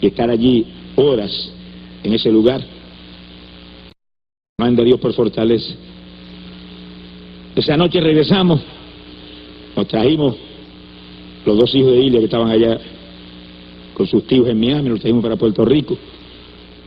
Y 0.00 0.06
estar 0.06 0.28
allí 0.30 0.66
horas 0.96 1.50
en 2.02 2.12
ese 2.12 2.30
lugar, 2.30 2.62
manda 4.58 4.82
a 4.82 4.84
Dios 4.84 5.00
por 5.00 5.12
fortaleza. 5.14 5.74
Esa 7.56 7.76
noche 7.76 8.00
regresamos, 8.00 8.60
nos 9.76 9.88
trajimos 9.88 10.36
los 11.46 11.58
dos 11.58 11.74
hijos 11.74 11.92
de 11.92 12.00
Ilia 12.00 12.18
que 12.18 12.24
estaban 12.26 12.50
allá 12.50 12.78
con 13.94 14.06
sus 14.06 14.26
tíos 14.26 14.48
en 14.48 14.58
Miami, 14.58 14.88
los 14.88 15.00
trajimos 15.00 15.22
para 15.22 15.36
Puerto 15.36 15.64
Rico, 15.64 15.96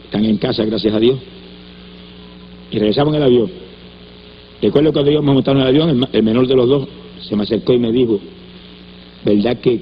están 0.05 0.26
en 0.26 0.38
casa, 0.38 0.65
gracias 0.65 0.93
a 0.93 0.99
Dios. 0.99 1.18
Y 2.70 2.80
regresamos 2.80 3.13
en 3.13 3.22
el 3.22 3.28
avión. 3.28 3.51
Recuerdo 4.61 4.91
cuando 4.91 5.11
íbamos 5.11 5.30
a 5.30 5.34
montar 5.34 5.55
en 5.55 5.61
el 5.61 5.68
avión, 5.68 6.07
el 6.11 6.24
menor 6.24 6.47
de 6.47 6.55
los 6.55 6.68
dos 6.68 6.88
se 7.22 7.36
me 7.36 7.43
acercó 7.43 7.74
y 7.74 7.80
me 7.80 7.91
dijo, 7.91 8.20
¿verdad 9.24 9.57
que 9.59 9.82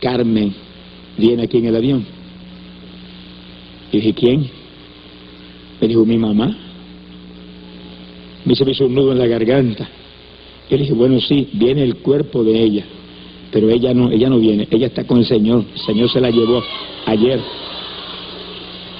Carmen 0.00 0.54
viene 1.16 1.44
aquí 1.44 1.58
en 1.58 1.66
el 1.66 1.76
avión? 1.76 2.06
Y 3.92 3.98
dije, 3.98 4.14
¿quién? 4.14 4.50
Me 5.80 5.88
dijo, 5.88 6.04
mi 6.04 6.18
mamá. 6.18 6.56
Me 8.44 8.54
se 8.54 8.64
me 8.64 8.72
hizo 8.72 8.86
un 8.86 8.94
nudo 8.94 9.12
en 9.12 9.18
la 9.18 9.26
garganta. 9.26 9.88
Yo 10.70 10.76
le 10.76 10.82
dije, 10.82 10.94
bueno, 10.94 11.20
sí, 11.20 11.48
viene 11.52 11.82
el 11.82 11.96
cuerpo 11.96 12.42
de 12.44 12.62
ella, 12.62 12.84
pero 13.52 13.70
ella 13.70 13.94
no, 13.94 14.10
ella 14.10 14.28
no 14.28 14.38
viene, 14.38 14.66
ella 14.70 14.88
está 14.88 15.04
con 15.04 15.18
el 15.18 15.26
Señor, 15.26 15.64
el 15.72 15.80
Señor 15.80 16.10
se 16.10 16.20
la 16.20 16.30
llevó 16.30 16.62
ayer. 17.06 17.40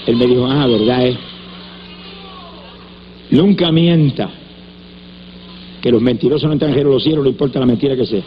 Él 0.07 0.16
me 0.16 0.27
dijo, 0.27 0.47
ah, 0.47 0.66
verdad 0.66 1.07
es. 1.07 1.16
Nunca 3.31 3.72
mienta. 3.72 4.31
Que 5.81 5.91
los 5.91 6.01
mentirosos 6.01 6.49
no 6.49 6.55
extranjeros 6.55 6.95
los 6.95 7.03
cielos, 7.03 7.24
no 7.24 7.31
importa 7.31 7.61
la 7.61 7.66
mentira 7.66 7.97
que 7.97 8.07
sea 8.07 8.22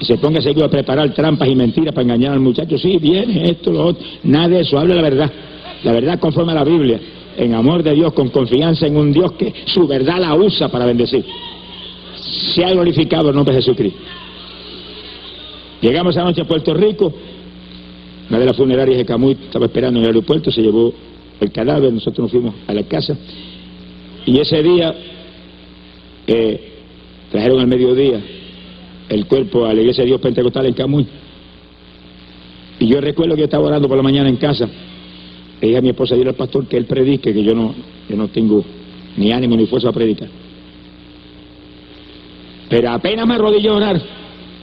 y 0.00 0.04
se 0.04 0.16
ponga 0.18 0.40
seguido 0.40 0.64
a 0.64 0.68
preparar 0.68 1.12
trampas 1.12 1.48
y 1.48 1.56
mentiras 1.56 1.92
para 1.92 2.02
engañar 2.02 2.32
al 2.32 2.40
muchacho. 2.40 2.78
Sí, 2.78 2.98
viene 2.98 3.50
esto, 3.50 3.72
lo 3.72 3.86
otro. 3.86 4.04
Nada 4.22 4.48
de 4.48 4.60
eso, 4.60 4.78
hable 4.78 4.94
la 4.94 5.02
verdad. 5.02 5.30
La 5.82 5.92
verdad 5.92 6.18
conforme 6.20 6.52
a 6.52 6.56
la 6.56 6.64
Biblia. 6.64 7.00
En 7.36 7.54
amor 7.54 7.82
de 7.82 7.94
Dios, 7.94 8.12
con 8.12 8.28
confianza 8.30 8.86
en 8.86 8.96
un 8.96 9.12
Dios 9.12 9.32
que 9.32 9.52
su 9.66 9.86
verdad 9.86 10.18
la 10.18 10.34
usa 10.34 10.68
para 10.68 10.86
bendecir. 10.86 11.24
Se 12.54 12.64
ha 12.64 12.70
glorificado 12.70 13.30
el 13.30 13.36
nombre 13.36 13.54
de 13.54 13.62
Jesucristo. 13.62 13.98
Llegamos 15.80 16.16
anoche 16.16 16.42
a 16.42 16.44
Puerto 16.44 16.74
Rico. 16.74 17.12
Una 18.28 18.38
de 18.38 18.44
las 18.44 18.56
funerarias 18.56 18.98
de 18.98 19.04
Camuy 19.04 19.32
estaba 19.32 19.66
esperando 19.66 20.00
en 20.00 20.04
el 20.04 20.10
aeropuerto, 20.10 20.50
se 20.50 20.60
llevó 20.60 20.92
el 21.40 21.50
cadáver, 21.50 21.92
nosotros 21.92 22.24
nos 22.24 22.30
fuimos 22.30 22.54
a 22.66 22.74
la 22.74 22.82
casa. 22.82 23.16
Y 24.26 24.38
ese 24.38 24.62
día 24.62 24.94
eh, 26.26 26.72
trajeron 27.30 27.60
al 27.60 27.68
mediodía 27.68 28.20
el 29.08 29.26
cuerpo 29.26 29.66
a 29.66 29.74
la 29.74 29.80
iglesia 29.80 30.02
de 30.02 30.08
Dios 30.08 30.20
Pentecostal 30.20 30.66
en 30.66 30.74
Camuy. 30.74 31.06
Y 32.80 32.86
yo 32.86 33.00
recuerdo 33.00 33.34
que 33.34 33.44
estaba 33.44 33.66
orando 33.66 33.88
por 33.88 33.96
la 33.96 34.02
mañana 34.02 34.28
en 34.28 34.36
casa. 34.36 34.68
Le 35.60 35.66
dije 35.66 35.78
a 35.78 35.82
mi 35.82 35.88
esposa, 35.88 36.14
dile 36.14 36.30
al 36.30 36.36
pastor 36.36 36.66
que 36.66 36.76
él 36.76 36.84
predique, 36.84 37.32
que 37.32 37.42
yo 37.42 37.54
no, 37.54 37.74
yo 38.08 38.16
no 38.16 38.28
tengo 38.28 38.64
ni 39.16 39.32
ánimo 39.32 39.56
ni 39.56 39.66
fuerza 39.66 39.88
a 39.88 39.92
predicar. 39.92 40.28
Pero 42.68 42.90
apenas 42.90 43.26
me 43.26 43.34
arrodillé 43.34 43.68
a 43.68 43.74
orar, 43.74 44.02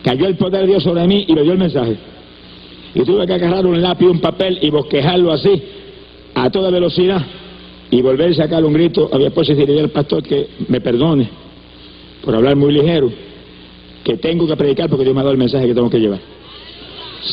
cayó 0.04 0.28
el 0.28 0.38
poder 0.38 0.62
de 0.62 0.68
Dios 0.68 0.84
sobre 0.84 1.06
mí 1.08 1.26
y 1.28 1.34
le 1.34 1.44
dio 1.44 1.54
el 1.54 1.58
mensaje. 1.58 1.98
Y 2.94 3.04
tuve 3.04 3.26
que 3.26 3.34
agarrar 3.34 3.66
un 3.66 3.82
lápiz, 3.82 4.06
un 4.06 4.22
papel 4.22 4.60
y 4.62 4.70
bosquejarlo 4.70 5.34
así, 5.34 5.62
a 6.36 6.50
toda 6.50 6.70
velocidad, 6.70 7.26
y 7.92 8.02
volver 8.02 8.32
a 8.32 8.36
sacar 8.36 8.64
un 8.64 8.74
grito 8.74 9.10
a 9.12 9.18
mi 9.18 9.26
esposa 9.26 9.52
y 9.52 9.56
decirle 9.56 9.82
al 9.82 9.90
pastor 9.90 10.24
que 10.24 10.48
me 10.70 10.80
perdone 10.80 11.28
por 12.24 12.36
hablar 12.36 12.56
muy 12.56 12.72
ligero 12.72 13.25
que 14.06 14.18
tengo 14.18 14.48
que 14.48 14.56
predicar 14.56 14.88
porque 14.88 15.04
Dios 15.04 15.16
me 15.16 15.22
ha 15.22 15.24
dado 15.24 15.34
el 15.34 15.40
mensaje 15.40 15.66
que 15.66 15.74
tengo 15.74 15.90
que 15.90 16.00
llevar. 16.00 16.20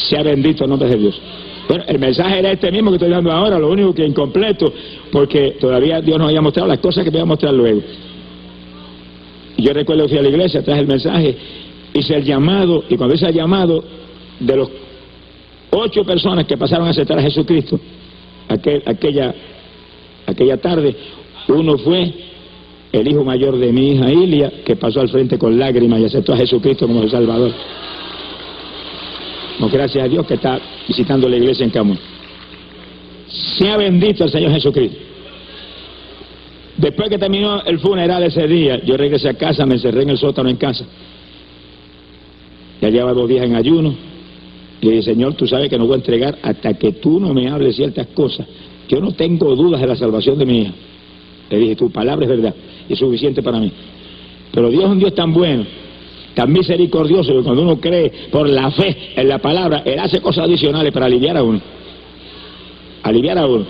Sea 0.09 0.23
bendito 0.23 0.65
el 0.65 0.71
nombre 0.71 0.89
de 0.89 0.97
Dios. 0.97 1.21
Bueno, 1.69 1.85
el 1.87 1.99
mensaje 1.99 2.39
era 2.39 2.51
este 2.51 2.73
mismo 2.73 2.91
que 2.91 2.97
estoy 2.97 3.11
dando 3.11 3.31
ahora, 3.31 3.59
lo 3.59 3.71
único 3.71 3.95
que 3.95 4.05
incompleto, 4.07 4.73
porque 5.13 5.59
todavía 5.61 6.01
Dios 6.01 6.19
nos 6.19 6.29
había 6.29 6.41
mostrado 6.41 6.69
las 6.69 6.79
cosas 6.79 7.05
que 7.05 7.11
me 7.11 7.19
voy 7.19 7.23
a 7.23 7.27
mostrar 7.27 7.53
luego. 7.53 7.83
Yo 9.59 9.73
recuerdo 9.75 10.05
que 10.05 10.09
fui 10.09 10.19
a 10.19 10.23
la 10.23 10.29
iglesia, 10.31 10.63
traje 10.65 10.81
el 10.81 10.87
mensaje, 10.87 11.37
hice 11.93 12.17
el 12.17 12.25
llamado, 12.25 12.85
y 12.89 12.97
cuando 12.97 13.15
hice 13.15 13.27
el 13.27 13.35
llamado, 13.35 13.85
de 14.41 14.57
los 14.57 14.71
ocho 15.71 16.05
personas 16.05 16.47
que 16.47 16.57
pasaron 16.57 16.87
a 16.87 16.91
aceptar 16.91 17.19
a 17.19 17.23
Jesucristo 17.23 17.79
aquel, 18.49 18.83
aquella, 18.87 19.35
aquella 20.27 20.57
tarde, 20.57 20.97
uno 21.49 21.77
fue 21.77 22.32
el 22.93 23.09
hijo 23.09 23.25
mayor 23.25 23.59
de 23.59 23.73
mi 23.73 23.93
hija 23.93 24.11
Ilia, 24.11 24.53
que 24.65 24.77
pasó 24.77 25.01
al 25.01 25.09
frente 25.09 25.39
con 25.39 25.59
lágrimas 25.59 26.01
y 26.01 26.05
aceptó 26.05 26.35
a 26.35 26.37
Jesucristo 26.37 26.87
como 26.87 27.03
su 27.03 27.09
Salvador. 27.09 27.53
gracias 29.73 30.05
a 30.05 30.09
Dios 30.09 30.27
que 30.27 30.35
está 30.35 30.61
visitando 30.87 31.29
la 31.29 31.37
iglesia 31.37 31.65
en 31.65 31.71
Camus. 31.71 31.99
Sea 33.57 33.79
bendito 33.79 34.25
el 34.25 34.31
Señor 34.31 34.53
Jesucristo. 34.53 34.99
Después 36.77 37.09
que 37.09 37.19
terminó 37.19 37.63
el 37.63 37.79
funeral 37.79 38.23
ese 38.25 38.47
día, 38.47 38.83
yo 38.85 38.97
regresé 38.97 39.31
a 39.31 39.35
casa, 39.35 39.65
me 39.65 39.75
encerré 39.75 40.03
en 40.03 40.11
el 40.11 40.19
sótano 40.19 40.51
en 40.51 40.57
casa. 40.57 40.85
Ya 42.81 42.91
llevaba 42.91 43.15
dos 43.15 43.29
días 43.29 43.47
en 43.47 43.55
ayuno. 43.55 43.95
Y 44.81 44.87
le 44.87 44.93
dije, 44.97 45.13
Señor, 45.13 45.35
tú 45.35 45.47
sabes 45.47 45.71
que 45.71 45.79
no 45.79 45.87
voy 45.87 45.95
a 45.95 45.97
entregar 45.97 46.39
hasta 46.43 46.75
que 46.75 46.93
tú 46.93 47.21
no 47.21 47.33
me 47.33 47.49
hables 47.49 47.77
ciertas 47.77 48.09
cosas. 48.09 48.47
Yo 48.89 49.01
no 49.01 49.13
tengo 49.13 49.55
dudas 49.55 49.81
de 49.81 49.87
la 49.87 49.97
salvación 49.97 50.37
de 50.39 50.45
mi 50.45 50.63
hija. 50.63 50.73
Le 51.51 51.59
dije, 51.59 51.77
tu 51.77 51.91
palabra 51.91 52.25
es 52.25 52.31
verdad 52.31 52.55
y 52.89 52.97
suficiente 52.97 53.43
para 53.43 53.59
mí. 53.59 53.71
Pero 54.53 54.71
Dios 54.71 54.85
es 54.85 54.91
un 54.91 54.99
Dios 54.99 55.15
tan 55.15 55.33
bueno, 55.33 55.65
tan 56.35 56.53
misericordioso, 56.53 57.33
que 57.33 57.43
cuando 57.43 57.63
uno 57.63 57.81
cree 57.81 58.11
por 58.31 58.49
la 58.49 58.71
fe 58.71 58.97
en 59.17 59.29
la 59.29 59.39
palabra, 59.39 59.83
Él 59.85 59.99
hace 59.99 60.21
cosas 60.21 60.45
adicionales 60.45 60.93
para 60.93 61.07
aliviar 61.07 61.37
a 61.37 61.43
uno. 61.43 61.61
Aliviar 63.03 63.39
a 63.39 63.47
uno. 63.47 63.65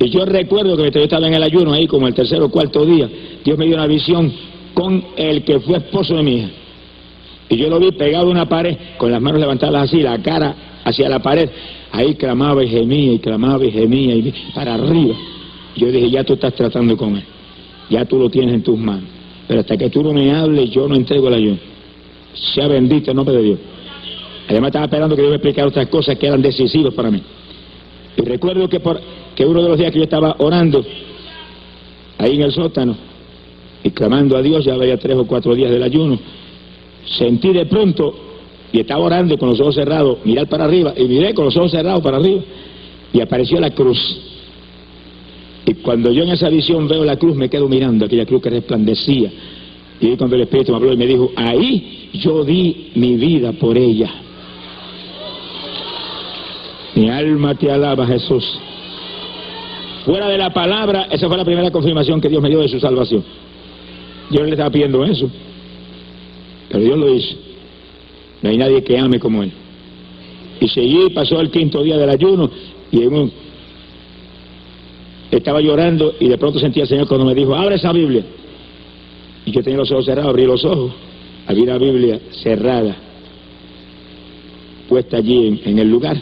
Y 0.00 0.10
yo 0.10 0.24
recuerdo 0.24 0.76
que 0.76 0.90
yo 0.90 1.04
estaba 1.04 1.26
en 1.28 1.34
el 1.34 1.42
ayuno 1.42 1.72
ahí 1.72 1.86
como 1.86 2.08
el 2.08 2.14
tercer 2.14 2.42
o 2.42 2.50
cuarto 2.50 2.84
día, 2.84 3.08
Dios 3.44 3.56
me 3.56 3.66
dio 3.66 3.76
una 3.76 3.86
visión 3.86 4.32
con 4.74 5.04
el 5.16 5.44
que 5.44 5.60
fue 5.60 5.78
esposo 5.78 6.16
de 6.16 6.22
mi 6.22 6.34
hija. 6.36 6.48
Y 7.48 7.56
yo 7.56 7.68
lo 7.68 7.78
vi 7.78 7.92
pegado 7.92 8.26
a 8.26 8.30
una 8.30 8.48
pared, 8.48 8.76
con 8.96 9.12
las 9.12 9.20
manos 9.20 9.40
levantadas 9.40 9.84
así, 9.84 10.02
la 10.02 10.20
cara 10.20 10.80
hacia 10.84 11.08
la 11.08 11.20
pared. 11.20 11.48
Ahí 11.92 12.14
clamaba 12.14 12.64
y 12.64 12.68
gemía, 12.68 13.12
y 13.12 13.18
clamaba 13.20 13.64
y 13.64 13.70
gemía, 13.70 14.16
y 14.16 14.34
para 14.54 14.74
arriba. 14.74 15.14
Yo 15.76 15.88
dije, 15.92 16.10
ya 16.10 16.24
tú 16.24 16.34
estás 16.34 16.54
tratando 16.54 16.96
con 16.96 17.16
él. 17.16 17.24
Ya 17.90 18.04
tú 18.04 18.18
lo 18.18 18.30
tienes 18.30 18.54
en 18.54 18.62
tus 18.62 18.78
manos. 18.78 19.04
Pero 19.46 19.60
hasta 19.60 19.76
que 19.76 19.90
tú 19.90 20.02
no 20.02 20.12
me 20.12 20.34
hables, 20.34 20.70
yo 20.70 20.88
no 20.88 20.94
entrego 20.94 21.28
el 21.28 21.34
ayuno. 21.34 21.58
Sea 22.54 22.66
bendito 22.68 23.10
el 23.10 23.16
nombre 23.16 23.36
de 23.36 23.42
Dios. 23.42 23.58
Además 24.48 24.68
estaba 24.68 24.84
esperando 24.86 25.16
que 25.16 25.22
Dios 25.22 25.30
me 25.30 25.36
explicara 25.36 25.68
otras 25.68 25.88
cosas 25.88 26.18
que 26.18 26.26
eran 26.26 26.42
decisivas 26.42 26.92
para 26.94 27.10
mí. 27.10 27.22
Y 28.16 28.22
recuerdo 28.22 28.68
que, 28.68 28.80
por, 28.80 29.00
que 29.34 29.44
uno 29.44 29.62
de 29.62 29.68
los 29.68 29.78
días 29.78 29.90
que 29.90 29.98
yo 29.98 30.04
estaba 30.04 30.36
orando, 30.38 30.84
ahí 32.18 32.36
en 32.36 32.42
el 32.42 32.52
sótano, 32.52 32.96
y 33.82 33.90
clamando 33.90 34.36
a 34.36 34.42
Dios, 34.42 34.64
ya 34.64 34.74
había 34.74 34.96
tres 34.98 35.16
o 35.16 35.26
cuatro 35.26 35.54
días 35.54 35.70
del 35.70 35.82
ayuno, 35.82 36.18
sentí 37.18 37.52
de 37.52 37.66
pronto, 37.66 38.14
y 38.72 38.80
estaba 38.80 39.04
orando 39.04 39.36
con 39.38 39.50
los 39.50 39.60
ojos 39.60 39.74
cerrados, 39.74 40.18
mirar 40.24 40.48
para 40.48 40.64
arriba, 40.64 40.94
y 40.96 41.04
miré 41.04 41.34
con 41.34 41.46
los 41.46 41.56
ojos 41.56 41.70
cerrados 41.70 42.02
para 42.02 42.16
arriba, 42.16 42.42
y 43.12 43.20
apareció 43.20 43.60
la 43.60 43.70
cruz. 43.70 43.98
Y 45.66 45.74
cuando 45.74 46.12
yo 46.12 46.24
en 46.24 46.30
esa 46.30 46.48
visión 46.48 46.86
veo 46.88 47.04
la 47.04 47.16
cruz, 47.16 47.36
me 47.36 47.48
quedo 47.48 47.68
mirando 47.68 48.04
aquella 48.04 48.26
cruz 48.26 48.42
que 48.42 48.50
resplandecía. 48.50 49.30
Y 50.00 50.16
cuando 50.16 50.36
el 50.36 50.42
Espíritu 50.42 50.72
me 50.72 50.76
habló 50.76 50.92
y 50.92 50.96
me 50.96 51.06
dijo, 51.06 51.30
ahí 51.36 52.10
yo 52.14 52.44
di 52.44 52.90
mi 52.94 53.16
vida 53.16 53.52
por 53.52 53.78
ella. 53.78 54.10
Mi 56.94 57.08
alma 57.08 57.54
te 57.54 57.70
alaba, 57.70 58.06
Jesús. 58.06 58.44
Fuera 60.04 60.28
de 60.28 60.36
la 60.36 60.52
palabra, 60.52 61.08
esa 61.10 61.28
fue 61.28 61.36
la 61.36 61.44
primera 61.44 61.70
confirmación 61.70 62.20
que 62.20 62.28
Dios 62.28 62.42
me 62.42 62.50
dio 62.50 62.60
de 62.60 62.68
su 62.68 62.78
salvación. 62.78 63.24
Yo 64.30 64.40
no 64.40 64.46
le 64.46 64.52
estaba 64.52 64.70
pidiendo 64.70 65.04
eso. 65.04 65.30
Pero 66.68 66.84
Dios 66.84 66.98
lo 66.98 67.14
hizo. 67.14 67.36
No 68.42 68.50
hay 68.50 68.58
nadie 68.58 68.84
que 68.84 68.98
ame 68.98 69.18
como 69.18 69.42
Él. 69.42 69.52
Y 70.60 70.68
seguí, 70.68 71.10
pasó 71.14 71.40
el 71.40 71.50
quinto 71.50 71.82
día 71.82 71.96
del 71.96 72.10
ayuno 72.10 72.50
y 72.92 72.98
estaba 75.36 75.60
llorando 75.60 76.14
y 76.20 76.28
de 76.28 76.38
pronto 76.38 76.58
sentí 76.58 76.80
al 76.80 76.88
Señor 76.88 77.08
cuando 77.08 77.26
me 77.26 77.34
dijo, 77.34 77.54
abre 77.54 77.76
esa 77.76 77.92
Biblia. 77.92 78.24
Y 79.46 79.50
yo 79.50 79.62
tenía 79.62 79.78
los 79.78 79.90
ojos 79.90 80.06
cerrados, 80.06 80.30
abrí 80.30 80.46
los 80.46 80.64
ojos, 80.64 80.92
había 81.46 81.66
la 81.66 81.78
Biblia 81.78 82.20
cerrada, 82.30 82.96
puesta 84.88 85.18
allí 85.18 85.60
en, 85.64 85.78
el 85.78 85.90
lugar. 85.90 86.16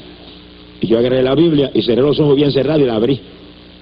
Y 0.81 0.87
yo 0.87 0.99
agarré 0.99 1.23
la 1.23 1.35
Biblia 1.35 1.71
y 1.75 1.83
cerré 1.83 2.03
los 2.03 2.19
ojos 2.19 2.37
bien 2.37 2.51
cerrados 2.51 2.83
y 2.83 2.87
la 2.87 2.97
abrí. 2.97 3.21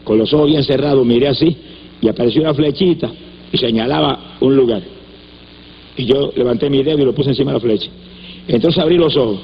Con 0.04 0.18
los 0.18 0.32
ojos 0.32 0.48
bien 0.48 0.64
cerrados 0.64 1.06
miré 1.06 1.28
así 1.28 1.56
y 2.00 2.08
apareció 2.08 2.42
una 2.42 2.54
flechita 2.54 3.10
y 3.52 3.56
señalaba 3.56 4.36
un 4.40 4.56
lugar. 4.56 4.82
Y 5.96 6.04
yo 6.04 6.32
levanté 6.36 6.68
mi 6.70 6.82
dedo 6.82 6.98
y 6.98 7.04
lo 7.04 7.14
puse 7.14 7.30
encima 7.30 7.52
de 7.52 7.58
la 7.58 7.60
flecha. 7.60 7.90
Entonces 8.48 8.82
abrí 8.82 8.96
los 8.96 9.16
ojos. 9.16 9.38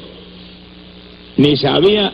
Ni 1.37 1.57
sabía 1.57 2.13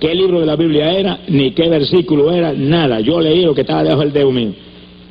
qué 0.00 0.14
libro 0.14 0.40
de 0.40 0.46
la 0.46 0.56
Biblia 0.56 0.92
era, 0.92 1.18
ni 1.28 1.52
qué 1.52 1.68
versículo 1.68 2.32
era, 2.32 2.52
nada. 2.54 3.00
Yo 3.00 3.20
leí 3.20 3.44
lo 3.44 3.54
que 3.54 3.60
estaba 3.60 3.82
debajo 3.82 4.00
del 4.00 4.12
dedo 4.12 4.32
mío. 4.32 4.52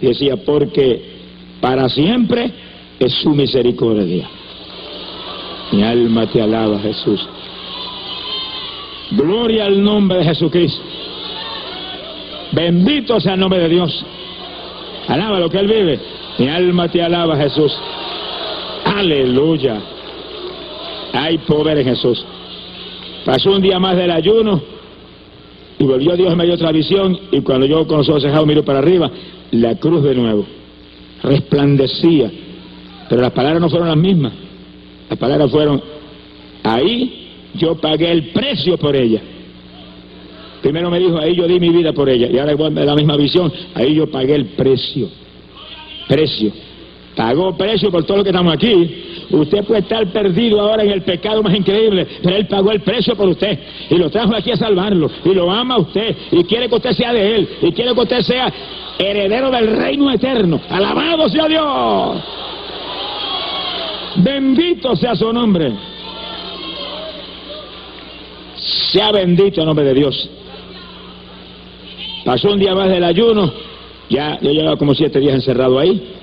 Y 0.02 0.08
decía, 0.08 0.36
porque 0.38 1.02
para 1.62 1.88
siempre 1.88 2.52
es 3.00 3.14
su 3.14 3.30
misericordia. 3.30 4.28
Mi 5.72 5.84
alma 5.84 6.26
te 6.28 6.42
alaba, 6.42 6.80
Jesús. 6.80 7.26
Gloria 9.12 9.66
al 9.66 9.82
nombre 9.82 10.20
de 10.20 10.26
Jesucristo. 10.26 10.82
Bendito 12.52 13.20
sea 13.20 13.36
el 13.36 13.40
nombre 13.40 13.60
de 13.60 13.70
Dios. 13.70 14.04
Alaba 15.08 15.40
lo 15.40 15.50
que 15.50 15.60
Él 15.60 15.68
vive. 15.68 16.00
Mi 16.40 16.48
alma 16.48 16.88
te 16.88 17.02
alaba, 17.02 17.38
Jesús. 17.38 17.78
Aleluya. 18.86 19.80
Hay 21.14 21.38
poder 21.40 21.78
en 21.80 21.86
Jesús. 21.86 22.26
Pasó 23.24 23.52
un 23.52 23.62
día 23.62 23.80
más 23.80 23.96
del 23.96 24.10
ayuno 24.10 24.79
y 25.80 25.86
volvió 25.86 26.16
Dios 26.16 26.36
me 26.36 26.46
dio 26.46 26.54
otra 26.56 26.72
visión 26.72 27.18
y 27.32 27.42
cuando 27.42 27.66
yo 27.66 27.88
con 27.88 28.00
los 28.00 28.10
ojos 28.10 28.22
cerrados 28.22 28.46
miro 28.46 28.64
para 28.64 28.80
arriba, 28.80 29.10
la 29.52 29.76
cruz 29.76 30.04
de 30.04 30.14
nuevo 30.14 30.46
resplandecía. 31.24 32.32
Pero 33.10 33.22
las 33.22 33.32
palabras 33.32 33.62
no 33.62 33.70
fueron 33.70 33.88
las 33.88 33.98
mismas. 33.98 34.34
Las 35.10 35.18
palabras 35.18 35.50
fueron, 35.50 35.82
ahí 36.64 37.28
yo 37.56 37.76
pagué 37.76 38.12
el 38.12 38.30
precio 38.30 38.78
por 38.78 38.96
ella. 38.96 39.22
Primero 40.62 40.92
me 40.92 41.00
dijo, 41.00 41.18
ahí 41.18 41.36
yo 41.36 41.48
di 41.48 41.60
mi 41.60 41.70
vida 41.70 41.94
por 41.94 42.10
ella. 42.10 42.28
Y 42.28 42.38
ahora 42.38 42.52
igual 42.52 42.76
la 42.76 42.96
misma 42.96 43.16
visión, 43.16 43.52
ahí 43.74 43.96
yo 43.96 44.12
pagué 44.12 44.36
el 44.36 44.46
precio. 44.48 45.10
Precio. 46.08 46.52
Pagó 47.20 47.54
precio 47.58 47.92
por 47.92 48.06
todo 48.06 48.20
lo 48.20 48.24
que 48.24 48.30
estamos 48.30 48.54
aquí. 48.54 49.26
Usted 49.30 49.66
puede 49.66 49.82
estar 49.82 50.08
perdido 50.08 50.62
ahora 50.62 50.84
en 50.84 50.92
el 50.92 51.02
pecado 51.02 51.44
más 51.44 51.54
increíble, 51.54 52.08
pero 52.24 52.38
Él 52.38 52.48
pagó 52.48 52.72
el 52.72 52.80
precio 52.80 53.14
por 53.14 53.28
usted 53.28 53.60
y 53.90 53.96
lo 53.96 54.10
trajo 54.10 54.34
aquí 54.34 54.52
a 54.52 54.56
salvarlo 54.56 55.12
y 55.26 55.34
lo 55.34 55.52
ama 55.52 55.76
a 55.76 55.80
usted 55.80 56.16
y 56.32 56.46
quiere 56.46 56.70
que 56.70 56.76
usted 56.76 56.92
sea 56.92 57.12
de 57.12 57.36
Él 57.36 57.50
y 57.62 57.74
quiere 57.74 57.94
que 57.94 58.00
usted 58.00 58.22
sea 58.22 58.54
heredero 58.98 59.52
del 59.52 59.68
reino 59.68 60.10
eterno. 60.10 60.62
Alabado 60.70 61.28
sea 61.28 61.50
Dios. 61.50 62.24
Bendito 64.16 64.96
sea 64.96 65.14
su 65.14 65.34
nombre. 65.34 65.74
Sea 68.94 69.12
bendito 69.12 69.60
el 69.60 69.68
nombre 69.68 69.84
de 69.84 69.94
Dios. 69.94 70.30
Pasó 72.24 72.50
un 72.50 72.60
día 72.60 72.74
más 72.74 72.88
del 72.88 73.04
ayuno, 73.04 73.52
ya 74.10 74.40
yo 74.40 74.52
llevaba 74.52 74.78
como 74.78 74.96
siete 74.96 75.20
días 75.20 75.36
encerrado 75.36 75.80
ahí, 75.80 76.16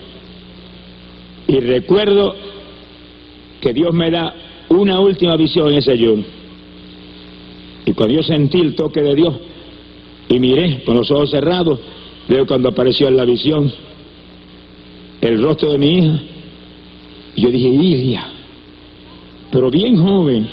y 1.48 1.60
recuerdo 1.60 2.34
que 3.60 3.72
Dios 3.72 3.94
me 3.94 4.10
da 4.10 4.34
una 4.68 5.00
última 5.00 5.36
visión 5.36 5.68
en 5.68 5.78
ese 5.78 5.92
ayuno. 5.92 6.24
Y 7.84 7.92
cuando 7.92 8.16
yo 8.16 8.22
sentí 8.22 8.60
el 8.60 8.74
toque 8.74 9.00
de 9.00 9.14
Dios 9.14 9.34
y 10.28 10.40
miré 10.40 10.82
con 10.84 10.96
los 10.96 11.10
ojos 11.10 11.30
cerrados, 11.30 11.78
veo 12.28 12.46
cuando 12.46 12.68
apareció 12.68 13.08
en 13.08 13.16
la 13.16 13.24
visión 13.24 13.72
el 15.20 15.40
rostro 15.40 15.72
de 15.72 15.78
mi 15.78 15.98
hija. 15.98 16.20
Y 17.36 17.42
yo 17.42 17.50
dije, 17.50 17.70
Lidia, 17.70 18.26
pero 19.52 19.70
bien 19.70 19.96
joven, 19.96 20.48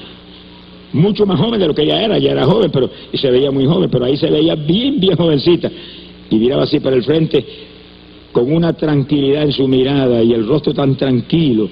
mucho 0.94 1.26
más 1.26 1.40
joven 1.40 1.60
de 1.60 1.68
lo 1.68 1.74
que 1.74 1.84
ella 1.84 2.04
era, 2.04 2.20
ya 2.20 2.32
era 2.32 2.46
joven, 2.46 2.70
pero 2.72 2.90
y 3.12 3.18
se 3.18 3.32
veía 3.32 3.50
muy 3.50 3.66
joven, 3.66 3.90
pero 3.90 4.06
ahí 4.06 4.16
se 4.16 4.30
veía 4.30 4.54
bien, 4.54 5.00
bien 5.00 5.16
jovencita. 5.16 5.72
Y 6.30 6.36
miraba 6.36 6.64
así 6.64 6.80
para 6.80 6.96
el 6.96 7.04
frente 7.04 7.44
con 8.34 8.52
una 8.52 8.74
tranquilidad 8.74 9.44
en 9.44 9.54
su 9.54 9.68
mirada 9.68 10.22
y 10.22 10.34
el 10.34 10.46
rostro 10.46 10.74
tan 10.74 10.98
tranquilo 10.98 11.70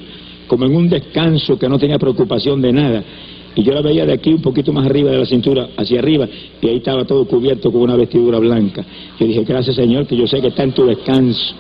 como 0.48 0.66
en 0.66 0.76
un 0.76 0.90
descanso 0.90 1.58
que 1.58 1.68
no 1.68 1.80
tenía 1.80 1.98
preocupación 1.98 2.62
de 2.62 2.72
nada. 2.72 3.04
Y 3.56 3.64
yo 3.64 3.74
la 3.74 3.82
veía 3.82 4.06
de 4.06 4.14
aquí 4.14 4.34
un 4.34 4.42
poquito 4.42 4.72
más 4.72 4.86
arriba 4.86 5.12
de 5.12 5.18
la 5.18 5.26
cintura, 5.26 5.70
hacia 5.76 6.00
arriba, 6.00 6.28
y 6.62 6.68
ahí 6.68 6.78
estaba 6.78 7.04
todo 7.06 7.26
cubierto 7.26 7.72
con 7.72 7.82
una 7.82 7.96
vestidura 7.96 8.40
blanca. 8.40 8.86
Yo 9.20 9.26
dije, 9.26 9.44
gracias 9.44 9.76
Señor, 9.76 10.08
que 10.08 10.16
yo 10.16 10.28
sé 10.28 10.40
que 10.40 10.48
está 10.48 10.64
en 10.64 10.72
tu 10.72 10.86
descanso, 10.86 11.54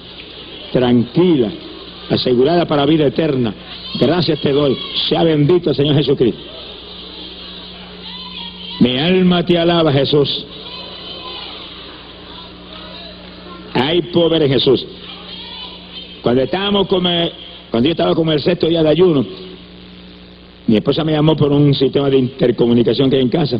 tranquila, 0.72 1.50
asegurada 2.10 2.66
para 2.66 2.86
vida 2.86 3.08
eterna. 3.08 3.54
Gracias 4.00 4.40
te 4.42 4.52
doy. 4.52 4.78
Sea 5.10 5.24
bendito 5.24 5.70
el 5.72 5.76
Señor 5.76 5.96
Jesucristo. 5.96 6.42
Mi 8.80 8.98
alma 8.98 9.46
te 9.46 9.58
alaba, 9.58 9.92
Jesús. 9.92 10.46
Hay 13.92 14.02
poder 14.04 14.42
en 14.44 14.50
Jesús. 14.54 14.86
Cuando 16.22 16.44
estábamos 16.44 16.88
como 16.88 17.10
cuando 17.70 17.88
yo 17.88 17.92
estaba 17.92 18.16
como 18.16 18.32
el 18.32 18.40
sexto 18.40 18.68
día 18.68 18.82
de 18.82 18.88
ayuno, 18.88 19.26
mi 20.68 20.78
esposa 20.78 21.04
me 21.04 21.12
llamó 21.12 21.36
por 21.36 21.52
un 21.52 21.74
sistema 21.74 22.10
de 22.10 22.18
intercomunicación 22.20 23.10
que 23.10 23.18
hay 23.18 23.22
en 23.22 23.30
casa. 23.30 23.60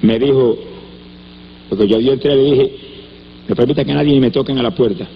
Me 0.00 0.18
dijo, 0.18 0.56
porque 1.68 1.86
yo, 1.86 2.00
yo 2.00 2.14
entré 2.14 2.34
y 2.34 2.50
dije, 2.50 2.72
me 3.46 3.54
permita 3.54 3.84
que 3.84 3.92
nadie 3.92 4.18
me 4.18 4.30
toquen 4.30 4.56
a 4.56 4.62
la 4.62 4.70
puerta. 4.70 5.06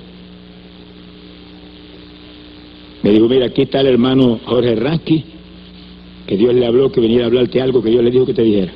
Me 3.03 3.11
dijo, 3.13 3.27
mira, 3.27 3.47
aquí 3.47 3.63
está 3.63 3.81
el 3.81 3.87
hermano 3.87 4.39
Jorge 4.45 4.75
Rasky, 4.75 5.25
que 6.27 6.37
Dios 6.37 6.53
le 6.53 6.67
habló 6.67 6.93
que 6.93 7.01
viniera 7.01 7.25
a 7.25 7.27
hablarte 7.29 7.63
algo 7.63 7.83
que 7.83 7.89
Dios 7.89 8.05
le 8.05 8.11
dijo 8.11 8.27
que 8.27 8.35
te 8.35 8.43
dijera. 8.43 8.73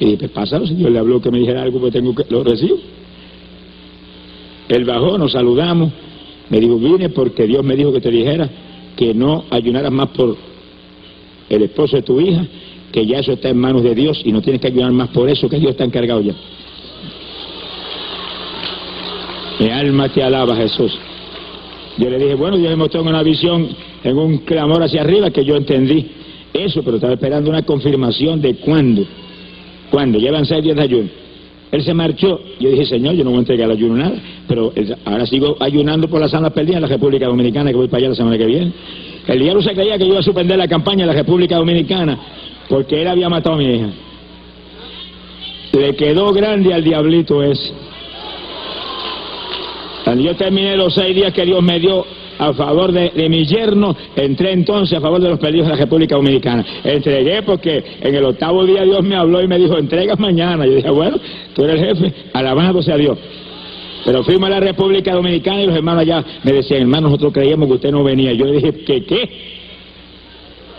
Y 0.00 0.06
dije, 0.06 0.18
pues 0.18 0.30
pásalo, 0.32 0.66
si 0.66 0.74
Dios 0.74 0.90
le 0.90 0.98
habló 0.98 1.20
que 1.20 1.30
me 1.30 1.38
dijera 1.38 1.62
algo, 1.62 1.78
pues 1.78 1.92
tengo 1.92 2.12
que, 2.16 2.24
lo 2.30 2.42
recibo. 2.42 2.93
Él 4.68 4.84
bajó, 4.84 5.18
nos 5.18 5.32
saludamos, 5.32 5.92
me 6.48 6.60
dijo, 6.60 6.76
vine 6.78 7.08
porque 7.10 7.46
Dios 7.46 7.64
me 7.64 7.76
dijo 7.76 7.92
que 7.92 8.00
te 8.00 8.10
dijera 8.10 8.48
que 8.96 9.14
no 9.14 9.44
ayunaras 9.50 9.92
más 9.92 10.08
por 10.10 10.36
el 11.48 11.62
esposo 11.62 11.96
de 11.96 12.02
tu 12.02 12.20
hija, 12.20 12.46
que 12.92 13.06
ya 13.06 13.18
eso 13.18 13.32
está 13.32 13.48
en 13.48 13.58
manos 13.58 13.82
de 13.82 13.94
Dios 13.94 14.22
y 14.24 14.32
no 14.32 14.40
tienes 14.40 14.60
que 14.60 14.68
ayunar 14.68 14.92
más 14.92 15.08
por 15.08 15.28
eso, 15.28 15.48
que 15.48 15.58
Dios 15.58 15.72
está 15.72 15.84
encargado 15.84 16.20
ya. 16.20 16.34
Mi 19.58 19.70
alma 19.70 20.08
te 20.08 20.22
alaba, 20.22 20.56
Jesús. 20.56 20.96
Yo 21.96 22.10
le 22.10 22.18
dije, 22.18 22.34
bueno, 22.34 22.56
Dios 22.56 22.70
me 22.70 22.76
mostró 22.76 23.02
en 23.02 23.08
una 23.08 23.22
visión, 23.22 23.68
en 24.02 24.18
un 24.18 24.38
clamor 24.38 24.82
hacia 24.82 25.02
arriba, 25.02 25.30
que 25.30 25.44
yo 25.44 25.56
entendí 25.56 26.06
eso, 26.52 26.82
pero 26.82 26.96
estaba 26.96 27.14
esperando 27.14 27.50
una 27.50 27.62
confirmación 27.62 28.40
de 28.40 28.56
cuándo. 28.56 29.04
¿Cuándo? 29.90 30.18
Llevan 30.18 30.44
seis 30.44 30.62
días 30.62 30.76
de 30.76 30.82
ayuno. 30.82 31.23
Él 31.74 31.82
se 31.82 31.92
marchó. 31.92 32.40
Yo 32.60 32.70
dije, 32.70 32.86
Señor, 32.86 33.16
yo 33.16 33.24
no 33.24 33.30
voy 33.30 33.38
a 33.38 33.40
entregar 33.40 33.68
el 33.68 33.76
ayuno 33.76 33.96
nada, 33.96 34.14
pero 34.46 34.72
ahora 35.04 35.26
sigo 35.26 35.56
ayunando 35.58 36.06
por 36.08 36.20
las 36.20 36.32
almas 36.32 36.52
perdidas 36.52 36.76
en 36.76 36.82
la 36.82 36.88
República 36.88 37.26
Dominicana, 37.26 37.70
que 37.70 37.76
voy 37.76 37.88
para 37.88 37.98
allá 37.98 38.10
la 38.10 38.14
semana 38.14 38.38
que 38.38 38.46
viene. 38.46 38.72
El 39.26 39.40
diablo 39.40 39.60
se 39.60 39.72
creía 39.72 39.98
que 39.98 40.04
yo 40.04 40.10
iba 40.10 40.20
a 40.20 40.22
suspender 40.22 40.56
la 40.56 40.68
campaña 40.68 41.02
en 41.02 41.08
la 41.08 41.14
República 41.14 41.56
Dominicana 41.56 42.16
porque 42.68 43.02
él 43.02 43.08
había 43.08 43.28
matado 43.28 43.56
a 43.56 43.58
mi 43.58 43.74
hija. 43.74 43.88
Le 45.72 45.96
quedó 45.96 46.32
grande 46.32 46.72
al 46.72 46.84
diablito 46.84 47.42
ese. 47.42 47.72
Cuando 50.04 50.22
yo 50.22 50.36
terminé 50.36 50.76
los 50.76 50.94
seis 50.94 51.12
días 51.12 51.32
que 51.32 51.44
Dios 51.44 51.60
me 51.60 51.80
dio 51.80 52.06
a 52.38 52.52
favor 52.52 52.92
de, 52.92 53.28
mi 53.28 53.44
yerno, 53.44 53.96
entré 54.16 54.52
entonces 54.52 54.98
a 54.98 55.00
favor 55.00 55.20
de 55.20 55.30
los 55.30 55.38
perdidos 55.38 55.66
de 55.66 55.74
la 55.74 55.78
República 55.78 56.16
Dominicana. 56.16 56.64
Entregué 56.82 57.42
porque 57.42 57.82
en 58.00 58.14
el 58.14 58.24
octavo 58.24 58.64
día 58.64 58.82
Dios 58.82 59.02
me 59.02 59.16
habló 59.16 59.42
y 59.42 59.48
me 59.48 59.58
dijo, 59.58 59.78
entregas 59.78 60.18
mañana. 60.18 60.66
Yo 60.66 60.74
dije, 60.74 60.90
bueno, 60.90 61.18
tú 61.54 61.64
eres 61.64 61.80
el 61.80 61.96
jefe, 61.96 62.14
alabado 62.32 62.82
sea 62.82 62.96
Dios. 62.96 63.18
Pero 64.04 64.22
fuimos 64.22 64.48
a 64.48 64.50
la 64.50 64.60
República 64.60 65.14
Dominicana 65.14 65.62
y 65.62 65.66
los 65.66 65.76
hermanos 65.76 66.02
allá 66.02 66.24
me 66.42 66.52
decían, 66.52 66.82
hermano, 66.82 67.08
nosotros 67.08 67.32
creíamos 67.32 67.68
que 67.68 67.74
usted 67.74 67.90
no 67.90 68.04
venía. 68.04 68.32
Yo 68.32 68.44
le 68.44 68.52
dije, 68.52 68.84
¿qué 68.84 69.04
qué? 69.04 69.30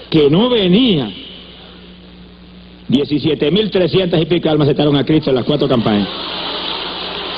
Que 0.09 0.29
no 0.29 0.49
venía. 0.49 1.11
17.300 2.89 4.21
y 4.21 4.25
pico 4.25 4.49
almas 4.49 4.67
aceptaron 4.67 4.95
a 4.95 5.03
Cristo 5.03 5.31
en 5.31 5.37
las 5.37 5.45
cuatro 5.45 5.67
campañas. 5.67 6.07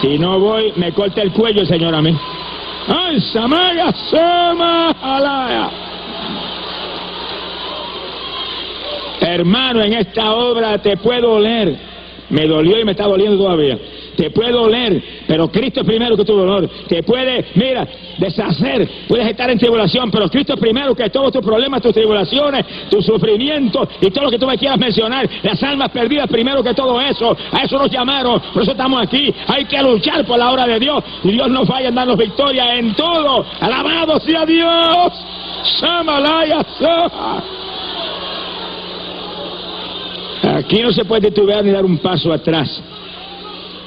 Si 0.01 0.19
no 0.19 0.39
voy, 0.39 0.73
me 0.75 0.91
corta 0.91 1.21
el 1.21 1.31
cuello 1.31 1.61
el 1.61 1.67
Señor 1.67 1.95
a 1.95 2.01
mí. 2.01 2.13
¡Ay, 2.87 3.19
Samaga, 3.19 3.91
Sama, 4.09 4.91
Alaya! 5.01 5.69
Hermano, 9.19 9.83
en 9.83 9.93
esta 9.93 10.33
obra 10.33 10.77
te 10.77 10.95
puedo 10.97 11.33
oler. 11.33 11.75
Me 12.29 12.47
dolió 12.47 12.79
y 12.79 12.85
me 12.85 12.91
está 12.91 13.05
doliendo 13.05 13.37
todavía. 13.37 13.77
Te 14.17 14.31
puede 14.31 14.51
doler, 14.51 15.01
pero 15.27 15.49
Cristo 15.49 15.81
es 15.81 15.85
primero 15.85 16.17
que 16.17 16.25
tu 16.25 16.35
dolor. 16.35 16.67
Te 16.87 17.03
puede, 17.03 17.45
mira, 17.53 17.87
deshacer, 18.17 18.89
puedes 19.07 19.27
estar 19.27 19.49
en 19.49 19.59
tribulación, 19.59 20.09
pero 20.09 20.27
Cristo 20.27 20.55
es 20.55 20.59
primero 20.59 20.95
que 20.95 21.09
todos 21.09 21.31
tus 21.31 21.45
problemas, 21.45 21.81
tus 21.83 21.93
tribulaciones, 21.93 22.65
tus 22.89 23.05
sufrimientos 23.05 23.87
y 24.01 24.09
todo 24.09 24.25
lo 24.25 24.31
que 24.31 24.39
tú 24.39 24.47
me 24.47 24.57
quieras 24.57 24.79
mencionar. 24.79 25.29
Las 25.43 25.61
almas 25.61 25.91
perdidas 25.91 26.27
primero 26.27 26.63
que 26.63 26.73
todo 26.73 26.99
eso. 26.99 27.37
A 27.51 27.63
eso 27.63 27.77
nos 27.77 27.91
llamaron, 27.91 28.41
por 28.53 28.63
eso 28.63 28.71
estamos 28.71 29.01
aquí. 29.03 29.33
Hay 29.45 29.65
que 29.65 29.81
luchar 29.83 30.25
por 30.25 30.39
la 30.39 30.51
obra 30.51 30.65
de 30.65 30.79
Dios 30.79 31.03
y 31.23 31.31
Dios 31.31 31.47
nos 31.49 31.67
vaya 31.67 31.89
a 31.89 31.91
darnos 31.91 32.17
victoria 32.17 32.75
en 32.75 32.95
todo. 32.95 33.45
Alabado 33.59 34.19
sea 34.21 34.45
Dios. 34.45 35.13
Shamalaya 35.79 36.65
Aquí 40.55 40.81
no 40.81 40.91
se 40.91 41.05
puede 41.05 41.29
titubear 41.29 41.63
ni 41.63 41.71
dar 41.71 41.85
un 41.85 41.97
paso 41.99 42.33
atrás. 42.33 42.81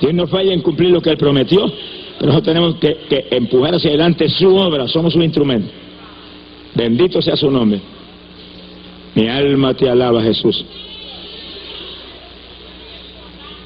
Dios 0.00 0.14
no 0.14 0.26
falla 0.26 0.52
en 0.52 0.62
cumplir 0.62 0.90
lo 0.90 1.00
que 1.00 1.10
Él 1.10 1.16
prometió, 1.16 1.70
pero 2.18 2.32
nosotros 2.32 2.54
tenemos 2.54 2.74
que, 2.76 2.96
que 3.08 3.26
empujar 3.30 3.74
hacia 3.74 3.90
adelante 3.90 4.28
su 4.28 4.54
obra, 4.54 4.88
somos 4.88 5.12
su 5.12 5.22
instrumento. 5.22 5.70
Bendito 6.74 7.20
sea 7.20 7.36
su 7.36 7.50
nombre. 7.50 7.80
Mi 9.14 9.28
alma 9.28 9.74
te 9.74 9.88
alaba, 9.88 10.22
Jesús. 10.22 10.64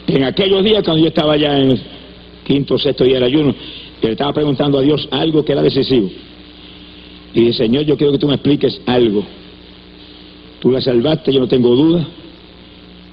En 0.06 0.24
aquellos 0.24 0.62
días, 0.64 0.82
cuando 0.82 1.02
yo 1.02 1.08
estaba 1.08 1.36
ya 1.36 1.58
en 1.58 1.72
el 1.72 1.80
quinto 2.44 2.78
sexto 2.78 3.04
día 3.04 3.14
del 3.14 3.24
ayuno, 3.24 3.54
le 4.00 4.12
estaba 4.12 4.32
preguntando 4.32 4.78
a 4.78 4.82
Dios 4.82 5.08
algo 5.10 5.44
que 5.44 5.52
era 5.52 5.62
decisivo. 5.62 6.10
Y 7.34 7.40
dije, 7.40 7.52
Señor, 7.52 7.84
yo 7.84 7.96
quiero 7.96 8.12
que 8.12 8.18
tú 8.18 8.28
me 8.28 8.34
expliques 8.34 8.80
algo. 8.86 9.24
Tú 10.60 10.70
la 10.70 10.80
salvaste, 10.80 11.32
yo 11.32 11.40
no 11.40 11.48
tengo 11.48 11.74
duda. 11.74 12.06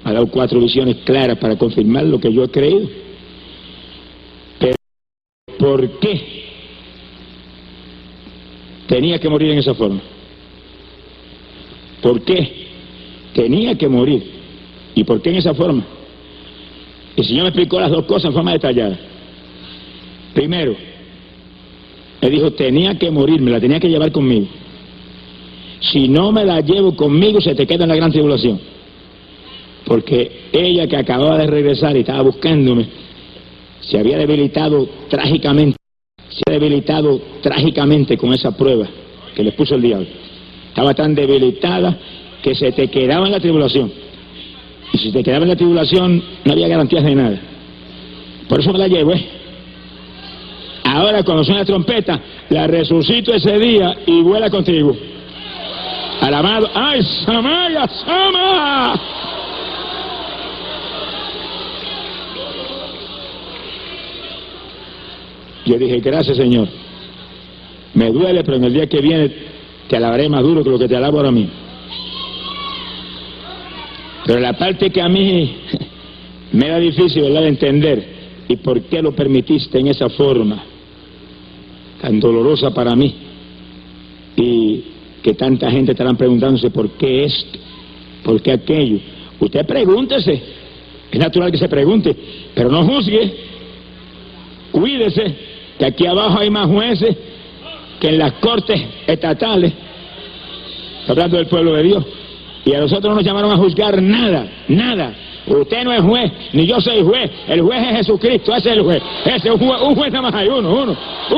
Ha 0.03 0.13
dado 0.13 0.27
cuatro 0.27 0.59
visiones 0.59 0.97
claras 1.03 1.37
para 1.37 1.57
confirmar 1.57 2.05
lo 2.05 2.19
que 2.19 2.31
yo 2.31 2.43
he 2.43 2.49
creído. 2.49 2.87
¿Por 5.61 5.87
qué 5.99 6.19
tenía 8.87 9.19
que 9.19 9.29
morir 9.29 9.51
en 9.51 9.59
esa 9.59 9.75
forma? 9.75 10.01
¿Por 12.01 12.23
qué 12.23 12.67
tenía 13.33 13.75
que 13.75 13.87
morir? 13.87 14.23
¿Y 14.95 15.03
por 15.03 15.21
qué 15.21 15.29
en 15.29 15.35
esa 15.35 15.53
forma? 15.53 15.83
El 17.15 17.23
Señor 17.23 17.43
me 17.43 17.49
explicó 17.49 17.79
las 17.79 17.91
dos 17.91 18.05
cosas 18.05 18.25
en 18.25 18.33
forma 18.33 18.53
detallada. 18.53 18.97
Primero, 20.33 20.75
me 22.21 22.29
dijo, 22.29 22.51
tenía 22.53 22.97
que 22.97 23.11
morir, 23.11 23.39
me 23.39 23.51
la 23.51 23.59
tenía 23.59 23.79
que 23.79 23.89
llevar 23.89 24.11
conmigo. 24.11 24.47
Si 25.79 26.07
no 26.07 26.31
me 26.31 26.43
la 26.43 26.61
llevo 26.61 26.95
conmigo, 26.95 27.39
se 27.39 27.53
te 27.53 27.67
queda 27.67 27.83
en 27.83 27.89
la 27.89 27.95
gran 27.95 28.11
tribulación. 28.11 28.59
Porque 29.85 30.49
ella 30.51 30.87
que 30.87 30.97
acababa 30.97 31.37
de 31.37 31.47
regresar 31.47 31.95
y 31.95 31.99
estaba 31.99 32.23
buscándome, 32.23 32.87
se 33.81 33.99
había 33.99 34.17
debilitado 34.17 34.87
trágicamente, 35.09 35.77
se 36.29 36.41
ha 36.47 36.51
debilitado 36.51 37.19
trágicamente 37.41 38.17
con 38.17 38.33
esa 38.33 38.55
prueba 38.55 38.87
que 39.35 39.43
le 39.43 39.51
puso 39.51 39.75
el 39.75 39.81
diablo. 39.81 40.07
Estaba 40.69 40.93
tan 40.93 41.13
debilitada 41.13 41.97
que 42.41 42.55
se 42.55 42.71
te 42.71 42.87
quedaba 42.87 43.25
en 43.25 43.33
la 43.33 43.39
tribulación. 43.39 43.91
Y 44.93 44.97
si 44.97 45.11
te 45.11 45.23
quedaba 45.23 45.43
en 45.43 45.49
la 45.49 45.55
tribulación, 45.55 46.23
no 46.45 46.53
había 46.53 46.67
garantías 46.67 47.03
de 47.03 47.15
nada. 47.15 47.39
Por 48.47 48.59
eso 48.59 48.71
me 48.71 48.79
la 48.79 48.87
llevo, 48.87 49.13
¿eh? 49.13 49.25
Ahora 50.83 51.23
cuando 51.23 51.43
suena 51.43 51.61
la 51.61 51.65
trompeta, 51.65 52.19
la 52.49 52.67
resucito 52.67 53.33
ese 53.33 53.57
día 53.57 53.95
y 54.05 54.21
vuela 54.21 54.49
contigo. 54.49 54.95
Alabado. 56.19 56.69
¡Ay, 56.73 57.01
Samaya, 57.01 57.87
Sama! 57.87 59.20
Yo 65.65 65.77
dije, 65.77 65.99
gracias 65.99 66.37
Señor. 66.37 66.67
Me 67.93 68.09
duele, 68.11 68.43
pero 68.43 68.57
en 68.57 68.63
el 68.63 68.73
día 68.73 68.87
que 68.87 69.01
viene 69.01 69.31
te 69.87 69.97
alabaré 69.97 70.29
más 70.29 70.43
duro 70.43 70.63
que 70.63 70.69
lo 70.69 70.79
que 70.79 70.87
te 70.87 70.95
alabo 70.95 71.17
ahora 71.17 71.31
mí. 71.31 71.49
Pero 74.25 74.39
la 74.39 74.53
parte 74.53 74.89
que 74.89 75.01
a 75.01 75.09
mí 75.09 75.55
me 76.53 76.69
da 76.69 76.79
difícil, 76.79 77.23
¿verdad?, 77.23 77.41
de 77.41 77.47
entender, 77.49 78.05
¿y 78.47 78.55
por 78.57 78.81
qué 78.83 79.01
lo 79.01 79.11
permitiste 79.13 79.79
en 79.79 79.87
esa 79.87 80.09
forma 80.09 80.63
tan 82.01 82.19
dolorosa 82.19 82.71
para 82.71 82.95
mí? 82.95 83.13
Y 84.37 84.83
que 85.21 85.33
tanta 85.33 85.69
gente 85.69 85.91
estarán 85.91 86.15
preguntándose 86.15 86.69
por 86.69 86.91
qué 86.91 87.25
esto, 87.25 87.59
por 88.23 88.41
qué 88.41 88.53
aquello. 88.53 88.99
Usted 89.39 89.65
pregúntese, 89.65 90.41
es 91.11 91.19
natural 91.19 91.51
que 91.51 91.57
se 91.57 91.67
pregunte, 91.67 92.15
pero 92.55 92.69
no 92.69 92.85
juzgue, 92.85 93.33
cuídese, 94.71 95.50
que 95.81 95.87
aquí 95.87 96.05
abajo 96.05 96.37
hay 96.37 96.51
más 96.51 96.67
jueces 96.67 97.17
que 97.99 98.09
en 98.09 98.19
las 98.19 98.33
cortes 98.33 98.79
estatales, 99.07 99.73
hablando 101.07 101.37
del 101.37 101.47
pueblo 101.47 101.73
de 101.73 101.81
Dios. 101.81 102.05
Y 102.63 102.75
a 102.75 102.81
nosotros 102.81 103.09
no 103.09 103.15
nos 103.15 103.23
llamaron 103.23 103.51
a 103.51 103.57
juzgar 103.57 103.99
nada, 103.99 104.45
nada. 104.67 105.11
Usted 105.47 105.83
no 105.83 105.91
es 105.91 106.01
juez, 106.01 106.31
ni 106.53 106.67
yo 106.67 106.79
soy 106.79 107.01
juez. 107.01 107.31
El 107.47 107.61
juez 107.61 107.81
es 107.81 107.97
Jesucristo, 107.97 108.55
ese 108.55 108.69
es 108.69 108.77
el 108.77 108.83
juez. 108.83 109.01
Ese 109.25 109.47
es 109.47 109.55
un 109.55 109.57
juez, 109.57 109.81
un 109.81 109.95
juez 109.95 110.11
nada 110.11 110.21
más 110.21 110.35
hay, 110.35 110.49
uno, 110.49 110.71
uno, 110.71 110.95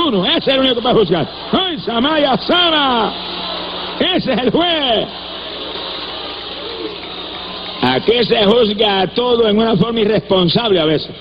uno. 0.07 0.25
Ese 0.25 0.37
es 0.39 0.47
el 0.49 0.59
único 0.59 0.75
que 0.75 0.81
va 0.81 0.93
juzgar. 0.93 1.25
¡Ay, 1.53 1.79
Samaya 1.79 2.37
Sama! 2.39 3.13
Ese 3.97 4.33
es 4.33 4.39
el 4.39 4.51
juez. 4.51 5.07
Aquí 7.81 8.23
se 8.25 8.43
juzga 8.43 9.07
todo 9.07 9.47
en 9.47 9.57
una 9.57 9.77
forma 9.77 10.01
irresponsable 10.01 10.81
a 10.81 10.85
veces. 10.85 11.11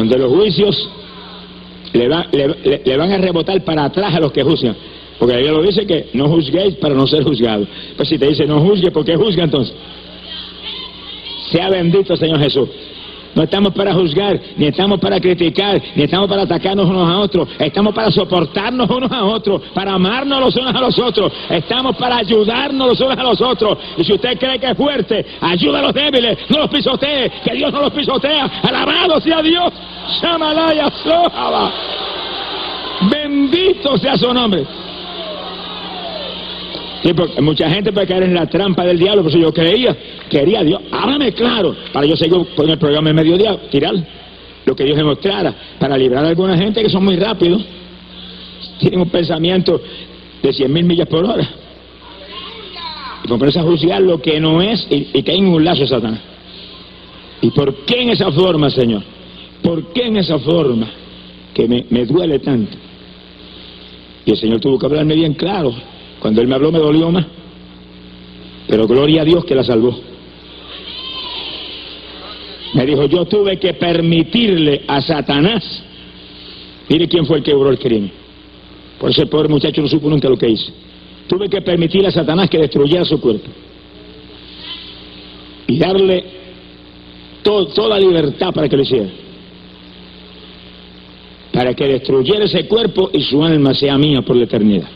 Donde 0.00 0.16
los 0.16 0.32
juicios 0.32 0.88
le, 1.92 2.08
van 2.96 3.12
a 3.12 3.18
rebotar 3.18 3.62
para 3.64 3.84
atrás 3.84 4.14
a 4.14 4.20
los 4.20 4.32
que 4.32 4.42
juzgan. 4.42 4.74
Porque 5.18 5.34
la 5.34 5.52
lo 5.52 5.62
dice 5.62 5.86
que 5.86 6.08
no 6.14 6.26
juzguéis 6.26 6.76
para 6.76 6.94
no 6.94 7.06
ser 7.06 7.22
juzgados. 7.22 7.68
Pues 7.98 8.08
si 8.08 8.16
te 8.16 8.28
dice 8.28 8.46
no 8.46 8.60
juzgue, 8.60 8.90
¿por 8.90 9.04
qué 9.04 9.14
juzga 9.14 9.44
entonces? 9.44 9.76
Sea 11.50 11.68
bendito 11.68 12.16
Señor 12.16 12.40
Jesús. 12.40 12.66
No 13.34 13.42
estamos 13.42 13.72
para 13.72 13.94
juzgar, 13.94 14.40
ni 14.56 14.66
estamos 14.66 14.98
para 14.98 15.20
criticar, 15.20 15.80
ni 15.94 16.04
estamos 16.04 16.28
para 16.28 16.42
atacarnos 16.42 16.86
unos 16.86 17.08
a 17.08 17.18
otros. 17.18 17.48
Estamos 17.58 17.94
para 17.94 18.10
soportarnos 18.10 18.90
unos 18.90 19.10
a 19.12 19.24
otros, 19.24 19.62
para 19.74 19.92
amarnos 19.92 20.40
los 20.40 20.56
unos 20.56 20.74
a 20.74 20.80
los 20.80 20.98
otros. 20.98 21.32
Estamos 21.48 21.96
para 21.96 22.16
ayudarnos 22.16 22.88
los 22.88 23.00
unos 23.00 23.18
a 23.18 23.22
los 23.22 23.40
otros. 23.40 23.78
Y 23.96 24.04
si 24.04 24.12
usted 24.14 24.38
cree 24.38 24.58
que 24.58 24.70
es 24.70 24.76
fuerte, 24.76 25.24
ayuda 25.40 25.78
a 25.80 25.82
los 25.82 25.94
débiles, 25.94 26.38
no 26.48 26.58
los 26.58 26.70
pisotee, 26.70 27.30
que 27.44 27.54
Dios 27.54 27.72
no 27.72 27.82
los 27.82 27.92
pisotea. 27.92 28.50
Alabado 28.62 29.20
sea 29.20 29.42
Dios. 29.42 29.72
Shamalaya 30.20 30.90
Bendito 33.10 33.96
sea 33.98 34.16
su 34.16 34.32
nombre. 34.34 34.66
Sí, 37.02 37.14
porque 37.14 37.40
mucha 37.40 37.70
gente 37.70 37.92
puede 37.92 38.06
caer 38.06 38.24
en 38.24 38.34
la 38.34 38.46
trampa 38.46 38.84
del 38.84 38.98
diablo, 38.98 39.22
por 39.22 39.30
eso 39.30 39.38
yo 39.38 39.52
creía, 39.52 39.96
quería 40.28 40.62
Dios, 40.62 40.82
háblame 40.90 41.32
claro, 41.32 41.74
para 41.92 42.06
yo 42.06 42.14
seguir 42.14 42.46
con 42.54 42.68
el 42.68 42.78
programa 42.78 43.08
de 43.08 43.14
mediodía, 43.14 43.56
tirar 43.70 43.94
lo 44.66 44.76
que 44.76 44.84
Dios 44.84 44.98
me 44.98 45.04
mostrara, 45.04 45.54
para 45.78 45.96
librar 45.96 46.24
a 46.24 46.28
alguna 46.28 46.58
gente 46.58 46.82
que 46.82 46.90
son 46.90 47.04
muy 47.04 47.16
rápidos, 47.16 47.64
tienen 48.78 49.00
un 49.00 49.08
pensamiento 49.08 49.80
de 50.42 50.52
cien 50.52 50.72
mil 50.72 50.84
millas 50.84 51.08
por 51.08 51.24
hora. 51.24 51.48
Y 53.24 53.28
ponerse 53.28 53.60
a 53.60 53.62
juzgar 53.62 54.00
lo 54.02 54.20
que 54.20 54.40
no 54.40 54.60
es 54.60 54.86
y, 54.90 55.08
y 55.12 55.22
caen 55.22 55.46
en 55.46 55.54
un 55.54 55.64
lazo 55.64 55.82
de 55.82 55.88
Satanás. 55.88 56.20
¿Y 57.42 57.50
por 57.50 57.74
qué 57.84 58.02
en 58.02 58.10
esa 58.10 58.30
forma, 58.32 58.70
Señor? 58.70 59.02
¿Por 59.62 59.92
qué 59.92 60.06
en 60.06 60.16
esa 60.16 60.38
forma 60.38 60.88
que 61.54 61.66
me, 61.66 61.84
me 61.90 62.04
duele 62.04 62.38
tanto? 62.38 62.76
Y 64.24 64.30
el 64.32 64.36
Señor 64.36 64.60
tuvo 64.60 64.78
que 64.78 64.86
hablarme 64.86 65.14
bien 65.14 65.34
claro. 65.34 65.74
Cuando 66.20 66.42
él 66.42 66.48
me 66.48 66.54
habló 66.54 66.70
me 66.70 66.78
dolió 66.78 67.10
más. 67.10 67.26
Pero 68.68 68.86
gloria 68.86 69.22
a 69.22 69.24
Dios 69.24 69.44
que 69.44 69.54
la 69.54 69.64
salvó. 69.64 69.98
Me 72.74 72.86
dijo, 72.86 73.06
yo 73.06 73.24
tuve 73.24 73.58
que 73.58 73.74
permitirle 73.74 74.82
a 74.86 75.00
Satanás. 75.00 75.82
Mire 76.88 77.08
quién 77.08 77.26
fue 77.26 77.38
el 77.38 77.42
que 77.42 77.52
obró 77.52 77.70
el 77.70 77.78
crimen. 77.78 78.12
Por 78.98 79.10
ese 79.10 79.26
pobre 79.26 79.48
muchacho 79.48 79.80
no 79.80 79.88
supo 79.88 80.08
nunca 80.08 80.28
lo 80.28 80.36
que 80.36 80.48
hizo. 80.48 80.70
Tuve 81.26 81.48
que 81.48 81.62
permitirle 81.62 82.08
a 82.08 82.12
Satanás 82.12 82.50
que 82.50 82.58
destruyera 82.58 83.04
su 83.04 83.20
cuerpo. 83.20 83.48
Y 85.66 85.78
darle 85.78 86.24
toda 87.42 87.98
libertad 87.98 88.52
para 88.52 88.68
que 88.68 88.76
lo 88.76 88.82
hiciera. 88.82 89.08
Para 91.52 91.74
que 91.74 91.86
destruyera 91.86 92.44
ese 92.44 92.66
cuerpo 92.66 93.10
y 93.12 93.22
su 93.22 93.42
alma 93.42 93.74
sea 93.74 93.96
mía 93.96 94.22
por 94.22 94.36
la 94.36 94.44
eternidad. 94.44 94.88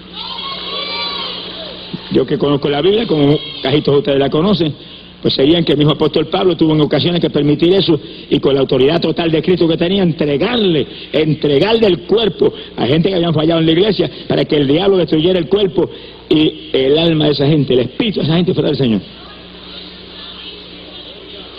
Yo 2.15 2.25
que 2.25 2.39
conozco 2.39 2.69
la 2.69 2.81
Biblia, 2.81 3.09
como 3.09 3.37
casi 3.61 3.83
todos 3.83 3.99
ustedes 3.99 4.21
la 4.21 4.31
conocen, 4.31 4.73
pues 5.21 5.35
sabían 5.35 5.65
que 5.65 5.73
el 5.73 5.79
mismo 5.79 5.95
apóstol 5.95 6.27
Pablo 6.27 6.57
tuvo 6.57 6.73
en 6.75 6.81
ocasiones 6.83 7.21
que 7.21 7.29
permitir 7.29 7.75
eso 7.75 7.99
y 8.31 8.39
con 8.39 8.55
la 8.55 8.61
autoridad 8.61 9.01
total 9.01 9.33
de 9.33 9.43
Cristo 9.43 9.67
que 9.67 9.77
tenía, 9.77 10.05
entregarle, 10.05 10.87
entregarle 11.13 11.89
el 11.89 12.03
cuerpo 12.03 12.55
a 12.77 12.87
gente 12.87 13.09
que 13.09 13.17
habían 13.17 13.35
fallado 13.35 13.59
en 13.59 13.67
la 13.67 13.73
iglesia 13.73 14.09
para 14.29 14.45
que 14.45 14.55
el 14.57 14.69
diablo 14.69 14.97
destruyera 14.99 15.41
el 15.41 15.49
cuerpo 15.49 15.91
y 16.31 16.69
el 16.73 16.97
alma 16.97 17.25
de 17.25 17.33
esa 17.33 17.49
gente, 17.49 17.73
el 17.73 17.81
espíritu 17.81 18.21
de 18.21 18.27
esa 18.27 18.37
gente 18.37 18.55
fuera 18.55 18.69
del 18.69 18.79
Señor. 18.79 19.01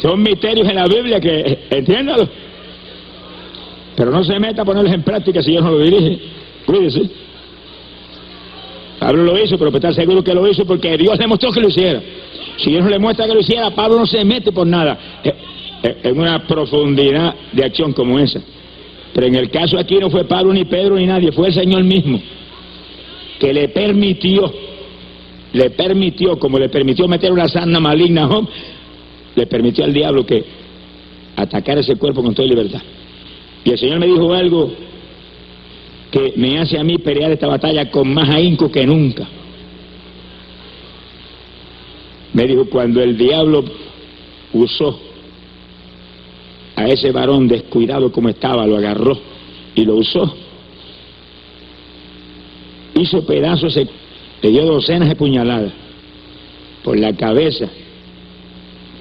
Son 0.02 0.24
misterios 0.24 0.70
en 0.70 0.76
la 0.76 0.88
Biblia 0.88 1.20
que, 1.20 1.60
entiéndalo. 1.70 2.30
Pero 3.98 4.10
no 4.10 4.24
se 4.24 4.40
meta 4.40 4.62
a 4.62 4.66
ponerlos 4.66 4.94
en 4.94 5.04
práctica 5.04 5.44
si 5.44 5.52
Dios 5.52 5.64
no 5.64 5.72
lo 5.72 5.80
dirige. 5.80 6.18
Cuídese. 6.66 7.25
Pablo 9.06 9.24
lo 9.24 9.40
hizo, 9.40 9.56
pero 9.60 9.70
está 9.70 9.94
seguro 9.94 10.24
que 10.24 10.34
lo 10.34 10.48
hizo 10.48 10.66
porque 10.66 10.98
Dios 10.98 11.20
le 11.20 11.28
mostró 11.28 11.52
que 11.52 11.62
lo 11.62 11.68
hiciera. 11.68 12.02
Si 12.58 12.72
Dios 12.72 12.84
no 12.84 12.90
le 12.90 12.98
muestra 12.98 13.28
que 13.28 13.36
lo 13.36 13.40
hiciera, 13.40 13.70
Pablo 13.70 14.00
no 14.00 14.08
se 14.08 14.26
mete 14.26 14.52
por 14.52 14.66
nada 14.66 14.98
eh, 15.24 15.32
eh, 15.84 15.98
en 16.06 16.20
una 16.20 16.48
profundidad 16.48 17.36
de 17.52 17.64
acción 17.64 17.94
como 17.94 18.18
esa. 18.18 18.42
Pero 19.14 19.28
en 19.28 19.36
el 19.36 19.52
caso 19.52 19.78
aquí 19.78 20.00
no 20.00 20.10
fue 20.10 20.26
Pablo 20.26 20.52
ni 20.54 20.66
Pedro 20.66 20.96
ni 20.96 21.06
nadie, 21.06 21.32
fue 21.32 21.50
el 21.50 21.54
Señor 21.54 21.84
mismo 21.84 22.20
que 23.40 23.54
le 23.54 23.68
permitió, 23.68 24.52
le 25.54 25.70
permitió, 25.70 26.40
como 26.40 26.58
le 26.58 26.70
permitió 26.70 27.08
meter 27.08 27.32
una 27.32 27.48
sarna 27.48 27.80
maligna, 27.80 28.28
le 29.36 29.46
permitió 29.46 29.86
al 29.86 29.94
diablo 29.94 30.26
que 30.26 30.44
atacara 31.36 31.82
ese 31.82 31.96
cuerpo 31.98 32.24
con 32.24 32.34
toda 32.34 32.48
libertad. 32.48 32.82
Y 33.64 33.70
el 33.70 33.78
Señor 33.78 34.00
me 34.00 34.08
dijo 34.08 34.34
algo 34.34 34.72
que 36.16 36.32
me 36.38 36.58
hace 36.58 36.80
a 36.80 36.84
mí 36.86 36.98
pelear 36.98 37.34
esta 37.34 37.46
batalla 37.46 37.92
con 37.92 38.14
más 38.14 38.30
ahínco 38.30 38.72
que 38.72 38.86
nunca. 38.88 39.28
Me 42.32 42.48
dijo, 42.48 42.70
cuando 42.70 43.04
el 43.04 43.18
diablo 43.18 43.66
usó 44.54 44.98
a 46.78 46.88
ese 46.88 47.12
varón 47.12 47.50
descuidado 47.50 48.14
como 48.14 48.30
estaba, 48.30 48.66
lo 48.66 48.78
agarró 48.78 49.20
y 49.76 49.84
lo 49.84 49.96
usó, 49.96 50.34
hizo 52.94 53.26
pedazos, 53.26 53.76
le 53.76 54.50
dio 54.50 54.66
docenas 54.66 55.10
de 55.10 55.18
puñaladas 55.18 55.74
por 56.82 56.98
la 56.98 57.14
cabeza, 57.14 57.68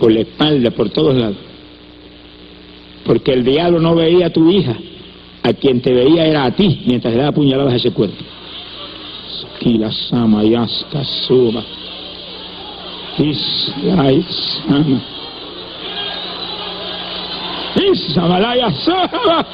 por 0.00 0.10
la 0.10 0.22
espalda, 0.22 0.72
por 0.72 0.90
todos 0.90 1.14
lados. 1.14 1.36
Porque 3.04 3.34
el 3.34 3.44
diablo 3.44 3.78
no 3.78 3.94
veía 3.94 4.26
a 4.26 4.30
tu 4.30 4.50
hija, 4.50 4.76
a 5.44 5.52
quien 5.52 5.82
te 5.82 5.92
veía 5.92 6.24
era 6.24 6.44
a 6.46 6.50
ti, 6.50 6.80
mientras 6.86 7.12
le 7.12 7.20
daba 7.20 7.32
puñaladas 7.32 7.74
a 7.74 7.76
ese 7.76 7.90
cuerpo. 7.90 8.16
Sama 10.10 10.42
yaska 10.42 11.04
suba. 11.04 11.62
Sama. 13.16 15.00
Isamalaya 17.76 18.70
suba. 18.70 19.46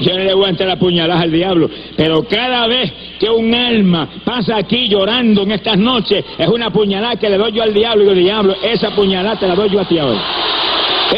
Yo 0.00 0.12
no 0.12 0.24
le 0.24 0.34
voy 0.34 0.44
a 0.46 0.48
entrar 0.50 0.70
a 0.70 0.76
puñaladas 0.76 1.22
al 1.22 1.32
diablo, 1.32 1.70
pero 1.96 2.24
cada 2.24 2.66
vez 2.66 2.92
que 3.18 3.28
un 3.28 3.54
alma 3.54 4.08
pasa 4.24 4.56
aquí 4.56 4.88
llorando 4.88 5.42
en 5.42 5.52
estas 5.52 5.76
noches, 5.78 6.24
es 6.38 6.48
una 6.48 6.70
puñalada 6.70 7.16
que 7.16 7.28
le 7.28 7.38
doy 7.38 7.52
yo 7.52 7.62
al 7.62 7.72
diablo 7.72 8.04
y 8.04 8.06
digo, 8.08 8.14
diablo, 8.20 8.54
esa 8.62 8.90
puñalada 8.90 9.36
te 9.36 9.46
la 9.46 9.54
doy 9.54 9.70
yo 9.70 9.80
a 9.80 9.84
ti 9.84 9.98
ahora. 9.98 10.20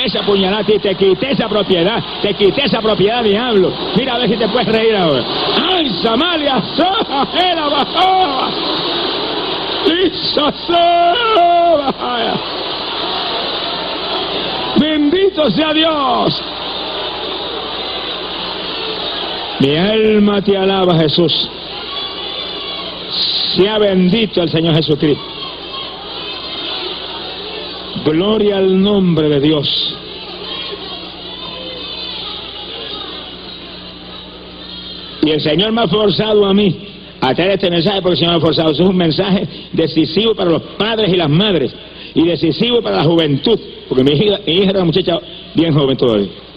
Esa 0.04 0.22
puñalada 0.22 0.64
y 0.68 0.78
te 0.78 0.94
quité 0.94 1.32
esa 1.32 1.48
propiedad, 1.48 2.02
te 2.20 2.34
quité 2.34 2.64
esa 2.64 2.80
propiedad, 2.80 3.24
diablo. 3.24 3.72
Mira 3.96 4.14
a 4.14 4.18
ver 4.18 4.28
si 4.28 4.36
te 4.36 4.48
puedes 4.48 4.68
reír 4.68 4.94
ahora. 4.94 5.24
¡Ay, 5.70 5.90
Samalia! 6.02 6.62
¡Soja! 6.76 7.28
¡Era 7.34 7.68
bajo! 7.68 8.48
Bendito 14.78 15.50
sea 15.50 15.72
Dios. 15.72 16.42
Mi 19.60 19.76
alma 19.76 20.40
te 20.42 20.56
alaba, 20.56 20.94
Jesús. 20.96 21.50
Sea 23.54 23.78
bendito 23.78 24.42
el 24.42 24.48
Señor 24.50 24.74
Jesucristo. 24.74 25.22
Gloria 28.04 28.58
al 28.58 28.80
nombre 28.80 29.28
de 29.28 29.40
Dios. 29.40 29.96
Y 35.22 35.30
el 35.30 35.40
Señor 35.40 35.72
me 35.72 35.82
ha 35.82 35.88
forzado 35.88 36.46
a 36.46 36.54
mí 36.54 36.76
a 37.20 37.34
traer 37.34 37.52
este 37.52 37.70
mensaje 37.70 38.00
porque 38.00 38.14
el 38.14 38.18
Señor 38.18 38.32
me 38.34 38.38
ha 38.38 38.40
forzado. 38.40 38.70
es 38.70 38.80
un 38.80 38.96
mensaje 38.96 39.46
decisivo 39.72 40.34
para 40.34 40.50
los 40.50 40.62
padres 40.78 41.12
y 41.12 41.16
las 41.16 41.28
madres 41.28 41.74
y 42.14 42.24
decisivo 42.24 42.80
para 42.80 42.96
la 42.96 43.04
juventud, 43.04 43.58
porque 43.88 44.04
mi 44.04 44.12
hija, 44.12 44.40
mi 44.46 44.52
hija 44.54 44.70
era 44.70 44.78
una 44.78 44.86
muchacha 44.86 45.18
bien 45.54 45.74
joven 45.74 45.96
todavía 45.96 46.47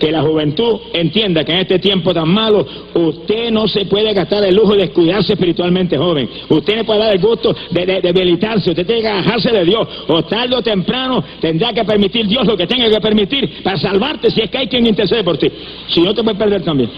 que 0.00 0.10
la 0.10 0.22
juventud 0.22 0.80
entienda 0.94 1.44
que 1.44 1.52
en 1.52 1.58
este 1.58 1.78
tiempo 1.78 2.14
tan 2.14 2.28
malo 2.28 2.66
usted 2.94 3.50
no 3.50 3.68
se 3.68 3.84
puede 3.84 4.12
gastar 4.14 4.42
el 4.44 4.56
lujo 4.56 4.72
de 4.72 4.86
descuidarse 4.86 5.34
espiritualmente 5.34 5.96
joven. 5.96 6.28
Usted 6.48 6.78
no 6.78 6.84
puede 6.84 7.00
dar 7.00 7.12
el 7.12 7.20
gusto 7.20 7.54
de, 7.70 8.00
debilitarse, 8.00 8.70
usted 8.70 8.86
tiene 8.86 9.02
que 9.02 9.08
agajarse 9.08 9.52
de 9.52 9.64
Dios. 9.64 9.86
O 10.08 10.22
tarde 10.22 10.56
o 10.56 10.62
temprano 10.62 11.22
tendrá 11.40 11.72
que 11.72 11.84
permitir 11.84 12.26
Dios 12.26 12.46
lo 12.46 12.56
que 12.56 12.66
tenga 12.66 12.88
que 12.88 13.00
permitir 13.00 13.62
para 13.62 13.76
salvarte 13.76 14.30
si 14.30 14.40
es 14.40 14.50
que 14.50 14.58
hay 14.58 14.66
quien 14.68 14.86
intercede 14.86 15.22
por 15.22 15.36
ti. 15.36 15.48
Si 15.88 16.00
no 16.00 16.14
te 16.14 16.22
puedes 16.22 16.38
perder 16.38 16.62
también. 16.62 16.90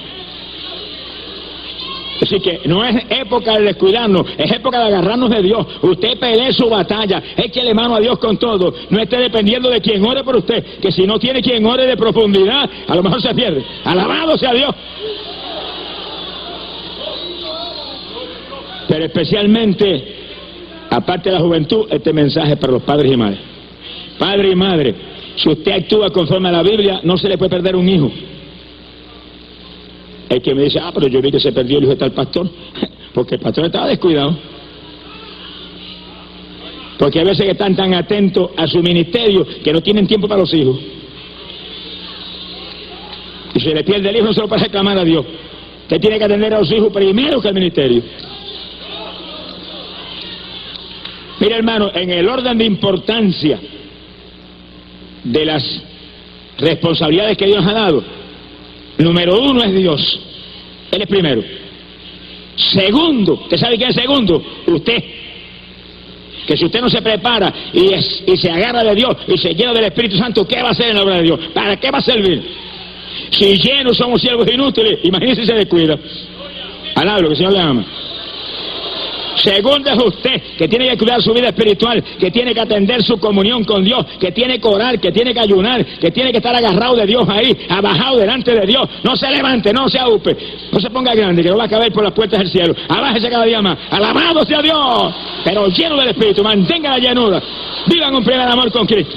Así 2.23 2.39
que 2.39 2.61
no 2.67 2.85
es 2.85 3.05
época 3.11 3.59
de 3.59 3.65
descuidarnos, 3.65 4.25
es 4.39 4.53
época 4.53 4.79
de 4.79 4.85
agarrarnos 4.85 5.29
de 5.29 5.43
Dios. 5.43 5.67
Usted 5.83 6.21
pelee 6.21 6.53
su 6.53 6.71
batalla, 6.71 7.21
échele 7.37 7.75
mano 7.75 7.97
a 7.97 8.01
Dios 8.01 8.17
con 8.21 8.37
todo. 8.37 8.73
No 8.91 9.01
esté 9.01 9.17
dependiendo 9.17 9.69
de 9.69 9.81
quien 9.81 10.05
ore 10.05 10.23
por 10.23 10.37
usted, 10.37 10.65
que 10.81 10.93
si 10.93 11.05
no 11.05 11.19
tiene 11.19 11.43
quien 11.43 11.67
ore 11.67 11.85
de 11.85 11.97
profundidad, 11.97 12.71
a 12.87 12.95
lo 12.95 13.03
mejor 13.03 13.21
se 13.21 13.35
pierde. 13.35 13.65
Alabado 13.85 14.39
sea 14.39 14.55
Dios. 14.55 14.73
Pero 18.87 19.05
especialmente, 19.05 20.15
aparte 20.91 21.29
de 21.29 21.35
la 21.35 21.43
juventud, 21.43 21.89
este 21.91 22.13
mensaje 22.13 22.53
es 22.53 22.59
para 22.59 22.75
los 22.75 22.83
padres 22.85 23.13
y 23.13 23.17
madres. 23.17 23.41
Padre 24.17 24.51
y 24.53 24.55
madre, 24.55 24.95
si 25.35 25.49
usted 25.49 25.73
actúa 25.73 26.11
conforme 26.11 26.51
a 26.51 26.53
la 26.53 26.63
Biblia, 26.63 27.01
no 27.03 27.17
se 27.17 27.29
le 27.29 27.37
puede 27.37 27.51
perder 27.51 27.75
un 27.75 27.89
hijo. 27.89 28.13
Hay 30.33 30.41
que 30.41 30.55
me 30.55 30.63
dice, 30.63 30.79
ah, 30.83 30.91
pero 30.95 31.09
yo 31.09 31.21
vi 31.21 31.31
que 31.31 31.39
se 31.39 31.53
perdió 31.53 31.77
el 31.77 31.85
hijo 31.85 31.93
de 31.93 31.99
tal 31.99 32.13
pastor, 32.13 32.49
porque 33.15 33.35
el 33.35 33.41
pastor 33.43 33.67
estaba 33.67 33.87
descuidado. 33.87 34.35
Porque 36.99 37.21
a 37.21 37.25
veces 37.25 37.51
están 37.51 37.77
tan 37.77 37.93
atentos 37.93 38.51
a 38.57 38.67
su 38.67 38.83
ministerio 38.83 39.47
que 39.63 39.73
no 39.75 39.83
tienen 39.83 40.07
tiempo 40.07 40.27
para 40.27 40.41
los 40.41 40.55
hijos. 40.55 40.79
Y 43.55 43.61
si 43.61 43.75
le 43.75 43.85
pierde 43.85 44.09
el 44.09 44.17
hijo, 44.17 44.25
no 44.25 44.33
se 44.33 44.41
lo 44.41 44.49
puede 44.49 44.63
reclamar 44.63 44.97
a 44.97 45.05
Dios. 45.05 45.27
Usted 45.83 46.01
tiene 46.01 46.17
que 46.17 46.25
atender 46.25 46.55
a 46.55 46.61
los 46.61 46.73
hijos 46.73 46.91
primero 46.91 47.39
que 47.43 47.49
al 47.49 47.55
ministerio. 47.55 48.03
Mira, 51.41 51.57
hermano, 51.57 51.91
en 51.95 52.09
el 52.09 52.27
orden 52.27 52.57
de 52.57 52.65
importancia 52.65 53.61
de 55.25 55.45
las 55.45 55.83
responsabilidades 56.57 57.37
que 57.37 57.47
Dios 57.47 57.67
ha 57.67 57.73
dado, 57.75 58.22
Número 58.99 59.41
uno 59.41 59.63
es 59.63 59.75
Dios. 59.75 60.21
Él 60.91 61.03
es 61.03 61.09
primero. 61.09 61.43
Segundo, 62.57 63.35
¿usted 63.35 63.57
sabe 63.57 63.77
quién 63.77 63.91
es 63.91 63.97
segundo? 63.97 64.43
Usted. 64.67 65.03
Que 66.47 66.57
si 66.57 66.65
usted 66.65 66.81
no 66.81 66.89
se 66.89 67.01
prepara 67.01 67.53
y, 67.73 67.95
y 68.27 68.37
se 68.37 68.51
agarra 68.51 68.83
de 68.83 68.95
Dios 68.95 69.17
y 69.29 69.39
se 69.39 69.55
llena 69.55 69.73
del 69.73 69.85
Espíritu 69.85 70.17
Santo, 70.17 70.47
¿qué 70.47 70.61
va 70.61 70.69
a 70.69 70.73
hacer 70.73 70.89
en 70.89 70.97
la 70.97 71.03
obra 71.03 71.17
de 71.17 71.23
Dios? 71.23 71.41
¿Para 71.55 71.77
qué 71.77 71.91
va 71.91 71.99
a 71.99 72.03
servir? 72.03 72.43
Si 73.31 73.59
llenos 73.59 73.97
somos 73.97 74.21
siervos 74.21 74.47
inútiles, 74.53 74.99
imagínese 75.05 75.43
si 75.43 75.47
se 75.47 75.55
descuida. 75.55 75.99
Alablo, 76.95 77.29
que 77.29 77.33
el 77.33 77.37
Señor 77.37 77.53
le 77.53 77.61
ama. 77.61 77.85
Segundo 79.37 79.91
es 79.91 80.03
usted, 80.03 80.43
que 80.57 80.69
tiene 80.69 80.89
que 80.91 80.99
cuidar 80.99 81.23
su 81.23 81.33
vida 81.33 81.49
espiritual, 81.49 82.03
que 82.19 82.31
tiene 82.31 82.55
que 82.55 82.61
atender 82.61 83.03
su 83.03 83.19
comunión 83.19 83.65
con 83.65 83.85
Dios, 83.85 84.05
que 84.21 84.33
tiene 84.33 84.61
que 84.61 84.69
orar, 84.69 85.01
que 85.01 85.13
tiene 85.13 85.33
que 85.33 85.41
ayunar, 85.41 85.85
que 85.85 86.11
tiene 86.11 86.31
que 86.31 86.39
estar 86.39 86.55
agarrado 86.55 86.97
de 86.97 87.07
Dios 87.07 87.29
ahí, 87.29 87.57
abajado 87.69 88.19
delante 88.19 88.55
de 88.55 88.67
Dios. 88.67 88.89
No 89.03 89.17
se 89.17 89.31
levante, 89.31 89.73
no 89.73 89.89
se 89.89 89.99
aupe, 89.99 90.37
no 90.71 90.81
se 90.81 90.91
ponga 90.91 91.15
grande, 91.15 91.43
que 91.43 91.51
no 91.51 91.57
va 91.57 91.65
a 91.65 91.69
caber 91.69 91.93
por 91.93 92.05
las 92.05 92.13
puertas 92.13 92.41
del 92.41 92.49
cielo. 92.49 92.75
Abájese 92.89 93.31
cada 93.31 93.45
día 93.45 93.63
más. 93.63 93.79
Alabado 93.91 94.45
sea 94.45 94.63
Dios, 94.63 95.15
pero 95.45 95.69
lleno 95.69 95.97
del 95.97 96.09
Espíritu, 96.09 96.43
mantenga 96.43 96.91
la 96.91 96.99
llanura. 96.99 97.43
Vivan 97.87 98.15
un 98.15 98.25
primer 98.25 98.49
amor 98.49 98.71
con 98.71 98.87
Cristo. 98.87 99.17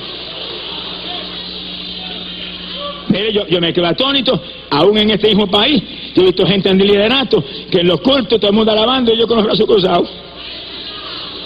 Yo, 3.49 3.61
me 3.61 3.73
quedo 3.73 3.87
atónito, 3.87 4.41
aún 4.69 4.97
en 4.97 5.11
este 5.11 5.27
mismo 5.29 5.47
país, 5.47 5.81
yo 6.13 6.23
he 6.23 6.25
visto 6.25 6.45
gente 6.45 6.69
en 6.69 6.79
el 6.81 6.87
liderato, 6.87 7.43
que 7.71 7.79
en 7.79 7.87
los 7.87 8.01
cultos 8.01 8.39
todo 8.39 8.49
el 8.49 8.55
mundo 8.55 8.71
alabando 8.71 9.13
y 9.13 9.17
yo 9.17 9.27
con 9.27 9.37
los 9.37 9.45
brazos 9.45 9.65
cruzados. 9.65 10.09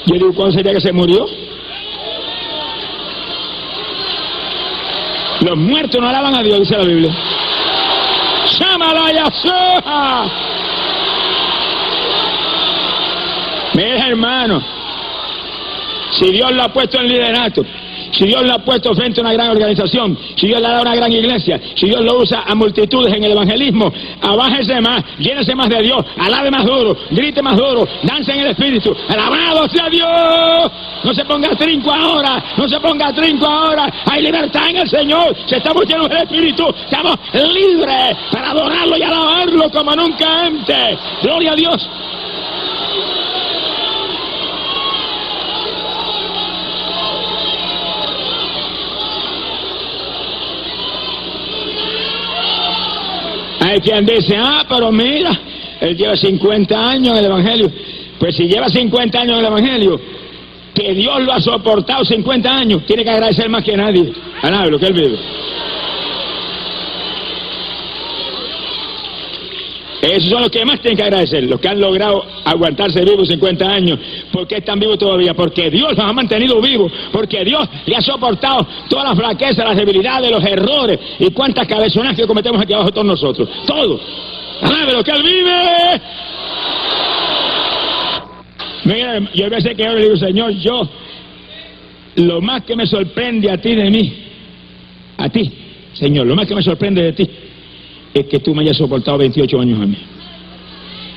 Yo 0.06 0.14
digo, 0.16 0.34
¿cuándo 0.34 0.54
sería 0.54 0.74
que 0.74 0.82
se 0.82 0.92
murió? 0.92 1.28
Los 5.42 5.58
muertos 5.58 6.02
no 6.02 6.08
alaban 6.08 6.36
a 6.36 6.44
Dios, 6.44 6.60
dice 6.60 6.78
la 6.78 6.84
Biblia. 6.84 7.16
¡Shamalaya 8.48 9.26
Mira, 13.74 14.08
hermano, 14.08 14.64
si 16.12 16.32
Dios 16.32 16.52
lo 16.52 16.64
ha 16.64 16.74
puesto 16.74 17.00
en 17.00 17.08
liderato 17.08 17.64
si 18.12 18.26
Dios 18.26 18.44
lo 18.44 18.54
ha 18.54 18.60
puesto 18.60 18.94
frente 18.94 19.20
a 19.20 19.24
una 19.24 19.34
gran 19.34 19.50
organización, 19.50 20.18
si 20.36 20.48
Dios 20.48 20.62
le 20.62 20.68
ha 20.68 20.72
dado 20.72 20.82
una 20.84 20.96
gran 20.96 21.12
iglesia, 21.12 21.60
si 21.76 21.88
Dios 21.88 22.02
lo 22.02 22.20
usa 22.20 22.44
a 22.46 22.56
multitudes 22.56 23.14
en 23.14 23.24
el 23.24 23.32
evangelismo, 23.32 23.92
abájese 24.22 24.82
más, 24.82 25.04
llénese 25.18 25.56
más 25.56 25.70
de 25.70 25.82
Dios, 25.82 26.06
alabe 26.18 26.52
más 26.52 26.66
duro, 26.66 26.96
grite 27.12 27.42
más 27.42 27.58
duro, 27.58 27.88
dance 28.04 28.32
en 28.32 28.40
el 28.40 28.48
Espíritu, 28.48 28.96
alabado 29.08 29.68
sea 29.70 29.90
Dios. 29.90 30.72
No 31.04 31.14
se 31.14 31.24
ponga 31.24 31.50
trinco 31.56 31.92
ahora, 31.92 32.44
no 32.58 32.68
se 32.68 32.80
ponga 32.80 33.14
trinco 33.14 33.46
ahora, 33.46 33.90
hay 34.06 34.22
libertad 34.22 34.70
en 34.70 34.78
el 34.78 34.90
Señor, 34.90 35.36
se 35.46 35.58
estamos 35.58 35.86
llenos 35.86 36.10
del 36.10 36.20
Espíritu, 36.20 36.68
estamos 36.70 37.18
libres 37.34 38.18
para 38.32 38.52
adorarlo 38.52 38.98
y 38.98 39.04
alabarlo 39.04 39.70
como 39.72 39.96
nunca 39.96 40.46
antes. 40.46 41.00
Gloria 41.22 41.54
a 41.54 41.56
Dios. 41.56 41.90
Hay 53.60 53.80
quien 53.80 54.06
dice, 54.06 54.36
ah, 54.38 54.66
pero 54.68 54.92
mira, 54.92 55.38
él 55.82 55.96
lleva 55.96 56.16
50 56.16 56.90
años 56.90 57.12
en 57.14 57.18
el 57.20 57.26
Evangelio. 57.26 57.72
Pues 58.20 58.36
si 58.36 58.48
lleva 58.48 58.70
50 58.70 59.20
años 59.20 59.34
en 59.34 59.40
el 59.40 59.46
Evangelio, 59.46 60.00
que 60.74 60.94
Dios 60.94 61.22
lo 61.22 61.34
ha 61.34 61.42
soportado 61.42 62.06
50 62.06 62.50
años, 62.50 62.86
tiene 62.86 63.04
que 63.04 63.10
agradecer 63.10 63.50
más 63.50 63.64
que 63.64 63.76
nadie. 63.76 64.12
A 64.42 64.50
nadie 64.50 64.72
lo 64.72 64.80
que 64.80 64.88
él 64.88 64.94
vive. 64.94 65.18
Esos 70.10 70.30
son 70.32 70.42
los 70.42 70.50
que 70.50 70.66
más 70.66 70.80
tienen 70.82 70.98
que 70.98 71.04
agradecer, 71.04 71.44
los 71.44 71.60
que 71.60 71.68
han 71.68 71.80
logrado 71.80 72.26
aguantarse 72.44 73.04
vivos 73.06 73.28
50 73.28 73.66
años. 73.66 74.00
¿Por 74.32 74.48
qué 74.48 74.58
están 74.58 74.80
vivos 74.80 74.98
todavía? 74.98 75.36
Porque 75.36 75.70
Dios 75.70 75.96
los 75.96 76.00
ha 76.00 76.12
mantenido 76.14 76.60
vivos, 76.60 76.92
porque 77.12 77.44
Dios 77.44 77.68
le 77.86 77.96
ha 77.96 78.02
soportado 78.02 78.66
todas 78.90 79.10
las 79.10 79.18
flaquezas, 79.18 79.66
las 79.66 79.78
debilidades, 79.78 80.32
los 80.32 80.44
errores 80.44 81.00
y 81.20 81.30
cuántas 81.32 81.68
cabezonas 81.68 82.16
que 82.16 82.26
cometemos 82.26 82.62
aquí 82.62 82.74
abajo 82.74 82.92
todos 82.92 83.06
nosotros. 83.06 83.50
Todo. 83.68 84.00
de 84.88 84.94
lo 84.94 85.04
que 85.04 85.12
Él 85.12 85.24
vive! 85.24 86.02
Mira, 88.86 89.20
yo 89.36 89.46
a 89.46 89.50
veces 89.50 89.76
que 89.76 89.84
yo 89.84 89.94
le 89.94 90.04
digo, 90.04 90.18
Señor, 90.18 90.52
yo, 90.54 90.90
lo 92.16 92.42
más 92.42 92.64
que 92.64 92.76
me 92.76 92.88
sorprende 92.88 93.52
a 93.52 93.58
ti 93.58 93.76
de 93.76 93.90
mí, 93.92 94.14
a 95.18 95.30
ti, 95.30 95.52
Señor, 95.94 96.26
lo 96.26 96.36
más 96.36 96.48
que 96.48 96.56
me 96.56 96.64
sorprende 96.64 97.04
de 97.04 97.14
ti, 97.14 97.30
que 98.28 98.40
tú 98.40 98.54
me 98.56 98.64
hayas 98.64 98.78
soportado 98.78 99.18
28 99.18 99.62
años 99.62 99.82
a 99.82 99.86
mí. 99.86 99.98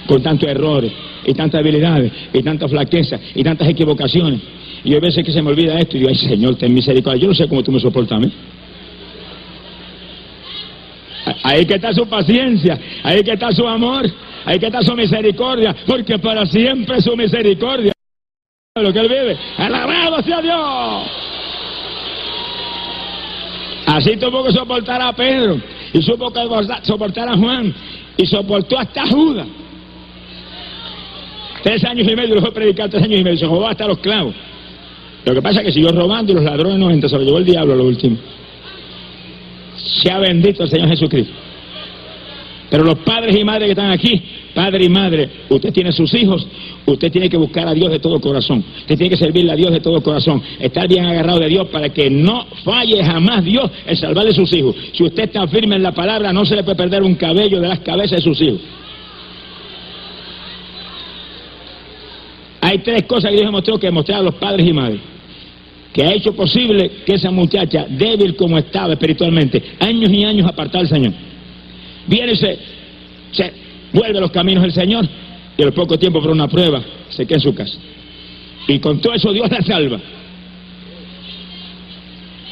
Con 0.07 0.23
tantos 0.23 0.49
errores, 0.49 0.93
y 1.25 1.35
tantas 1.35 1.61
habilidades, 1.61 2.13
y 2.33 2.43
tantas 2.43 2.71
flaquezas, 2.71 3.21
y 3.35 3.43
tantas 3.43 3.69
equivocaciones. 3.69 4.41
Y 4.85 4.95
hay 4.95 5.01
veces 5.01 5.25
que 5.25 5.33
se 5.33 5.41
me 5.43 5.51
olvida 5.51 5.79
esto 5.79 5.97
y 5.97 6.01
digo, 6.01 6.11
ay 6.11 6.17
Señor, 6.17 6.57
ten 6.57 6.75
misericordia. 6.75 7.23
Yo 7.23 7.29
no 7.29 7.35
sé 7.35 7.49
cómo 7.49 7.63
tú 7.63 7.71
me 7.71 7.81
soportas 7.81 8.19
a 8.19 8.21
mí. 8.21 8.33
Ahí 11.45 11.65
que 11.65 11.75
está 11.75 11.93
su 11.93 12.07
paciencia, 12.07 12.79
ahí 13.03 13.23
que 13.23 13.33
está 13.33 13.53
su 13.53 13.67
amor, 13.67 14.11
ahí 14.45 14.59
que 14.59 14.67
está 14.67 14.83
su 14.83 14.95
misericordia, 14.95 15.75
porque 15.87 16.19
para 16.19 16.45
siempre 16.47 17.01
su 17.01 17.17
misericordia. 17.17 17.93
Lo 18.75 18.93
que 18.93 18.99
él 19.01 19.09
vive, 19.09 19.37
alabado 19.57 20.23
sea 20.23 20.43
Dios. 20.43 21.09
Así 23.87 24.17
tuvo 24.17 24.43
que 24.45 24.53
soportar 24.53 25.01
a 25.01 25.13
Pedro 25.13 25.61
y 25.93 26.03
supo 26.03 26.33
que 26.33 26.41
soportar 26.83 27.29
a 27.29 27.37
Juan 27.37 27.75
y 28.17 28.27
soportó 28.27 28.79
hasta 28.79 29.07
Judas. 29.07 29.47
Tres 31.63 31.85
años 31.85 32.09
y 32.11 32.17
medio 32.17 32.35
lo 32.35 32.41
fue 32.41 32.53
predicar, 32.53 32.91
tres 32.91 33.03
años 33.03 33.21
y 33.21 33.25
medio, 33.25 33.39
se 33.39 33.47
robó 33.47 33.69
hasta 33.69 33.87
los 33.87 33.99
clavos. 33.99 34.35
Lo 35.25 35.35
que 35.35 35.43
pasa 35.43 35.61
es 35.61 35.67
que 35.67 35.73
siguió 35.73 35.93
robando 35.93 36.33
y 36.33 36.35
los 36.35 36.45
ladrones 36.45 36.79
no 36.79 36.91
entran, 36.91 37.09
se 37.09 37.17
lo 37.17 37.23
llevó 37.23 37.39
el 37.39 37.45
diablo 37.45 37.75
a 37.75 37.77
lo 37.77 37.85
último. 37.85 38.17
Sea 39.77 40.19
bendito 40.19 40.65
el 40.65 40.71
Señor 40.71 40.89
Jesucristo. 40.89 41.33
Pero 42.73 42.85
los 42.85 43.01
padres 43.01 43.37
y 43.39 43.45
madres 43.45 43.67
que 43.67 43.73
están 43.73 43.91
aquí, 43.91 44.23
padre 44.55 44.87
y 44.87 44.89
madre, 44.89 45.29
usted 45.51 45.75
tiene 45.75 45.93
sus 45.93 46.15
hijos, 46.15 46.47
usted 46.87 47.13
tiene 47.13 47.29
que 47.29 47.37
buscar 47.37 47.69
a 47.69 47.75
Dios 47.75 47.91
de 47.91 47.99
todo 47.99 48.19
corazón. 48.19 48.65
Usted 48.79 48.97
tiene 48.97 49.11
que 49.11 49.17
servirle 49.19 49.53
a 49.53 49.57
Dios 49.57 49.73
de 49.73 49.81
todo 49.81 50.03
corazón. 50.03 50.43
Estar 50.59 50.89
bien 50.89 51.05
agarrado 51.05 51.41
de 51.41 51.49
Dios 51.49 51.69
para 51.69 51.91
que 51.91 52.09
no 52.09 52.47
falle 52.65 53.05
jamás 53.05 53.45
Dios 53.45 53.71
en 53.85 53.95
salvarle 53.95 54.31
a 54.31 54.35
sus 54.35 54.51
hijos. 54.55 54.75
Si 54.95 55.03
usted 55.05 55.25
está 55.25 55.47
firme 55.49 55.77
en 55.77 55.83
la 55.83 55.93
palabra, 55.93 56.33
no 56.33 56.47
se 56.47 56.57
le 56.57 56.65
puede 56.65 56.77
perder 56.77 57.03
un 57.03 57.15
cabello 57.17 57.61
de 57.61 57.69
las 57.69 57.81
cabezas 57.81 58.13
de 58.13 58.23
sus 58.23 58.41
hijos. 58.41 58.61
Hay 62.63 62.79
tres 62.79 63.03
cosas 63.03 63.33
que 63.33 63.37
Dios 63.37 63.49
demostró 63.49 63.79
que 63.79 63.91
mostrar 63.91 64.21
a 64.21 64.23
los 64.23 64.37
padres 64.37 64.67
y 64.67 64.73
madres. 64.73 65.01
Que 65.93 66.05
ha 66.05 66.15
hecho 66.15 66.35
posible 66.35 66.91
que 67.05 67.17
esa 67.17 67.31
muchacha, 67.31 67.85
débil 67.87 68.35
como 68.35 68.57
estaba 68.57 68.95
espiritualmente, 68.95 69.63
años 69.79 70.11
y 70.11 70.25
años 70.25 70.49
apartada 70.49 70.79
del 70.79 70.89
Señor 70.89 71.32
viene 72.07 72.33
y 72.33 72.37
se, 72.37 72.59
vuelve 73.93 74.19
a 74.19 74.21
los 74.21 74.31
caminos 74.31 74.63
del 74.63 74.73
Señor 74.73 75.07
y 75.57 75.63
al 75.63 75.73
poco 75.73 75.99
tiempo 75.99 76.21
por 76.21 76.31
una 76.31 76.49
prueba 76.49 76.83
se 77.11 77.27
queda 77.27 77.37
en 77.37 77.43
su 77.43 77.55
casa. 77.55 77.79
Y 78.69 78.79
con 78.79 79.01
todo 79.01 79.13
eso 79.15 79.33
Dios 79.33 79.51
la 79.51 79.63
salva. 79.63 80.01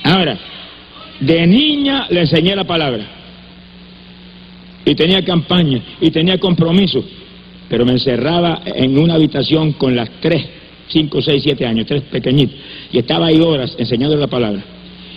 Ahora, 0.05 0.38
de 1.20 1.46
niña 1.46 2.07
le 2.11 2.20
enseñé 2.20 2.55
la 2.57 2.64
palabra. 2.64 3.05
Y 4.84 4.94
tenía 4.94 5.22
campaña, 5.24 5.80
y 6.01 6.11
tenía 6.11 6.38
compromiso. 6.38 7.05
Pero 7.68 7.84
me 7.84 7.92
encerraba 7.92 8.62
en 8.64 8.98
una 8.98 9.14
habitación 9.14 9.72
con 9.74 9.94
las 9.94 10.11
tres, 10.20 10.44
cinco, 10.88 11.22
seis, 11.22 11.42
siete 11.44 11.64
años, 11.64 11.86
tres 11.86 12.03
pequeñitos. 12.03 12.57
Y 12.90 12.98
estaba 12.98 13.26
ahí 13.26 13.40
horas 13.40 13.74
enseñando 13.78 14.16
la 14.16 14.26
palabra. 14.26 14.62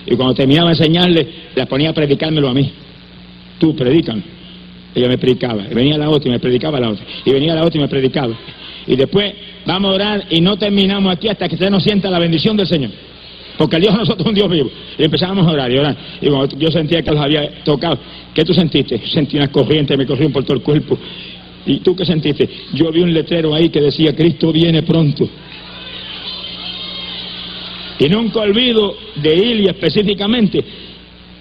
Y 0.06 0.16
cuando 0.16 0.36
terminaba 0.36 0.70
de 0.70 0.76
enseñarle, 0.76 1.28
la 1.56 1.66
ponía 1.66 1.90
a 1.90 1.94
predicármelo 1.94 2.50
a 2.50 2.54
mí 2.54 2.72
tú 3.60 3.76
predican. 3.76 4.24
Ella 4.96 5.08
me 5.08 5.18
predicaba, 5.18 5.64
venía 5.74 5.98
la 5.98 6.10
otra 6.10 6.30
y 6.30 6.32
me 6.32 6.40
predicaba 6.40 6.80
la 6.80 6.90
otra, 6.90 7.04
y 7.26 7.32
venía 7.32 7.56
la 7.56 7.64
otra 7.64 7.80
y 7.80 7.82
me 7.82 7.88
predicaba. 7.88 8.36
Y 8.86 8.96
después 8.96 9.34
vamos 9.66 9.92
a 9.92 9.94
orar 9.96 10.26
y 10.30 10.42
no 10.42 10.58
terminamos 10.58 11.12
aquí 11.12 11.30
hasta 11.30 11.48
que 11.48 11.56
usted 11.56 11.70
nos 11.70 11.84
sienta 11.84 12.10
la 12.10 12.20
bendición 12.20 12.56
del 12.56 12.68
Señor. 12.68 12.92
Porque 13.58 13.80
Dios 13.80 13.94
de 13.94 14.00
nosotros 14.00 14.26
es 14.26 14.30
un 14.30 14.36
Dios 14.36 14.50
vivo. 14.50 14.70
Y 14.98 15.04
empezamos 15.04 15.48
a 15.48 15.52
orar 15.52 15.72
y 15.72 15.78
orar. 15.78 15.96
Y 16.22 16.28
cuando 16.28 16.58
yo 16.58 16.70
sentía 16.72 17.02
que 17.02 17.12
los 17.12 17.20
había 17.20 17.64
tocado, 17.64 17.98
¿qué 18.34 18.44
tú 18.44 18.54
sentiste? 18.54 19.02
Sentí 19.08 19.38
una 19.38 19.48
corriente, 19.50 19.96
me 19.98 20.06
corrió 20.06 20.30
por 20.32 20.44
todo 20.44 20.58
el 20.58 20.64
cuerpo. 20.64 20.98
¿Y 21.66 21.80
tú 21.80 21.96
qué 21.96 22.06
sentiste? 22.06 22.50
Yo 22.74 22.92
vi 22.92 23.02
un 23.02 23.14
letrero 23.14 23.54
ahí 23.56 23.70
que 23.70 23.80
decía, 23.80 24.14
Cristo 24.16 24.52
viene 24.52 24.84
pronto. 24.84 25.28
Y 28.00 28.10
nunca 28.10 28.42
olvido 28.42 28.98
de 29.16 29.36
Ilia 29.36 29.72
específicamente 29.72 30.64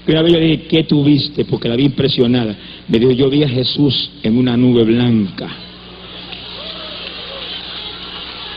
una 0.07 0.23
vez 0.23 0.33
yo 0.33 0.41
dije, 0.41 0.63
¿qué 0.69 0.85
tuviste? 0.85 1.45
Porque 1.45 1.69
la 1.69 1.77
vi 1.77 1.85
impresionada. 1.85 2.57
Me 2.89 2.99
dijo, 2.99 3.13
yo 3.13 3.31
vi 3.31 3.45
a 3.45 3.49
Jesús 3.49 4.11
en 4.23 4.37
una 4.37 4.57
nube 4.57 4.83
blanca. 4.83 5.49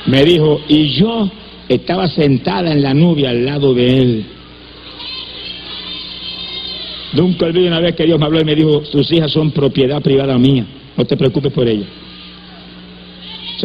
Me 0.08 0.24
dijo, 0.24 0.62
y 0.68 0.90
yo 0.90 1.30
estaba 1.70 2.08
sentada 2.08 2.72
en 2.72 2.82
la 2.82 2.94
nube 2.94 3.28
al 3.28 3.46
lado 3.46 3.74
de 3.74 3.98
él. 3.98 4.26
Nunca 7.14 7.46
olvido 7.46 7.68
una 7.68 7.80
vez 7.80 7.96
que 7.96 8.06
Dios 8.06 8.20
me 8.20 8.26
habló 8.26 8.42
y 8.42 8.46
me 8.46 8.56
dijo, 8.56 8.82
tus 8.82 9.12
hijas 9.12 9.32
son 9.32 9.52
propiedad 9.52 10.02
privada 10.02 10.38
mía, 10.38 10.66
no 10.98 11.06
te 11.06 11.16
preocupes 11.16 11.52
por 11.52 11.68
ellas. 11.68 11.88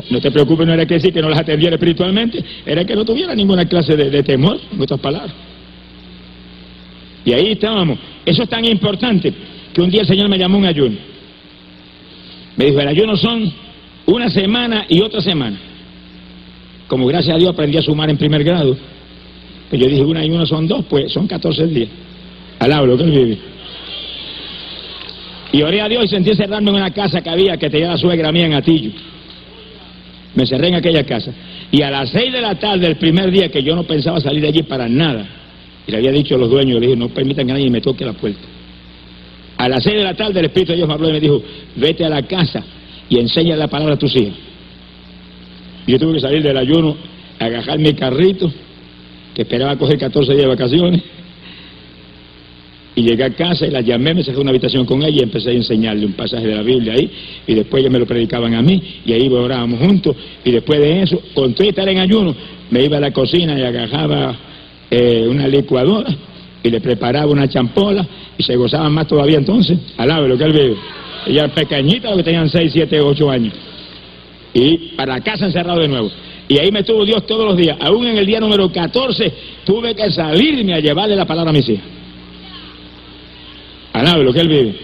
no 0.08 0.20
te 0.20 0.30
preocupes, 0.30 0.66
no 0.66 0.72
era 0.72 0.86
que 0.86 0.94
decir 0.94 1.12
que 1.12 1.20
no 1.20 1.28
las 1.28 1.40
atendiera 1.40 1.74
espiritualmente, 1.74 2.44
era 2.64 2.84
que 2.84 2.94
no 2.94 3.04
tuviera 3.04 3.34
ninguna 3.34 3.64
clase 3.64 3.96
de, 3.96 4.08
de 4.08 4.22
temor, 4.22 4.58
en 4.72 4.80
otras 4.80 5.00
palabras. 5.00 5.49
Y 7.30 7.32
ahí 7.32 7.52
estábamos. 7.52 7.96
Eso 8.26 8.42
es 8.42 8.48
tan 8.48 8.64
importante 8.64 9.32
que 9.72 9.80
un 9.80 9.88
día 9.88 10.00
el 10.00 10.06
Señor 10.08 10.28
me 10.28 10.36
llamó 10.36 10.58
un 10.58 10.66
ayuno. 10.66 10.96
Me 12.56 12.64
dijo, 12.64 12.80
el 12.80 12.88
ayuno 12.88 13.16
son 13.16 13.52
una 14.06 14.28
semana 14.30 14.86
y 14.88 15.00
otra 15.00 15.20
semana. 15.20 15.56
Como 16.88 17.06
gracias 17.06 17.36
a 17.36 17.38
Dios 17.38 17.50
aprendí 17.50 17.78
a 17.78 17.82
sumar 17.82 18.10
en 18.10 18.16
primer 18.16 18.42
grado. 18.42 18.76
Pues 19.68 19.80
yo 19.80 19.88
dije, 19.88 20.02
una 20.02 20.26
y 20.26 20.30
una 20.30 20.44
son 20.44 20.66
dos, 20.66 20.84
pues 20.90 21.12
son 21.12 21.28
14 21.28 21.68
días. 21.68 21.88
Alabro 22.58 22.96
lo 22.96 22.98
que 22.98 23.04
él 23.04 23.10
vive. 23.12 23.38
Y 25.52 25.62
oré 25.62 25.82
a 25.82 25.88
Dios 25.88 26.06
y 26.06 26.08
sentí 26.08 26.34
cerrarme 26.34 26.70
en 26.70 26.76
una 26.78 26.90
casa 26.90 27.20
que 27.20 27.30
había 27.30 27.56
que 27.56 27.70
tenía 27.70 27.90
la 27.90 27.96
suegra 27.96 28.32
mía 28.32 28.46
en 28.46 28.54
Atillo. 28.54 28.90
Me 30.34 30.44
cerré 30.46 30.66
en 30.66 30.74
aquella 30.74 31.04
casa. 31.04 31.32
Y 31.70 31.80
a 31.82 31.92
las 31.92 32.10
seis 32.10 32.32
de 32.32 32.40
la 32.40 32.56
tarde, 32.56 32.88
el 32.88 32.96
primer 32.96 33.30
día 33.30 33.48
que 33.52 33.62
yo 33.62 33.76
no 33.76 33.84
pensaba 33.84 34.20
salir 34.20 34.42
de 34.42 34.48
allí 34.48 34.64
para 34.64 34.88
nada, 34.88 35.39
y 35.90 35.92
le 35.92 35.96
había 35.98 36.12
dicho 36.12 36.36
a 36.36 36.38
los 36.38 36.48
dueños, 36.48 36.80
le 36.80 36.86
dije, 36.86 36.96
no 36.96 37.08
permitan 37.08 37.46
que 37.46 37.52
nadie 37.52 37.68
me 37.68 37.80
toque 37.80 38.04
la 38.04 38.12
puerta. 38.12 38.40
A 39.56 39.68
las 39.68 39.82
seis 39.82 39.96
de 39.96 40.04
la 40.04 40.14
tarde 40.14 40.38
el 40.38 40.46
Espíritu 40.46 40.72
de 40.72 40.76
Dios 40.76 40.88
me 40.88 40.94
habló 40.94 41.08
y 41.08 41.12
me 41.12 41.20
dijo, 41.20 41.42
vete 41.74 42.04
a 42.04 42.08
la 42.08 42.22
casa 42.22 42.64
y 43.08 43.18
enseña 43.18 43.56
la 43.56 43.66
palabra 43.66 43.94
a 43.94 43.98
tus 43.98 44.14
hijos. 44.14 44.36
Yo 45.88 45.98
tuve 45.98 46.14
que 46.14 46.20
salir 46.20 46.42
del 46.42 46.56
ayuno, 46.56 46.96
agajar 47.40 47.78
mi 47.80 47.92
carrito, 47.94 48.52
que 49.34 49.42
esperaba 49.42 49.76
coger 49.76 49.98
14 49.98 50.32
días 50.32 50.44
de 50.44 50.48
vacaciones, 50.48 51.02
y 52.94 53.02
llegué 53.02 53.24
a 53.24 53.30
casa 53.30 53.66
y 53.66 53.70
la 53.70 53.80
llamé, 53.80 54.14
me 54.14 54.22
saqué 54.22 54.38
una 54.38 54.50
habitación 54.50 54.84
con 54.86 55.02
ella 55.02 55.16
y 55.20 55.22
empecé 55.22 55.50
a 55.50 55.54
enseñarle 55.54 56.06
un 56.06 56.12
pasaje 56.12 56.46
de 56.46 56.54
la 56.54 56.62
Biblia 56.62 56.92
ahí, 56.92 57.10
y 57.48 57.54
después 57.54 57.80
ellos 57.80 57.92
me 57.92 57.98
lo 57.98 58.06
predicaban 58.06 58.54
a 58.54 58.62
mí, 58.62 58.80
y 59.04 59.12
ahí 59.12 59.28
orábamos 59.28 59.80
juntos, 59.80 60.14
y 60.44 60.52
después 60.52 60.78
de 60.78 61.02
eso, 61.02 61.20
con 61.34 61.52
todo 61.52 61.68
estar 61.68 61.88
en 61.88 61.98
ayuno, 61.98 62.36
me 62.70 62.84
iba 62.84 62.98
a 62.98 63.00
la 63.00 63.10
cocina 63.10 63.58
y 63.58 63.62
agajaba 63.62 64.49
eh, 64.90 65.26
una 65.28 65.46
licuadora 65.46 66.10
y 66.62 66.70
le 66.70 66.80
preparaba 66.80 67.30
una 67.30 67.48
champola 67.48 68.06
y 68.36 68.42
se 68.42 68.56
gozaban 68.56 68.92
más 68.92 69.06
todavía 69.06 69.38
entonces. 69.38 69.78
Alabe 69.96 70.28
lo 70.28 70.36
que 70.36 70.44
él 70.44 70.52
vive. 70.52 70.76
Ella 71.26 71.48
pequeñita, 71.48 72.14
que 72.16 72.22
tenían 72.22 72.48
6, 72.48 72.72
7, 72.72 73.00
8 73.00 73.30
años. 73.30 73.54
Y 74.52 74.76
para 74.96 75.20
casa 75.20 75.46
encerrado 75.46 75.80
de 75.80 75.88
nuevo. 75.88 76.10
Y 76.48 76.58
ahí 76.58 76.72
me 76.72 76.82
tuvo 76.82 77.04
Dios 77.04 77.24
todos 77.26 77.46
los 77.46 77.56
días. 77.56 77.76
Aún 77.80 78.06
en 78.06 78.18
el 78.18 78.26
día 78.26 78.40
número 78.40 78.70
14 78.72 79.32
tuve 79.64 79.94
que 79.94 80.10
salirme 80.10 80.74
a 80.74 80.80
llevarle 80.80 81.14
la 81.14 81.24
palabra 81.24 81.50
a 81.50 81.52
mis 81.52 81.68
hijas. 81.68 81.84
Alabe 83.92 84.24
lo 84.24 84.32
que 84.32 84.40
él 84.40 84.48
vive. 84.48 84.74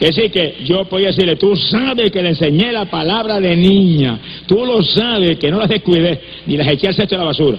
Es 0.00 0.14
decir, 0.14 0.30
que 0.30 0.56
yo 0.64 0.84
podía 0.84 1.08
decirle, 1.08 1.36
tú 1.36 1.56
sabes 1.56 2.10
que 2.10 2.22
le 2.22 2.30
enseñé 2.30 2.70
la 2.70 2.84
palabra 2.84 3.40
de 3.40 3.56
niña, 3.56 4.18
tú 4.46 4.66
lo 4.66 4.82
sabes 4.82 5.38
que 5.38 5.50
no 5.50 5.58
las 5.58 5.70
descuidé, 5.70 6.20
ni 6.46 6.56
las 6.56 6.68
eché 6.68 6.88
al 6.88 6.94
cesto 6.94 7.14
de 7.14 7.18
la 7.18 7.24
basura. 7.24 7.58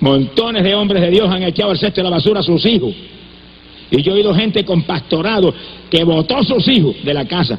Montones 0.00 0.62
de 0.62 0.74
hombres 0.74 1.02
de 1.02 1.10
Dios 1.10 1.28
han 1.28 1.42
echado 1.42 1.70
al 1.70 1.78
cesto 1.78 2.00
de 2.00 2.04
la 2.04 2.10
basura 2.10 2.40
a 2.40 2.42
sus 2.42 2.64
hijos. 2.66 2.94
Y 3.90 4.02
yo 4.02 4.12
he 4.12 4.16
oído 4.16 4.34
gente 4.34 4.64
con 4.64 4.82
pastorado 4.82 5.54
que 5.90 6.04
votó 6.04 6.36
a 6.36 6.44
sus 6.44 6.66
hijos 6.68 6.96
de 7.02 7.14
la 7.14 7.24
casa 7.26 7.58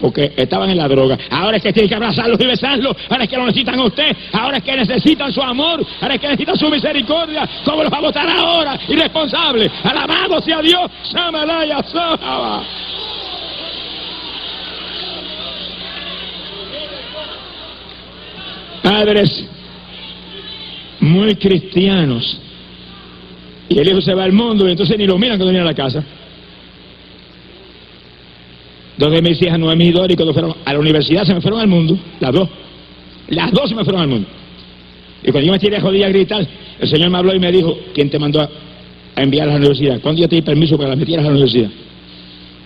porque 0.00 0.32
estaban 0.36 0.70
en 0.70 0.76
la 0.76 0.88
droga. 0.88 1.18
Ahora 1.30 1.56
es 1.56 1.62
que 1.62 1.72
tienen 1.72 1.88
que 1.88 1.94
abrazarlos 1.94 2.38
y 2.40 2.46
besarlos. 2.46 2.96
Ahora 3.08 3.24
es 3.24 3.30
que 3.30 3.36
lo 3.36 3.46
necesitan 3.46 3.78
a 3.80 3.84
usted. 3.84 4.16
Ahora 4.32 4.58
es 4.58 4.62
que 4.62 4.76
necesitan 4.76 5.32
su 5.32 5.42
amor. 5.42 5.84
Ahora 6.00 6.14
es 6.14 6.20
que 6.20 6.28
necesitan 6.28 6.58
su 6.58 6.68
misericordia. 6.68 7.48
¿Cómo 7.64 7.82
los 7.82 7.92
va 7.92 7.98
a 7.98 8.02
votar 8.02 8.28
ahora? 8.28 8.78
Irresponsable. 8.88 9.70
Alabado 9.82 10.40
sea 10.42 10.60
Dios. 10.60 10.90
Samalaya 11.10 11.82
Sahaba. 11.82 12.62
Padres 18.82 19.46
muy 21.06 21.34
cristianos. 21.36 22.40
Y 23.68 23.78
el 23.78 23.88
hijo 23.88 24.00
se 24.00 24.14
va 24.14 24.24
al 24.24 24.32
mundo 24.32 24.68
y 24.68 24.72
entonces 24.72 24.96
ni 24.98 25.06
lo 25.06 25.18
miran 25.18 25.38
cuando 25.38 25.50
viene 25.50 25.62
a 25.62 25.70
la 25.70 25.74
casa. 25.74 26.04
Dos 28.96 29.12
de 29.12 29.20
mis 29.20 29.40
hijas, 29.42 29.58
Noemí 29.58 29.86
y 29.86 29.92
Dori, 29.92 30.14
cuando 30.14 30.32
fueron 30.32 30.54
a 30.64 30.72
la 30.72 30.78
universidad, 30.78 31.24
se 31.24 31.34
me 31.34 31.40
fueron 31.40 31.60
al 31.60 31.68
mundo. 31.68 31.98
Las 32.20 32.32
dos. 32.32 32.48
Las 33.28 33.52
dos 33.52 33.68
se 33.68 33.74
me 33.74 33.84
fueron 33.84 34.02
al 34.02 34.08
mundo. 34.08 34.28
Y 35.22 35.30
cuando 35.30 35.46
yo 35.46 35.52
me 35.52 35.58
tiré 35.58 35.80
jodida 35.80 36.06
a 36.06 36.08
gritar, 36.08 36.46
el 36.78 36.88
Señor 36.88 37.10
me 37.10 37.18
habló 37.18 37.34
y 37.34 37.40
me 37.40 37.50
dijo, 37.50 37.78
¿quién 37.92 38.08
te 38.08 38.18
mandó 38.18 38.40
a, 38.40 38.48
enviar 39.16 39.48
a 39.48 39.52
la 39.52 39.56
universidad? 39.58 40.00
¿Cuándo 40.00 40.20
yo 40.20 40.28
te 40.28 40.36
di 40.36 40.42
permiso 40.42 40.76
para 40.76 40.88
que 40.88 40.90
las 40.90 40.98
metieras 40.98 41.24
a 41.24 41.28
la 41.28 41.34
universidad? 41.34 41.70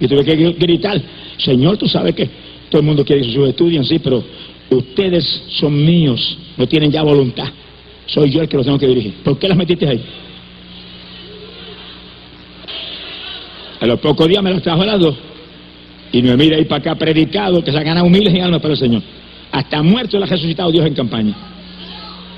Y 0.01 0.07
tuve 0.07 0.24
que 0.24 0.34
gritar, 0.53 1.01
Señor, 1.38 1.78
tú 1.78 1.88
sabes 1.88 2.14
que 2.14 2.28
todo 2.68 2.80
el 2.80 2.86
mundo 2.86 3.05
quiere 3.05 3.22
que 3.22 3.32
sus 3.32 3.49
estudien, 3.49 3.84
sí, 3.84 3.99
pero 3.99 4.22
ustedes 4.70 5.43
son 5.49 5.84
míos, 5.84 6.38
no 6.57 6.66
tienen 6.66 6.91
ya 6.91 7.03
voluntad. 7.03 7.49
Soy 8.12 8.30
yo 8.30 8.42
el 8.42 8.48
que 8.48 8.56
los 8.56 8.66
tengo 8.66 8.78
que 8.78 8.88
dirigir. 8.88 9.14
¿Por 9.22 9.38
qué 9.38 9.48
las 9.48 9.56
metiste 9.56 9.86
ahí? 9.86 10.00
A 13.80 13.86
los 13.86 14.00
pocos 14.00 14.28
días 14.28 14.42
me 14.42 14.50
las 14.50 14.62
trajo 14.62 14.82
a. 14.82 15.16
Y 16.12 16.22
no 16.22 16.36
mira 16.36 16.56
ahí 16.56 16.64
para 16.64 16.80
acá 16.80 16.94
predicado 16.96 17.62
que 17.62 17.70
se 17.70 17.78
ha 17.78 17.82
ganado 17.84 18.08
miles 18.08 18.34
y 18.34 18.40
almas 18.40 18.61
para 18.61 18.74
el 18.74 18.78
Señor. 18.78 19.02
Hasta 19.52 19.82
muerto 19.82 20.18
le 20.18 20.24
ha 20.24 20.28
resucitado 20.28 20.72
Dios 20.72 20.84
en 20.86 20.94
campaña. 20.94 21.34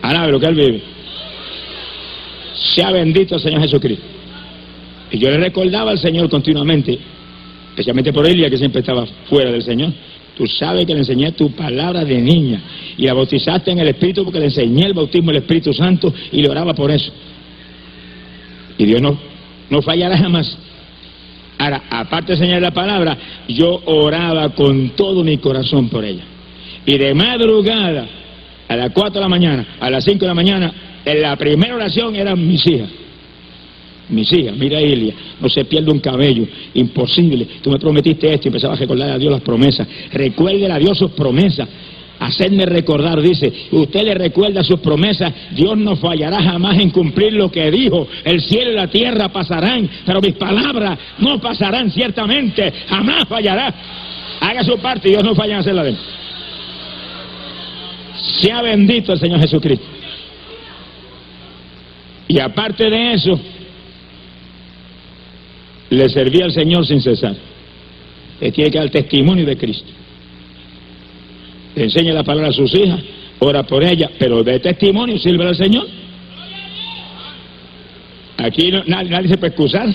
Ahora 0.03 0.27
lo 0.29 0.39
que 0.39 0.47
él 0.47 0.55
vive. 0.55 0.83
Sea 2.75 2.91
bendito 2.91 3.37
el 3.37 3.41
Señor 3.41 3.63
Jesucristo. 3.63 4.05
Y 5.11 5.19
yo 5.19 5.31
le 5.31 5.39
recordaba 5.39 5.91
al 5.91 5.99
Señor 5.99 6.29
continuamente, 6.29 6.99
especialmente 7.71 8.13
por 8.13 8.27
Elia 8.27 8.51
que 8.51 8.59
siempre 8.59 8.81
estaba 8.81 9.07
fuera 9.29 9.51
del 9.51 9.63
Señor. 9.63 9.93
Tú 10.37 10.47
sabes 10.47 10.87
que 10.87 10.95
le 10.95 11.01
enseñé 11.01 11.33
tu 11.33 11.51
palabra 11.51 12.05
de 12.05 12.21
niña 12.21 12.61
y 12.97 13.07
la 13.07 13.15
bautizaste 13.15 13.71
en 13.71 13.79
el 13.81 13.89
Espíritu 13.89 14.25
porque 14.25 14.39
le 14.39 14.47
enseñé 14.47 14.87
el 14.87 14.95
bautismo 14.95 15.31
del 15.31 15.43
Espíritu 15.43 15.73
Santo 15.73 16.13
y 16.31 16.41
le 16.41 16.49
oraba 16.49 16.75
por 16.75 16.91
eso. 16.91 17.13
Y 18.79 18.85
Dios 18.87 19.03
no, 19.03 19.19
no 19.69 19.83
fallará 19.83 20.17
jamás. 20.17 20.57
Ahora, 21.59 21.83
aparte 21.91 22.29
de 22.29 22.39
enseñar 22.39 22.63
la 22.63 22.71
palabra, 22.71 23.17
yo 23.47 23.83
oraba 23.85 24.49
con 24.51 24.91
todo 24.91 25.23
mi 25.23 25.39
corazón 25.39 25.89
por 25.89 26.05
ella. 26.05 26.25
Y 26.87 26.99
de 26.99 27.15
madrugada, 27.15 28.07
a 28.69 28.77
las 28.77 28.91
4 28.93 29.15
de 29.15 29.21
la 29.21 29.29
mañana, 29.29 29.67
a 29.79 29.91
las 29.91 30.05
5 30.05 30.19
de 30.19 30.27
la 30.27 30.35
mañana, 30.35 30.73
en 31.05 31.21
la 31.21 31.37
primera 31.37 31.75
oración 31.75 32.17
eran 32.17 32.47
mis 32.47 32.67
hijas. 32.67 32.89
Mis 34.13 34.31
hijas, 34.31 34.55
mira 34.57 34.79
Elia, 34.79 35.15
no 35.41 35.49
se 35.49 35.65
pierde 35.65 35.91
un 35.91 35.99
cabello, 35.99 36.47
imposible. 36.75 37.47
Tú 37.63 37.71
me 37.71 37.79
prometiste 37.79 38.33
esto 38.33 38.47
y 38.47 38.49
empezaba 38.49 38.75
a 38.75 38.77
recordar 38.77 39.11
a 39.11 39.19
Dios 39.19 39.33
las 39.33 39.41
promesas. 39.41 39.89
Recuerde 40.13 40.71
a 40.71 40.79
Dios 40.79 40.99
sus 40.99 41.13
promesas 41.13 41.67
hacerme 42.19 42.67
recordar, 42.67 43.21
dice, 43.21 43.53
usted 43.73 44.03
le 44.05 44.15
recuerda 44.15 44.63
sus 44.63 44.81
promesas, 44.81 45.33
Dios 45.53 45.77
no 45.77 45.97
fallará 45.97 46.43
jamás 46.43 46.79
en 46.79 46.91
cumplir 46.91 47.33
lo 47.33 47.51
que 47.51 47.71
dijo, 47.71 48.07
el 48.23 48.41
cielo 48.43 48.73
y 48.73 48.75
la 48.75 48.87
tierra 48.87 49.31
pasarán, 49.31 49.89
pero 50.07 50.21
mis 50.21 50.35
palabras 50.35 50.99
no 51.19 51.41
pasarán 51.41 51.91
ciertamente, 51.91 52.73
jamás 52.87 53.27
fallará. 53.27 53.75
Haga 54.41 54.63
su 54.63 54.77
parte 54.79 55.09
y 55.09 55.13
Dios 55.13 55.25
no 55.25 55.35
falla 55.35 55.55
en 55.55 55.61
hacerla 55.61 55.85
de 55.85 55.91
él. 55.91 55.97
Sea 58.41 58.63
bendito 58.63 59.13
el 59.13 59.19
Señor 59.19 59.41
Jesucristo. 59.41 59.87
Y 62.29 62.39
aparte 62.39 62.89
de 62.89 63.15
eso, 63.15 63.39
le 65.97 66.09
servía 66.09 66.45
al 66.45 66.53
Señor 66.53 66.87
sin 66.87 67.01
cesar. 67.01 67.35
Le 68.41 68.51
tiene 68.53 68.71
que 68.71 68.79
dar 68.79 68.91
testimonio 68.91 69.47
de 69.47 69.57
Cristo 69.57 69.93
le 71.75 71.85
enseña 71.85 72.13
la 72.13 72.23
palabra 72.23 72.51
a 72.51 72.53
sus 72.53 72.75
hijas, 72.75 73.01
ora 73.39 73.63
por 73.63 73.83
ella, 73.83 74.11
pero 74.19 74.43
de 74.45 74.61
testimonio 74.61 75.19
sirve 75.19 75.47
al 75.47 75.57
Señor. 75.57 75.87
Aquí 78.37 78.71
nadie, 78.87 79.29
se 79.29 79.39
puede 79.39 79.49
excusar. 79.49 79.89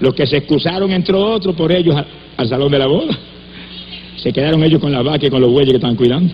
Los 0.00 0.14
que 0.14 0.26
se 0.26 0.38
excusaron 0.38 0.90
entró 0.90 1.32
otro 1.32 1.54
por 1.54 1.70
ellos 1.70 1.96
al, 2.36 2.48
salón 2.48 2.72
de 2.72 2.78
la 2.78 2.86
boda. 2.86 3.16
Se 4.16 4.32
quedaron 4.32 4.62
ellos 4.64 4.80
con 4.80 4.92
la 4.92 5.02
vaca 5.02 5.26
y 5.26 5.30
con 5.30 5.40
los 5.40 5.50
bueyes 5.50 5.70
que 5.70 5.76
estaban 5.76 5.96
cuidando. 5.96 6.32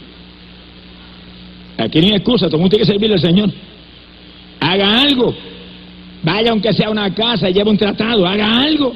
Aquí 1.77 2.01
no 2.01 2.07
hay 2.07 2.15
excusa, 2.15 2.47
todo 2.47 2.57
el 2.57 2.63
mundo 2.63 2.77
tiene 2.77 2.87
que 2.87 2.93
servirle 2.93 3.15
al 3.15 3.21
Señor. 3.21 3.51
Haga 4.61 5.03
algo. 5.03 5.35
Vaya 6.23 6.51
aunque 6.51 6.73
sea 6.73 6.91
una 6.91 7.14
casa 7.14 7.49
y 7.49 7.53
lleve 7.53 7.71
un 7.71 7.79
tratado, 7.79 8.27
haga 8.27 8.61
algo. 8.61 8.93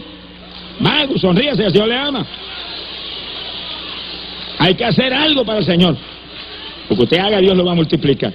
Mago, 0.81 1.19
sonríase, 1.19 1.65
el 1.65 1.73
Señor 1.73 1.89
le 1.89 1.97
ama. 1.97 2.27
Hay 4.59 4.75
que 4.75 4.85
hacer 4.85 5.13
algo 5.13 5.45
para 5.45 5.61
el 5.61 5.65
Señor. 5.65 5.97
Lo 6.89 6.97
que 6.97 7.03
usted 7.03 7.19
haga, 7.19 7.39
Dios 7.39 7.57
lo 7.57 7.65
va 7.65 7.73
a 7.73 7.77
multiplicar. 7.77 8.33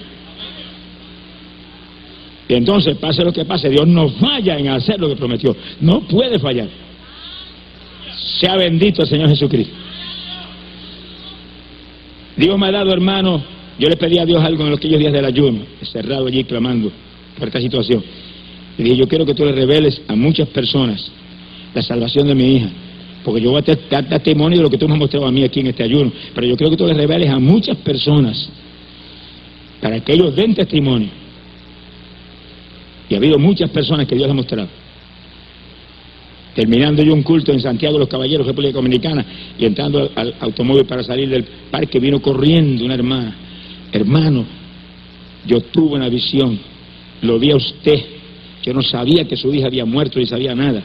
Y 2.50 2.54
entonces, 2.54 2.98
pase 2.98 3.24
lo 3.24 3.34
que 3.34 3.44
pase, 3.44 3.70
Dios 3.70 3.86
no 3.88 4.10
falla 4.10 4.58
en 4.58 4.70
hacer 4.70 5.00
lo 5.00 5.10
que 5.10 5.16
prometió. 5.16 5.56
No 5.82 6.02
puede 6.02 6.40
fallar. 6.40 6.70
Sea 8.40 8.56
bendito 8.56 9.02
el 9.02 9.08
Señor 9.08 9.30
Jesucristo. 9.30 9.76
Dios 12.38 12.58
me 12.58 12.68
ha 12.68 12.72
dado, 12.72 12.94
hermano, 12.94 13.44
yo 13.80 13.90
le 13.90 13.98
pedí 13.98 14.20
a 14.20 14.26
Dios 14.26 14.44
algo 14.44 14.66
en 14.66 14.74
aquellos 14.74 15.00
días 15.00 15.12
del 15.12 15.26
ayuno, 15.26 15.62
cerrado 15.84 16.28
allí 16.28 16.44
clamando 16.44 16.92
por 17.38 17.48
esta 17.48 17.60
situación. 17.60 18.04
Y 18.78 18.84
dije, 18.84 18.96
yo 18.96 19.08
quiero 19.08 19.26
que 19.26 19.34
tú 19.34 19.44
le 19.46 19.54
reveles 19.54 20.02
a 20.08 20.16
muchas 20.16 20.48
personas 20.50 21.12
la 21.74 21.82
salvación 21.82 22.28
de 22.28 22.36
mi 22.36 22.56
hija 22.56 22.70
porque 23.28 23.42
yo 23.42 23.52
voy 23.52 23.62
a 23.62 23.78
dar 23.90 24.08
testimonio 24.08 24.60
de 24.60 24.64
lo 24.64 24.70
que 24.70 24.78
tú 24.78 24.88
me 24.88 24.94
has 24.94 25.00
mostrado 25.00 25.28
a 25.28 25.32
mí 25.34 25.44
aquí 25.44 25.60
en 25.60 25.68
este 25.68 25.84
ayuno, 25.84 26.14
pero 26.34 26.48
yo 26.48 26.56
creo 26.56 26.70
que 26.70 26.78
tú 26.78 26.88
le 26.88 26.94
reveles 26.94 27.30
a 27.30 27.40
muchas 27.40 27.76
personas 27.76 28.50
para 29.82 30.00
que 30.00 30.14
ellos 30.14 30.34
den 30.34 30.56
testimonio. 30.56 31.10
Y 33.10 33.16
ha 33.16 33.18
habido 33.18 33.38
muchas 33.38 33.70
personas 33.70 34.08
que 34.08 34.16
Dios 34.16 34.30
ha 34.30 34.34
mostrado. 34.34 34.70
Terminando 36.56 37.04
yo 37.04 37.14
un 37.14 37.24
culto 37.24 37.52
en 37.52 37.60
Santiago 37.60 37.96
de 37.96 38.00
los 38.00 38.08
Caballeros, 38.08 38.48
República 38.48 38.76
Dominicana, 38.76 39.26
y 39.60 39.66
entrando 39.66 40.10
al, 40.16 40.34
automóvil 40.40 40.86
para 40.86 41.04
salir 41.04 41.28
del 41.28 41.44
parque, 41.70 42.00
vino 42.00 42.22
corriendo 42.22 42.86
una 42.86 42.94
hermana. 42.94 43.36
Hermano, 43.92 44.46
yo 45.46 45.60
tuve 45.64 45.98
una 45.98 46.08
visión, 46.08 46.58
lo 47.24 47.38
vi 47.40 47.52
a 47.52 47.58
usted, 47.58 48.00
yo 48.68 48.74
no 48.74 48.82
sabía 48.82 49.24
que 49.24 49.38
su 49.38 49.54
hija 49.54 49.68
había 49.68 49.86
muerto 49.86 50.20
ni 50.20 50.26
sabía 50.26 50.54
nada. 50.54 50.84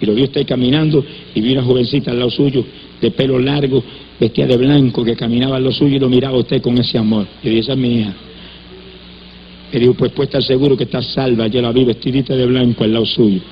Y 0.00 0.06
lo 0.06 0.14
vio 0.14 0.24
usted 0.24 0.46
caminando 0.46 1.04
y 1.34 1.40
vi 1.42 1.52
una 1.52 1.62
jovencita 1.62 2.12
al 2.12 2.18
lado 2.18 2.30
suyo, 2.30 2.64
de 2.98 3.10
pelo 3.10 3.38
largo, 3.38 3.84
vestida 4.18 4.46
de 4.46 4.56
blanco, 4.56 5.04
que 5.04 5.14
caminaba 5.14 5.56
al 5.56 5.64
lado 5.64 5.74
suyo 5.74 5.96
y 5.96 5.98
lo 5.98 6.08
miraba 6.08 6.38
usted 6.38 6.62
con 6.62 6.78
ese 6.78 6.96
amor. 6.96 7.26
Y 7.42 7.50
dije, 7.50 7.60
esa 7.60 7.72
es 7.72 7.78
mi 7.78 8.00
hija. 8.00 8.14
Y 9.70 9.80
dijo, 9.80 9.92
pues 9.92 10.12
puede 10.12 10.28
estar 10.28 10.42
seguro 10.42 10.78
que 10.78 10.84
está 10.84 11.02
salva, 11.02 11.46
yo 11.46 11.60
la 11.60 11.72
vi 11.72 11.84
vestidita 11.84 12.34
de 12.34 12.46
blanco 12.46 12.84
al 12.84 12.94
lado 12.94 13.04
suyo. 13.04 13.42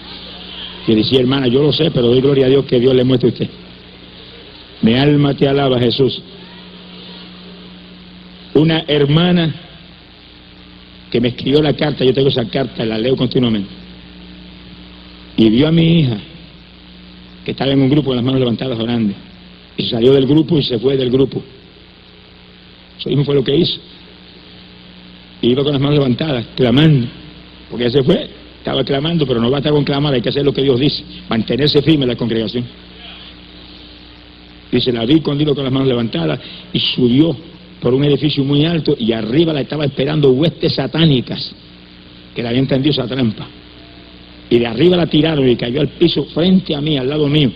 Y 0.86 0.94
decía, 0.94 1.20
hermana, 1.20 1.46
yo 1.46 1.62
lo 1.62 1.74
sé, 1.74 1.90
pero 1.90 2.06
doy 2.06 2.22
gloria 2.22 2.46
a 2.46 2.48
Dios 2.48 2.64
que 2.64 2.80
Dios 2.80 2.94
le 2.94 3.04
muestre 3.04 3.28
a 3.28 3.32
usted. 3.32 3.48
Mi 4.80 4.94
alma 4.94 5.34
te 5.34 5.46
alaba, 5.46 5.78
Jesús. 5.78 6.22
Una 8.54 8.84
hermana 8.88 9.54
que 11.12 11.20
me 11.20 11.28
escribió 11.28 11.60
la 11.60 11.74
carta, 11.74 12.06
yo 12.06 12.14
tengo 12.14 12.30
esa 12.30 12.46
carta, 12.48 12.86
la 12.86 12.96
leo 12.96 13.14
continuamente. 13.14 13.68
Y 15.36 15.50
vio 15.50 15.68
a 15.68 15.70
mi 15.70 16.00
hija 16.00 16.16
que 17.44 17.50
estaba 17.50 17.70
en 17.70 17.82
un 17.82 17.90
grupo 17.90 18.06
con 18.08 18.16
las 18.16 18.24
manos 18.24 18.40
levantadas 18.40 18.78
orando. 18.78 19.12
Y 19.76 19.82
salió 19.88 20.14
del 20.14 20.26
grupo 20.26 20.56
y 20.56 20.62
se 20.62 20.78
fue 20.78 20.96
del 20.96 21.10
grupo. 21.10 21.42
Eso 22.98 23.10
mismo 23.10 23.26
fue 23.26 23.34
lo 23.34 23.44
que 23.44 23.54
hizo. 23.54 23.78
Y 25.42 25.50
iba 25.50 25.62
con 25.62 25.72
las 25.72 25.82
manos 25.82 25.98
levantadas, 25.98 26.46
clamando. 26.56 27.06
Porque 27.70 27.86
ese 27.86 28.02
fue, 28.02 28.30
estaba 28.56 28.82
clamando, 28.82 29.26
pero 29.26 29.38
no 29.38 29.50
basta 29.50 29.70
con 29.70 29.84
clamar, 29.84 30.14
hay 30.14 30.22
que 30.22 30.30
hacer 30.30 30.46
lo 30.46 30.54
que 30.54 30.62
Dios 30.62 30.80
dice, 30.80 31.04
mantenerse 31.28 31.82
firme 31.82 32.04
en 32.04 32.08
la 32.08 32.16
congregación. 32.16 32.64
Dice, 34.70 34.90
la 34.92 35.04
vi 35.04 35.20
cuando 35.20 35.54
con 35.54 35.64
las 35.64 35.72
manos 35.72 35.88
levantadas 35.88 36.40
y 36.72 36.80
subió 36.80 37.36
por 37.82 37.92
un 37.92 38.04
edificio 38.04 38.44
muy 38.44 38.64
alto 38.64 38.94
y 38.96 39.12
arriba 39.12 39.52
la 39.52 39.62
estaba 39.62 39.84
esperando 39.84 40.30
huestes 40.30 40.76
satánicas 40.76 41.52
que 42.32 42.40
le 42.40 42.48
habían 42.48 42.68
tendido 42.68 42.92
esa 42.92 43.08
trampa. 43.08 43.44
Y 44.48 44.60
de 44.60 44.66
arriba 44.68 44.96
la 44.96 45.08
tiraron 45.08 45.48
y 45.48 45.56
cayó 45.56 45.80
al 45.80 45.88
piso 45.88 46.24
frente 46.26 46.76
a 46.76 46.80
mí, 46.80 46.96
al 46.96 47.08
lado 47.08 47.26
mío. 47.26 47.50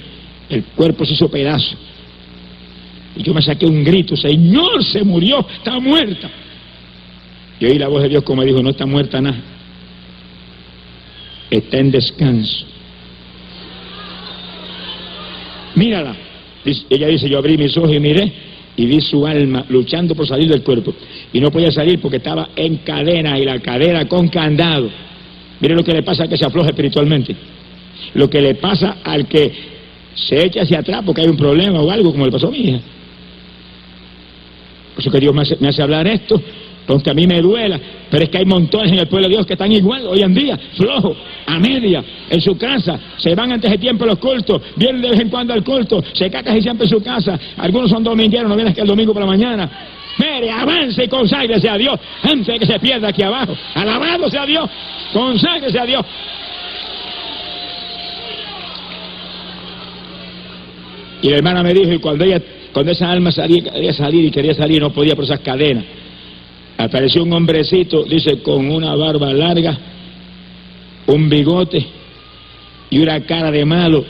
El 0.49 0.65
cuerpo 0.65 1.05
se 1.05 1.15
hizo 1.15 1.29
pedazo. 1.29 1.77
Y 3.15 3.23
yo 3.23 3.33
me 3.33 3.41
saqué 3.41 3.67
un 3.67 3.85
grito, 3.85 4.17
Señor, 4.17 4.83
se 4.83 5.05
murió, 5.05 5.47
está 5.59 5.79
muerta. 5.79 6.29
Y 7.61 7.67
oí 7.67 7.79
la 7.79 7.87
voz 7.87 8.03
de 8.03 8.09
Dios 8.09 8.25
como 8.25 8.43
dijo, 8.43 8.61
no 8.63 8.71
está 8.71 8.85
muerta 8.85 9.21
nada. 9.21 9.41
Está 11.49 11.79
en 11.79 11.93
descanso. 11.93 12.67
Mírala. 15.77 16.17
Ella 16.91 17.07
dice, 17.07 17.29
yo 17.29 17.39
abrí 17.39 17.57
mis 17.57 17.77
ojos 17.77 17.95
y 17.95 18.01
miré 18.01 18.56
y 18.77 18.87
vi 18.87 19.01
su 19.01 19.27
alma 19.27 19.65
luchando 19.69 20.15
por 20.15 20.27
salir 20.27 20.49
del 20.49 20.63
cuerpo. 20.63 20.95
Y 21.33 21.41
no 21.41 21.51
podía 21.51 21.73
salir 21.73 22.01
porque 22.01 22.19
estaba 22.19 22.51
en 22.55 22.77
cadena 22.79 23.39
y 23.39 23.45
la 23.45 23.59
cadena 23.61 24.07
con 24.07 24.29
candado. 24.29 24.91
Mire 25.61 25.75
lo 25.75 25.83
que 25.83 25.93
le 25.93 26.03
pasa 26.03 26.25
al 26.25 26.29
que 26.29 26.37
se 26.37 26.45
afloja 26.45 26.69
espiritualmente. 26.69 27.35
Lo 28.15 28.29
que 28.29 28.41
le 28.41 28.55
pasa 28.57 28.99
al 29.03 29.27
que 29.27 29.53
se 30.15 30.45
echa 30.45 30.63
hacia 30.63 30.81
atrás 30.81 31.03
porque 31.05 31.23
hay 31.23 31.29
un 31.29 31.37
problema 31.37 31.81
o 31.81 31.91
algo, 31.91 32.13
como 32.13 32.27
le 32.27 32.33
pasó 32.33 32.49
a 32.49 32.51
mi 32.51 32.59
hija. 32.59 32.81
Por 34.95 35.03
eso 35.03 35.11
que 35.11 35.21
Dios 35.21 35.35
me 35.61 35.69
hace, 35.69 35.83
hablar 35.83 36.07
esto, 36.07 36.41
aunque 36.89 37.11
a 37.11 37.15
mí 37.15 37.27
me 37.27 37.41
duela, 37.41 37.81
pero 38.11 38.25
es 38.25 38.31
que 38.31 38.39
hay 38.39 38.45
montones 38.45 38.93
en 38.93 38.99
el 38.99 39.09
pueblo 39.09 39.29
de 39.29 39.35
Dios 39.35 39.47
que 39.47 39.55
están 39.55 39.73
igual 39.73 40.07
hoy 40.07 40.23
en 40.23 40.35
día, 40.35 40.59
flojos, 40.77 41.17
a 41.47 41.59
media, 41.59 42.03
en 42.31 42.41
su 42.41 42.57
casa, 42.57 42.99
se 43.17 43.35
van 43.35 43.53
antes 43.53 43.71
de 43.71 43.79
tiempo 43.79 44.05
a 44.05 44.09
los 44.09 44.19
cultos, 44.19 44.63
vienen 44.77 45.03
de 45.03 45.11
vez 45.11 45.21
en 45.21 45.29
cuando 45.29 45.53
al 45.53 45.65
culto, 45.65 46.03
se 46.13 46.31
cacan 46.31 46.57
y 46.57 46.63
siempre 46.63 46.85
en 46.85 46.91
su 46.91 47.03
casa, 47.03 47.39
algunos 47.57 47.91
son 47.91 48.03
domingueros, 48.03 48.49
no 48.49 48.57
vienen 48.57 48.75
que 48.75 48.81
el 48.81 48.87
domingo 48.87 49.13
por 49.13 49.23
la 49.23 49.29
mañana. 49.29 49.71
Mire, 50.19 50.51
avance 50.51 51.05
y 51.05 51.09
conságrese 51.09 51.69
a 51.69 51.77
Dios 51.77 51.99
antes 52.23 52.47
de 52.47 52.59
que 52.59 52.67
se 52.67 52.79
pierda 52.79 53.09
aquí 53.09 53.23
abajo. 53.23 53.55
Alabado 53.75 54.31
sea 54.31 54.47
Dios, 54.47 54.69
conságrese 55.13 55.79
a 55.79 55.85
Dios. 55.85 56.03
Y 61.23 61.31
la 61.31 61.37
hermana 61.37 61.63
me 61.63 61.75
dijo, 61.75 61.93
y 61.93 61.99
cuando 61.99 62.25
ella 62.25 62.41
cuando 62.77 62.93
esa 62.93 63.11
alma 63.11 63.33
salía, 63.33 63.63
quería 63.63 63.95
salir 63.95 64.27
y 64.27 64.31
quería 64.31 64.53
salir, 64.53 64.83
no 64.83 64.91
podía 64.91 65.15
por 65.15 65.25
esas 65.25 65.41
cadenas. 65.41 65.83
Apareció 66.79 67.23
un 67.23 67.33
hombrecito, 67.33 68.05
dice, 68.05 68.43
con 68.43 68.71
una 68.71 68.95
barba 68.95 69.33
larga, 69.33 69.79
un 71.07 71.29
bigote 71.29 71.87
y 72.91 72.99
una 72.99 73.21
cara 73.25 73.51
de 73.51 73.65
malo, 73.65 74.05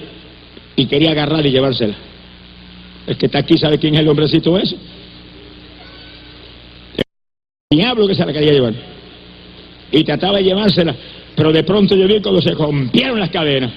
y 0.74 0.86
quería 0.86 1.12
agarrarla 1.12 1.48
y 1.48 1.52
llevársela. 1.52 1.94
El 3.06 3.16
que 3.16 3.26
está 3.26 3.38
aquí 3.38 3.56
sabe 3.56 3.78
quién 3.78 3.94
es 3.94 4.00
el 4.00 4.08
hombrecito 4.08 4.58
ese. 4.58 4.76
El 6.96 7.78
diablo 7.78 8.08
que 8.08 8.14
se 8.14 8.26
la 8.26 8.32
quería 8.32 8.52
llevar. 8.52 8.74
Y 9.92 10.02
trataba 10.02 10.38
de 10.38 10.44
llevársela, 10.44 10.94
pero 11.36 11.52
de 11.52 11.62
pronto 11.62 11.94
yo 11.94 12.08
vi 12.08 12.20
cuando 12.20 12.42
se 12.42 12.50
rompieron 12.50 13.20
las 13.20 13.30
cadenas 13.30 13.70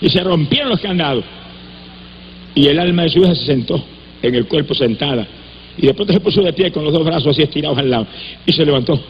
y 0.00 0.10
se 0.10 0.20
rompieron 0.20 0.70
los 0.70 0.80
candados. 0.80 1.24
Y 2.56 2.66
el 2.66 2.78
alma 2.78 3.02
de 3.04 3.10
su 3.10 3.20
hija 3.20 3.34
se 3.34 3.46
sentó 3.46 3.84
en 4.20 4.34
el 4.34 4.46
cuerpo 4.46 4.74
sentada. 4.74 5.26
Y 5.76 5.86
de 5.86 5.94
pronto 5.94 6.12
se 6.12 6.20
puso 6.20 6.42
de 6.42 6.52
pie 6.52 6.70
con 6.70 6.84
los 6.84 6.92
dos 6.92 7.04
brazos 7.04 7.28
así 7.28 7.42
estirados 7.42 7.78
al 7.78 7.90
lado. 7.90 8.06
Y 8.46 8.52
se 8.52 8.64
levantó. 8.64 9.00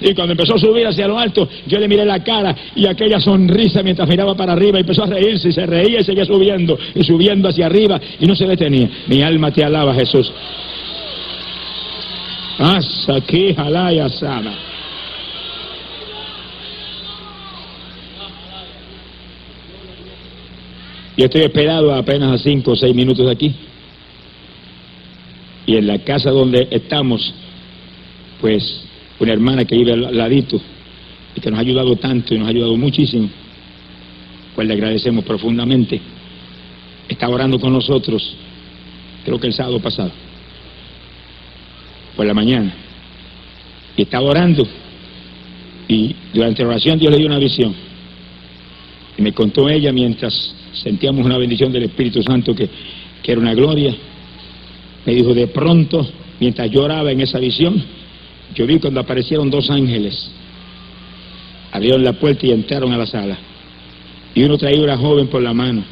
Y 0.00 0.14
cuando 0.14 0.32
empezó 0.32 0.54
a 0.54 0.58
subir 0.58 0.86
hacia 0.86 1.08
lo 1.08 1.18
alto, 1.18 1.48
yo 1.66 1.78
le 1.78 1.88
miré 1.88 2.04
la 2.04 2.22
cara 2.22 2.54
y 2.76 2.86
aquella 2.86 3.20
sonrisa 3.20 3.82
mientras 3.82 4.08
miraba 4.08 4.36
para 4.36 4.52
arriba 4.52 4.78
y 4.78 4.82
empezó 4.82 5.02
a 5.02 5.06
reírse 5.06 5.48
y 5.48 5.52
se 5.52 5.66
reía 5.66 6.00
y 6.00 6.04
seguía 6.04 6.24
subiendo 6.24 6.78
y 6.94 7.02
subiendo 7.02 7.48
hacia 7.48 7.66
arriba 7.66 8.00
y 8.20 8.26
no 8.26 8.36
se 8.36 8.46
detenía. 8.46 8.88
Mi 9.08 9.22
alma 9.22 9.50
te 9.50 9.64
alaba, 9.64 9.94
Jesús. 9.94 10.32
Hasta 12.58 13.16
aquí, 13.16 13.54
jalaya 13.54 14.08
sana. 14.08 14.54
Y 21.16 21.24
estoy 21.24 21.42
esperado 21.42 21.92
apenas 21.92 22.40
a 22.40 22.42
cinco 22.42 22.72
o 22.72 22.76
seis 22.76 22.94
minutos 22.94 23.26
de 23.26 23.32
aquí. 23.32 23.52
Y 25.68 25.76
en 25.76 25.86
la 25.86 25.98
casa 25.98 26.30
donde 26.30 26.66
estamos, 26.70 27.34
pues 28.40 28.82
una 29.18 29.34
hermana 29.34 29.66
que 29.66 29.76
vive 29.76 29.92
al 29.92 30.16
ladito 30.16 30.58
y 31.36 31.40
que 31.40 31.50
nos 31.50 31.58
ha 31.58 31.60
ayudado 31.60 31.94
tanto 31.96 32.34
y 32.34 32.38
nos 32.38 32.46
ha 32.46 32.50
ayudado 32.50 32.74
muchísimo, 32.78 33.28
pues 34.54 34.66
le 34.66 34.72
agradecemos 34.72 35.26
profundamente. 35.26 36.00
Está 37.06 37.28
orando 37.28 37.60
con 37.60 37.74
nosotros, 37.74 38.34
creo 39.26 39.38
que 39.38 39.48
el 39.48 39.52
sábado 39.52 39.78
pasado, 39.78 40.10
por 42.16 42.24
la 42.24 42.32
mañana. 42.32 42.72
Y 43.94 44.02
estaba 44.02 44.26
orando 44.26 44.66
y 45.86 46.16
durante 46.32 46.62
la 46.62 46.70
oración 46.70 46.98
Dios 46.98 47.12
le 47.12 47.18
dio 47.18 47.26
una 47.26 47.38
visión. 47.38 47.74
Y 49.18 49.20
me 49.20 49.32
contó 49.32 49.68
ella 49.68 49.92
mientras 49.92 50.54
sentíamos 50.72 51.26
una 51.26 51.36
bendición 51.36 51.70
del 51.72 51.82
Espíritu 51.84 52.22
Santo 52.22 52.54
que, 52.54 52.70
era 53.22 53.38
una 53.38 53.52
gloria. 53.52 53.94
Me 55.04 55.14
dijo, 55.14 55.34
de 55.34 55.46
pronto, 55.48 56.06
mientras 56.40 56.70
lloraba 56.70 57.10
en 57.10 57.20
esa 57.20 57.38
visión, 57.38 57.82
yo 58.54 58.66
vi 58.66 58.78
cuando 58.78 59.00
aparecieron 59.00 59.50
dos 59.50 59.70
ángeles. 59.70 60.30
Abrieron 61.72 62.02
la 62.02 62.14
puerta 62.14 62.46
y 62.46 62.52
entraron 62.52 62.92
a 62.92 62.98
la 62.98 63.06
sala. 63.06 63.38
Y 64.34 64.42
uno 64.42 64.56
traía 64.56 64.82
una 64.82 64.96
joven 64.96 65.28
por 65.28 65.42
la 65.42 65.52
mano. 65.52 65.82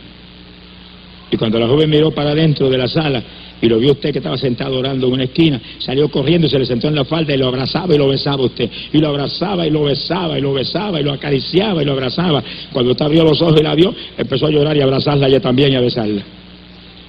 Y 1.31 1.37
cuando 1.37 1.59
la 1.59 1.67
joven 1.67 1.91
miró 1.91 2.13
para 2.13 2.31
adentro 2.31 2.71
de 2.71 2.79
la 2.79 2.89
sala, 2.89 3.23
y 3.61 3.69
lo 3.69 3.79
vio 3.79 3.93
usted 3.93 4.13
que 4.13 4.19
estaba 4.19 4.37
sentado 4.37 4.79
orando 4.79 5.07
en 5.07 5.15
una 5.15 5.25
esquina, 5.25 5.61
salió 5.79 6.09
corriendo 6.11 6.47
y 6.47 6.51
se 6.51 6.59
le 6.59 6.67
sentó 6.67 6.89
en 6.89 6.95
la 6.95 7.05
falda 7.05 7.35
y 7.35 7.39
lo 7.39 7.49
abrazaba 7.49 7.95
y 7.95 7.99
lo 7.99 8.09
besaba 8.09 8.45
usted. 8.45 8.71
Y 8.93 8.99
lo 8.99 9.09
abrazaba 9.09 9.67
y 9.67 9.71
lo 9.71 9.85
besaba 9.85 10.39
y 10.39 10.43
lo 10.43 10.53
besaba 10.53 11.01
y 11.01 11.05
lo 11.05 11.13
acariciaba 11.13 11.83
y 11.83 11.87
lo 11.87 11.93
abrazaba. 11.93 12.43
Cuando 12.73 12.93
usted 12.93 13.07
abrió 13.07 13.25
los 13.25 13.41
ojos 13.41 13.59
y 13.61 13.65
la 13.65 13.75
vio, 13.75 13.95
empezó 14.17 14.47
a 14.47 14.51
llorar 14.51 14.77
y 14.77 14.81
a 14.81 14.85
abrazarla 14.85 15.27
ella 15.27 15.41
también 15.41 15.73
y 15.73 15.77
a 15.77 15.81
besarla. 15.81 16.23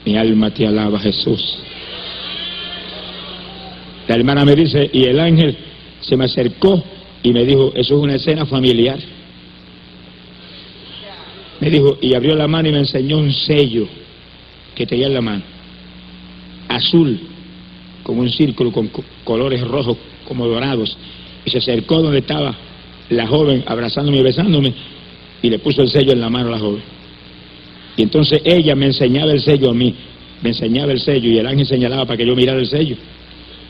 Mi 0.06 0.16
alma 0.16 0.50
te 0.52 0.66
alaba, 0.66 1.00
Jesús. 1.00 1.60
La 4.08 4.16
hermana 4.16 4.45
me 4.45 4.55
dice, 4.55 4.89
y 4.91 5.03
el 5.03 5.20
ángel 5.20 5.58
se 6.01 6.16
me 6.16 6.26
acercó 6.26 6.84
y 7.24 7.34
me 7.34 7.45
dijo, 7.45 7.72
eso 7.76 7.95
es 7.95 8.03
una 8.03 8.16
escena 8.16 8.45
familiar. 8.45 8.99
Me 11.60 11.70
dijo, 11.70 11.97
y 12.01 12.14
abrió 12.14 12.36
la 12.36 12.47
mano 12.47 12.70
y 12.70 12.72
me 12.72 12.80
enseñó 12.80 13.18
un 13.18 13.34
sello 13.34 13.88
que 14.76 14.86
tenía 14.86 15.08
en 15.08 15.14
la 15.14 15.22
mano 15.22 15.58
azul, 16.68 17.20
como 18.03 18.22
un 18.22 18.30
círculo 18.30 18.72
con 18.72 18.89
colores 19.24 19.62
rojos 19.62 19.97
como 20.28 20.47
dorados, 20.47 20.97
y 21.45 21.49
se 21.49 21.58
acercó 21.60 22.01
donde 22.01 22.20
estaba 22.20 22.55
la 23.09 23.28
joven 23.28 23.63
abrazándome 23.66 24.17
y 24.17 24.24
besándome, 24.24 24.74
y 25.42 25.50
le 25.50 25.59
puso 25.59 25.82
el 25.82 25.89
sello 25.89 26.12
en 26.12 26.21
la 26.21 26.29
mano 26.29 26.50
a 26.50 26.51
la 26.51 26.59
joven. 26.59 26.82
Y 27.96 28.04
entonces 28.04 28.42
ella 28.43 28.75
me 28.75 28.88
enseñaba 28.88 29.32
el 29.32 29.42
sello 29.42 29.71
a 29.71 29.74
mí, 29.74 29.93
me 30.42 30.50
enseñaba 30.50 30.92
el 30.92 31.00
sello, 31.00 31.29
y 31.29 31.38
el 31.38 31.47
ángel 31.47 31.66
señalaba 31.66 32.05
para 32.05 32.17
que 32.17 32.25
yo 32.25 32.36
mirara 32.36 32.59
el 32.59 32.67
sello. 32.67 32.96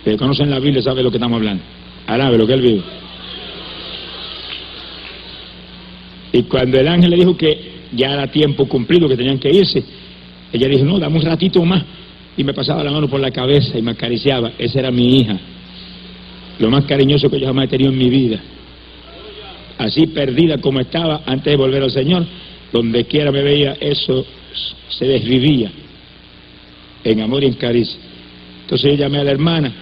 Que 0.08 0.16
conoce 0.16 0.46
la 0.46 0.60
Biblia 0.60 0.82
sabe 0.82 1.00
de 1.00 1.04
lo 1.04 1.12
que 1.12 1.18
estamos 1.18 1.36
hablando. 1.36 1.62
Arabe, 2.06 2.38
lo 2.38 2.48
que 2.48 2.54
él 2.54 2.62
vive. 2.62 2.82
Y 6.32 6.44
cuando 6.44 6.80
el 6.80 6.88
ángel 6.88 7.10
le 7.10 7.18
dijo 7.18 7.36
que 7.36 7.72
ya 7.92 8.14
era 8.14 8.28
tiempo 8.28 8.70
cumplido, 8.70 9.10
que 9.10 9.18
tenían 9.18 9.38
que 9.38 9.50
irse, 9.50 9.84
ella 10.54 10.70
dijo, 10.70 10.86
no, 10.86 10.98
dame 10.98 11.18
un 11.18 11.24
ratito 11.24 11.66
más 11.66 11.84
y 12.38 12.44
me 12.46 12.54
pasaba 12.54 12.86
la 12.86 12.92
mano 12.92 13.10
por 13.10 13.20
la 13.20 13.32
cabeza 13.32 13.78
y 13.78 13.82
me 13.82 13.92
acariciaba. 13.92 14.54
Esa 14.58 14.80
era 14.80 14.92
mi 14.92 15.20
hija. 15.20 15.38
Lo 16.60 16.70
más 16.70 16.86
cariñoso 16.86 17.30
que 17.30 17.42
yo 17.42 17.48
jamás 17.48 17.66
he 17.66 17.68
tenido 17.68 17.92
en 17.92 17.98
mi 17.98 18.10
vida. 18.10 18.40
Así 19.78 20.08
perdida 20.08 20.60
como 20.60 20.80
estaba 20.80 21.24
antes 21.26 21.52
de 21.52 21.58
volver 21.58 21.84
al 21.84 21.92
Señor, 21.92 22.26
donde 22.72 23.04
quiera 23.04 23.30
me 23.34 23.44
veía, 23.44 23.76
eso 23.82 24.26
se 24.88 25.06
desvivía 25.06 25.70
en 27.04 27.20
amor 27.20 27.44
y 27.44 27.48
en 27.48 27.56
caricia. 27.56 28.00
Entonces 28.62 28.92
yo 28.92 28.98
llamé 28.98 29.18
a 29.18 29.26
la 29.26 29.32
hermana 29.32 29.74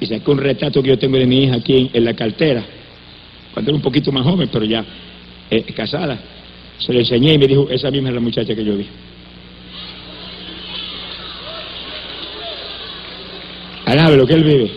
y 0.00 0.06
saqué 0.06 0.30
un 0.30 0.38
retrato 0.38 0.82
que 0.82 0.88
yo 0.88 0.98
tengo 0.98 1.16
de 1.16 1.26
mi 1.26 1.44
hija 1.44 1.56
aquí 1.56 1.90
en, 1.92 2.04
la 2.04 2.14
cartera, 2.14 2.64
cuando 3.52 3.70
era 3.70 3.76
un 3.76 3.82
poquito 3.82 4.12
más 4.12 4.24
joven, 4.24 4.48
pero 4.52 4.64
ya 4.64 4.84
eh, 5.50 5.62
casada. 5.74 6.18
Se 6.78 6.92
lo 6.92 6.98
enseñé 6.98 7.34
y 7.34 7.38
me 7.38 7.46
dijo, 7.46 7.68
esa 7.70 7.90
misma 7.90 8.10
es 8.10 8.14
la 8.14 8.20
muchacha 8.20 8.54
que 8.54 8.64
yo 8.64 8.76
vi. 8.76 8.86
Alabe 13.86 14.16
lo 14.16 14.26
que 14.26 14.34
Él 14.34 14.44
vive. 14.44 14.70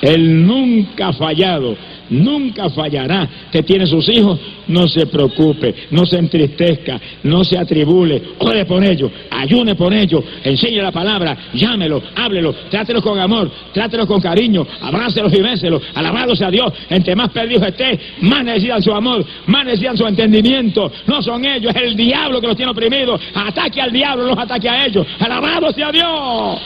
Él 0.00 0.44
nunca 0.44 1.08
ha 1.08 1.12
fallado, 1.12 1.76
nunca 2.12 2.70
fallará. 2.70 3.28
Te 3.50 3.62
tiene 3.62 3.86
sus 3.86 4.08
hijos, 4.08 4.38
no 4.68 4.86
se 4.86 5.06
preocupe, 5.06 5.74
no 5.90 6.06
se 6.06 6.18
entristezca, 6.18 7.00
no 7.24 7.44
se 7.44 7.58
atribule, 7.58 8.22
ore 8.38 8.64
por 8.64 8.84
ellos, 8.84 9.10
ayune 9.30 9.74
por 9.74 9.92
ellos, 9.92 10.22
enseñe 10.44 10.80
la 10.82 10.92
palabra, 10.92 11.36
llámelo, 11.54 12.02
háblelo, 12.14 12.54
trátelos 12.70 13.02
con 13.02 13.18
amor, 13.18 13.50
trátelos 13.72 14.06
con 14.06 14.20
cariño, 14.20 14.66
abrácelos 14.80 15.32
y 15.32 15.40
béselos, 15.40 15.82
alabado 15.94 16.36
sea 16.36 16.50
Dios, 16.50 16.72
entre 16.90 17.16
más 17.16 17.30
perdidos 17.30 17.68
esté, 17.68 17.98
más 18.20 18.44
necesitan 18.44 18.82
su 18.82 18.92
amor, 18.92 19.24
más 19.46 19.64
necesitan 19.64 19.96
su 19.96 20.06
entendimiento, 20.06 20.90
no 21.06 21.22
son 21.22 21.44
ellos, 21.44 21.74
es 21.74 21.82
el 21.82 21.96
diablo 21.96 22.40
que 22.40 22.46
los 22.46 22.56
tiene 22.56 22.72
oprimidos, 22.72 23.20
ataque 23.34 23.80
al 23.80 23.92
diablo, 23.92 24.26
no 24.26 24.40
ataque 24.40 24.68
a 24.68 24.86
ellos, 24.86 25.06
alabado 25.18 25.72
sea 25.72 25.90
Dios. 25.90 26.60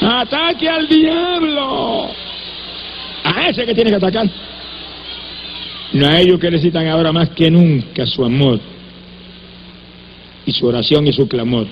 Ataque 0.00 0.68
al 0.68 0.88
diablo. 0.88 2.10
A 3.24 3.48
ese 3.48 3.64
que 3.64 3.74
tiene 3.74 3.90
que 3.90 3.96
atacar. 3.96 4.28
No 5.92 6.06
a 6.06 6.20
ellos 6.20 6.40
que 6.40 6.50
necesitan 6.50 6.86
ahora 6.88 7.12
más 7.12 7.30
que 7.30 7.50
nunca 7.50 8.06
su 8.06 8.24
amor 8.24 8.60
y 10.46 10.52
su 10.52 10.66
oración 10.66 11.06
y 11.06 11.12
su 11.12 11.28
clamor. 11.28 11.66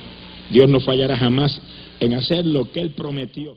Dios 0.51 0.69
no 0.69 0.81
fallará 0.81 1.17
jamás 1.17 1.61
en 2.01 2.15
hacer 2.15 2.45
lo 2.45 2.71
que 2.71 2.81
Él 2.81 2.91
prometió. 2.91 3.57